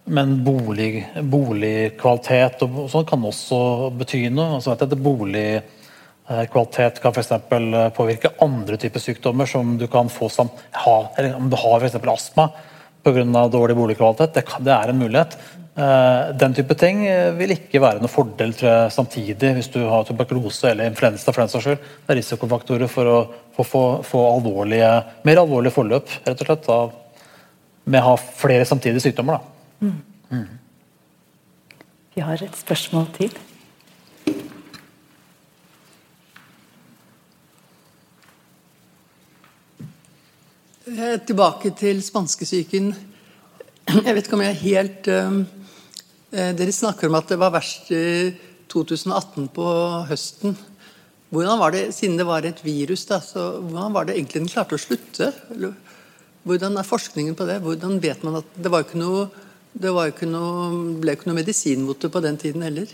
Men 0.05 0.45
bolig, 0.45 1.07
boligkvalitet 1.17 2.61
og, 2.67 2.91
sånn 2.93 3.07
kan 3.09 3.23
også 3.25 3.89
bety 3.97 4.27
noe. 4.29 4.59
Altså, 4.59 4.75
at 4.77 4.93
Boligkvalitet 5.01 7.01
kan 7.01 7.15
f.eks. 7.15 7.33
påvirke 7.97 8.35
andre 8.45 8.77
typer 8.81 9.01
sykdommer 9.01 9.47
som 9.49 9.79
du 9.81 9.87
kan 9.89 10.09
få 10.13 10.29
som 10.33 10.49
ha, 10.85 10.97
eller 11.17 11.35
om 11.39 11.49
du 11.49 11.57
har 11.57 11.81
f.eks. 11.81 11.97
astma 11.97 12.51
pga. 13.05 13.49
dårlig 13.49 13.77
boligkvalitet. 13.77 14.35
Det, 14.35 14.45
det, 14.67 14.75
er 14.75 14.89
en 14.93 15.01
mulighet. 15.01 15.39
Uh, 15.75 16.37
den 16.39 16.55
type 16.55 16.75
ting 16.79 17.01
vil 17.39 17.51
ikke 17.57 17.81
være 17.83 18.01
noe 18.05 18.13
fordel 18.13 18.53
jeg, 18.61 18.93
samtidig 18.95 19.55
hvis 19.57 19.73
du 19.73 19.81
har 19.89 20.05
tuberkulose 20.07 20.71
eller 20.71 20.87
influensa. 20.93 21.33
for 21.33 21.41
den 21.41 21.53
saks 21.55 21.65
skyld. 21.65 21.81
Det 22.05 22.11
er 22.13 22.21
risikofaktorer 22.21 22.89
for 22.93 23.05
å 23.09 23.25
få, 23.57 24.05
få 24.05 24.21
alvorlige, 24.35 24.93
mer 25.25 25.41
alvorlige 25.41 25.77
forløp 25.81 26.07
rett 26.29 26.41
og 26.45 26.47
slett, 26.47 26.69
da, 26.69 26.79
med 27.89 28.01
å 28.05 28.13
ha 28.13 28.17
flere 28.21 28.69
samtidige 28.69 29.09
sykdommer. 29.09 29.41
Da. 29.41 29.54
Mm. 29.85 30.47
Vi 32.15 32.23
har 32.23 32.43
et 32.43 32.57
spørsmål 32.57 33.09
til. 33.17 33.33
Tilbake 41.27 41.73
til 41.79 42.03
spanskesyken. 42.05 42.93
Jeg 43.89 44.15
vet 44.15 44.27
ikke 44.27 44.37
om 44.37 44.45
jeg 44.45 44.53
er 44.53 44.63
helt 44.63 45.09
um, 45.13 45.41
Dere 46.35 46.73
snakker 46.75 47.09
om 47.09 47.17
at 47.19 47.29
det 47.31 47.39
var 47.39 47.53
verst 47.55 47.91
i 47.95 48.33
2018 48.73 49.49
på 49.55 49.67
høsten. 50.09 50.57
Hvordan 51.35 51.59
var 51.61 51.75
det, 51.75 51.89
Siden 51.95 52.19
det 52.19 52.27
var 52.27 52.47
et 52.47 52.63
virus, 52.65 53.05
da, 53.07 53.21
så 53.23 53.59
hvordan 53.61 53.95
var 53.95 54.07
det 54.07 54.17
egentlig 54.17 54.43
den 54.43 54.51
klarte 54.51 54.79
å 54.79 54.83
slutte? 54.83 55.33
Hvordan 56.45 56.79
er 56.79 56.87
forskningen 56.87 57.35
på 57.39 57.47
det? 57.49 57.61
Hvordan 57.65 57.99
vet 58.03 58.23
man 58.27 58.41
at 58.43 58.55
Det 58.55 58.71
var 58.71 58.85
ikke 58.85 59.01
noe 59.01 59.29
det 59.75 59.91
var 59.91 60.11
ikke 60.11 60.29
noe, 60.31 60.69
ble 61.03 61.17
ikke 61.17 61.29
noe 61.29 61.41
medisin 61.41 61.83
mot 61.87 61.99
det 61.99 62.11
på 62.15 62.23
den 62.23 62.37
tiden 62.41 62.63
heller. 62.63 62.91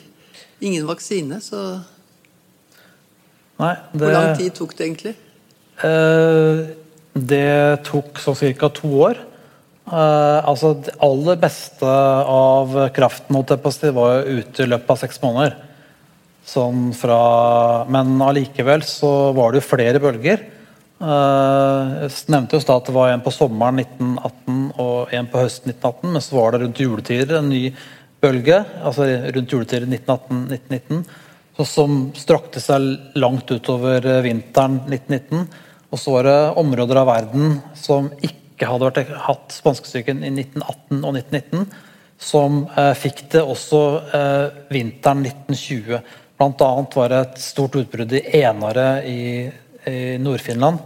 Ingen 0.65 0.87
vaksine, 0.89 1.41
så 1.45 1.81
Nei, 3.61 3.75
det, 3.93 4.01
Hvor 4.01 4.15
lang 4.15 4.31
tid 4.39 4.55
tok 4.57 4.71
det 4.73 4.87
egentlig? 4.87 5.11
Eh, 5.85 6.61
det 7.13 7.83
tok 7.85 8.21
sånn 8.23 8.39
ca. 8.57 8.71
to 8.73 8.89
år. 9.05 9.21
Eh, 9.91 10.39
altså 10.49 10.73
Det 10.81 10.95
aller 11.05 11.37
beste 11.43 11.85
av 11.85 12.73
kraften 12.97 13.37
var 13.37 14.15
jo 14.23 14.41
ute 14.41 14.65
i 14.65 14.71
løpet 14.71 14.95
av 14.95 15.03
seks 15.03 15.21
måneder. 15.21 15.59
Sånn 16.47 16.95
fra, 16.97 17.85
men 17.93 18.17
allikevel 18.25 18.83
så 18.83 19.35
var 19.37 19.53
det 19.53 19.61
jo 19.61 19.69
flere 19.69 20.01
bølger. 20.01 20.47
Eh, 21.01 21.93
jeg 22.03 22.29
nevnte 22.29 22.59
jo 22.59 22.75
at 22.75 22.89
det 22.91 22.93
var 22.93 23.15
en 23.15 23.23
på 23.25 23.33
sommeren 23.33 23.81
1918 23.81 24.59
og 24.85 25.15
en 25.17 25.31
på 25.33 25.41
høsten 25.41 25.73
1918, 25.73 26.13
men 26.13 26.25
så 26.25 26.37
var 26.37 26.53
det 26.53 26.61
rundt 26.65 26.83
juletider 26.83 27.39
en 27.39 27.49
ny 27.49 27.63
bølge, 28.21 28.59
altså 28.85 29.07
rundt 29.33 29.55
juletider 29.55 29.89
1918-1919, 29.89 31.01
som 31.61 31.97
strakte 32.17 32.61
seg 32.61 33.17
langt 33.21 33.49
utover 33.49 34.05
eh, 34.05 34.23
vinteren 34.29 34.83
1919. 34.91 35.49
Og 35.91 35.99
så 35.99 36.13
var 36.15 36.29
det 36.29 36.39
områder 36.61 37.01
av 37.01 37.09
verden 37.09 37.57
som 37.75 38.13
ikke 38.21 38.69
hadde 38.69 38.91
vært, 38.91 39.15
hatt 39.25 39.57
spanskesyken 39.57 40.21
i 40.23 40.31
1918 40.35 41.01
og 41.01 41.17
1919, 41.17 41.65
som 42.21 42.61
eh, 42.77 42.93
fikk 43.01 43.25
det 43.33 43.41
også 43.41 43.83
eh, 44.21 44.45
vinteren 44.69 45.25
1920. 45.25 46.05
Blant 46.37 46.63
annet 46.65 47.01
var 47.01 47.13
det 47.13 47.25
et 47.25 47.43
stort 47.43 47.81
utbrudd 47.81 48.13
i 48.17 48.25
Enare 48.45 48.89
i 49.09 49.21
i 49.89 50.19
Nord-Finland, 50.21 50.81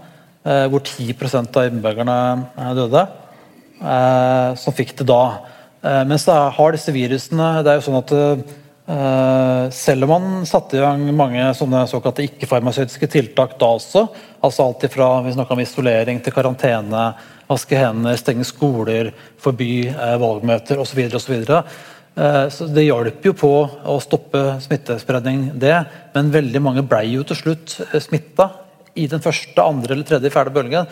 eh, 0.45 0.67
hvor 0.71 0.83
10 0.85 1.15
av 1.57 1.69
innbyggerne 1.69 2.19
eh, 2.59 2.73
døde. 2.79 3.07
Eh, 3.81 4.51
som 4.61 4.77
fikk 4.77 4.97
det 5.01 5.09
da. 5.09 5.25
Mens 6.09 6.23
det 6.25 6.33
har 6.33 6.73
disse 6.73 6.93
virusene 6.95 7.61
Det 7.61 7.69
er 7.69 7.75
jo 7.77 7.83
sånn 7.85 7.99
at 7.99 9.73
selv 9.77 10.07
om 10.07 10.11
man 10.15 10.47
satte 10.49 10.79
i 10.79 10.81
gang 10.81 11.03
mange 11.13 11.51
sånne 11.53 11.83
såkalte 11.91 12.25
ikke-farmasøytiske 12.25 13.09
tiltak 13.13 13.59
da 13.61 13.69
også, 13.77 14.07
altså 14.41 14.65
alt 14.65 14.87
ifra 14.89 15.11
vi 15.27 15.35
om 15.37 15.61
isolering 15.61 16.23
til 16.25 16.33
karantene, 16.33 17.05
vaske 17.45 17.77
hendene, 17.77 18.17
stenge 18.17 18.49
skoler, 18.49 19.13
forby 19.37 19.93
valgmøter 19.93 20.81
osv., 20.81 21.05
osv. 21.21 21.45
Så 22.49 22.73
det 22.73 22.89
hjalp 22.89 23.29
jo 23.29 23.37
på 23.37 23.55
å 23.85 24.01
stoppe 24.01 24.57
smittespredning, 24.65 25.51
det. 25.61 25.77
Men 26.17 26.33
veldig 26.33 26.65
mange 26.65 26.89
ble 26.89 27.05
jo 27.13 27.29
til 27.29 27.43
slutt 27.43 27.77
smitta 28.01 28.55
i 28.95 29.09
den 29.11 29.23
første, 29.25 29.59
andre 29.63 29.97
eller 29.97 30.07
tredje, 30.09 30.33
fjerde 30.33 30.55
bølgen. 30.55 30.89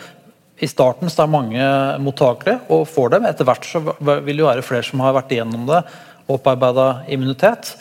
I 0.63 0.69
starten 0.69 1.09
så 1.11 1.23
er 1.23 1.31
mange 1.33 1.69
mottakelige 2.03 2.61
og 2.71 2.85
får 2.91 3.15
dem. 3.15 3.25
Etter 3.29 3.47
hvert 3.47 3.65
så 3.67 3.81
vil 3.83 4.37
det 4.37 4.45
være 4.45 4.65
flere 4.65 4.85
som 4.85 5.01
har 5.03 5.15
vært 5.15 5.33
igjennom 5.33 5.65
det 5.69 5.81
og 6.23 6.37
opparbeida 6.37 6.87
immunitet. 7.11 7.73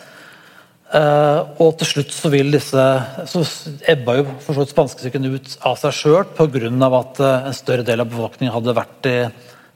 Uh, 0.93 1.55
og 1.63 1.79
til 1.81 1.89
slutt 1.89 2.11
så 2.13 2.29
vil 2.29 2.51
disse 2.53 2.83
så 3.31 3.43
ebba 3.89 4.19
jo 4.19 4.27
for 4.45 4.53
så 4.53 4.61
vidt 4.61 4.75
spanskesyken 4.75 5.31
ut 5.33 5.55
av 5.65 5.79
seg 5.81 5.95
sjøl 5.97 6.27
pga. 6.37 6.69
at 6.99 7.23
uh, 7.23 7.47
en 7.49 7.57
større 7.57 7.87
del 7.87 8.03
av 8.03 8.11
befolkningen 8.13 8.53
hadde 8.53 8.75
vært, 8.77 9.09
i, 9.09 9.17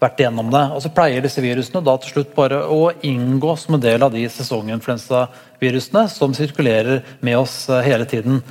vært 0.02 0.20
igjennom 0.20 0.50
det. 0.52 0.64
Og 0.76 0.82
så 0.84 0.92
pleier 0.92 1.24
disse 1.24 1.40
virusene 1.40 1.80
da 1.80 1.96
til 1.96 2.12
slutt 2.12 2.34
bare 2.36 2.60
å 2.68 2.90
inngå 3.00 3.56
som 3.56 3.78
en 3.78 3.86
del 3.86 4.04
av 4.04 4.12
de 4.12 4.26
sesonginfluensavirusene 4.28 6.04
som 6.12 6.36
sirkulerer 6.36 7.00
med 7.24 7.38
oss 7.38 7.62
uh, 7.70 7.80
hele 7.80 8.04
tiden. 8.04 8.42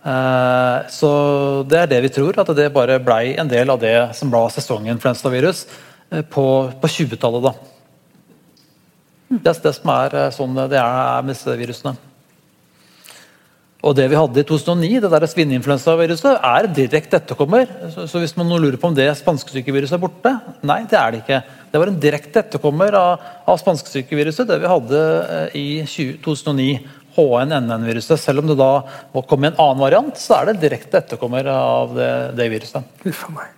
Eh, 0.00 0.76
så 0.88 1.10
det 1.68 1.82
er 1.82 1.90
det 1.90 2.02
vi 2.06 2.12
tror, 2.14 2.38
at 2.40 2.52
det 2.56 2.70
bare 2.72 3.00
blei 3.04 3.34
en 3.38 3.50
del 3.50 3.72
av 3.72 3.80
det 3.82 3.96
som 4.16 4.32
ble 4.32 4.46
sesongen 4.54 5.00
for 5.00 5.12
influensavirus 5.12 5.66
på, 6.32 6.46
på 6.80 6.92
20-tallet. 6.98 7.66
Det 9.30 9.46
er 9.46 9.58
det 9.62 9.74
som 9.76 9.92
er 9.94 10.16
eh, 10.18 10.30
sånn 10.34 10.62
det 10.70 10.78
er 10.80 11.26
med 11.26 11.36
disse 11.36 11.58
virusene. 11.58 11.98
Og 13.80 13.94
det 13.96 14.10
vi 14.12 14.16
hadde 14.18 14.42
i 14.42 14.44
2009, 14.44 14.88
det 15.00 15.08
der 15.08 15.24
svineinfluensaviruset, 15.30 16.42
er 16.44 16.66
direkte 16.76 17.16
etterkommer. 17.16 17.70
Så, 17.94 18.20
hvis 18.20 18.34
man 18.36 18.50
lurer 18.52 18.76
på 18.76 18.90
om 18.90 18.96
det 18.96 19.06
spanskesykeviruset 19.22 19.96
er 19.96 20.02
borte, 20.02 20.34
nei, 20.68 20.82
det 20.90 20.98
er 20.98 21.14
det 21.14 21.22
ikke. 21.22 21.38
Det 21.70 21.80
var 21.80 21.92
en 21.92 22.00
direkte 22.02 22.42
etterkommer 22.42 22.96
av, 22.98 23.24
av 23.48 23.60
spanskesykeviruset, 23.62 24.50
det 24.50 24.58
vi 24.60 24.72
hadde 24.74 25.00
i 25.56 25.64
20, 25.86 26.18
2009. 26.26 26.68
H1N1-viruset. 27.20 28.20
Selv 28.20 28.42
om 28.42 28.50
det 28.50 28.58
da 28.58 28.72
kom 29.28 29.44
en 29.46 29.56
annen 29.56 29.82
variant, 29.84 30.18
så 30.18 30.40
er 30.40 30.50
det 30.50 30.60
direkte 30.64 31.02
etterkommer 31.02 31.46
av 31.52 31.96
det, 31.96 32.12
det 32.40 32.50
viruset. 32.52 33.00
Uffa 33.06 33.32
meg. 33.36 33.56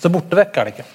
Så 0.00 0.10
borte 0.12 0.38
vekk 0.38 0.56
er 0.56 0.68
det 0.68 0.76
ikke. 0.76 0.88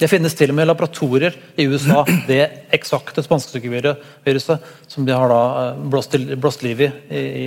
Det 0.00 0.08
finnes 0.10 0.34
til 0.34 0.50
og 0.50 0.56
med 0.58 0.66
laboratorier 0.66 1.36
i 1.60 1.66
USA, 1.70 2.02
det 2.26 2.40
eksakte 2.74 3.22
spanskesykeviruset, 3.22 4.70
som 4.90 5.06
de 5.06 5.14
har 5.14 5.30
da 5.30 5.42
eh, 5.60 5.82
blåst, 5.92 6.10
til, 6.14 6.26
blåst 6.40 6.64
liv 6.66 6.86
i. 6.86 6.90
i 7.10 7.46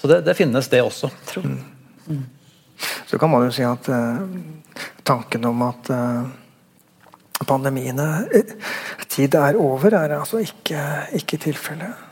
så 0.00 0.08
det, 0.08 0.20
det, 0.28 0.36
finnes, 0.38 0.68
det 0.72 0.82
også. 0.84 1.10
Tror. 1.28 1.48
Mm. 2.06 2.22
Så 3.06 3.18
kan 3.18 3.32
man 3.32 3.44
jo 3.48 3.54
si 3.54 3.64
at 3.66 3.88
eh, 3.92 4.22
tanken 5.04 5.44
om 5.50 5.66
at 5.66 5.90
uh, 5.92 6.28
pandemiene 7.48 8.06
eh, 8.34 8.54
tid 9.08 9.34
er 9.34 9.58
over, 9.58 9.94
er 9.94 10.18
altså 10.18 10.42
ikke, 10.44 10.80
ikke 11.16 11.40
tilfellet. 11.40 12.08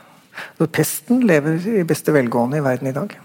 Pesten 0.71 1.23
lever 1.27 1.65
i 1.81 1.83
beste 1.83 2.13
velgående 2.15 2.57
i 2.57 2.63
verden 2.63 2.87
i 2.87 2.95
dag. 2.95 3.15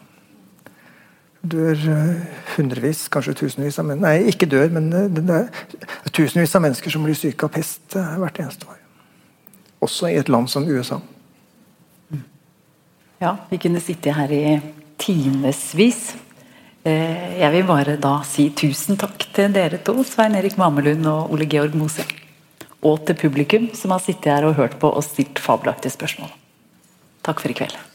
Dør 1.45 1.73
eh, 1.95 2.21
hundrevis, 2.57 3.07
kanskje 3.13 3.37
tusenvis 3.45 3.79
av 3.81 3.89
mennesker 3.89 4.09
Nei, 4.09 4.33
ikke 4.33 4.49
dør, 4.51 4.69
men 4.77 4.93
eh, 4.93 5.11
det 5.13 5.25
er 5.41 6.13
tusenvis 6.13 6.55
av 6.57 6.65
mennesker 6.67 6.93
som 6.93 7.05
blir 7.07 7.19
syke 7.19 7.49
av 7.49 7.55
pest 7.55 7.97
hvert 7.97 8.41
eneste 8.43 8.69
år. 8.69 8.81
Også 9.85 10.09
i 10.09 10.19
et 10.21 10.31
land 10.33 10.49
som 10.49 10.69
USA. 10.69 11.01
Ja, 13.21 13.37
vi 13.49 13.61
kunne 13.61 13.81
sitte 13.81 14.13
her 14.13 14.33
i 14.33 14.59
timevis 15.01 16.15
jeg 16.85 17.51
vil 17.55 17.65
bare 17.65 17.97
da 17.97 18.19
si 18.29 18.51
tusen 18.53 18.99
takk 19.01 19.25
til 19.33 19.55
dere 19.55 19.79
to, 19.81 19.97
Svein 20.05 20.37
Erik 20.37 20.59
Mamelund 20.61 21.09
og 21.09 21.33
Ole 21.33 21.49
Georg 21.49 21.77
Mose. 21.81 22.05
Og 22.85 23.07
til 23.09 23.17
publikum 23.17 23.71
som 23.73 23.95
har 23.95 24.05
sittet 24.05 24.29
her 24.35 24.45
og 24.45 24.59
hørt 24.59 24.77
på 24.81 24.93
og 24.93 25.05
stilt 25.07 25.41
fabelaktige 25.41 25.97
spørsmål. 25.97 26.29
Takk 27.25 27.41
for 27.41 27.49
i 27.49 27.57
kveld. 27.57 27.94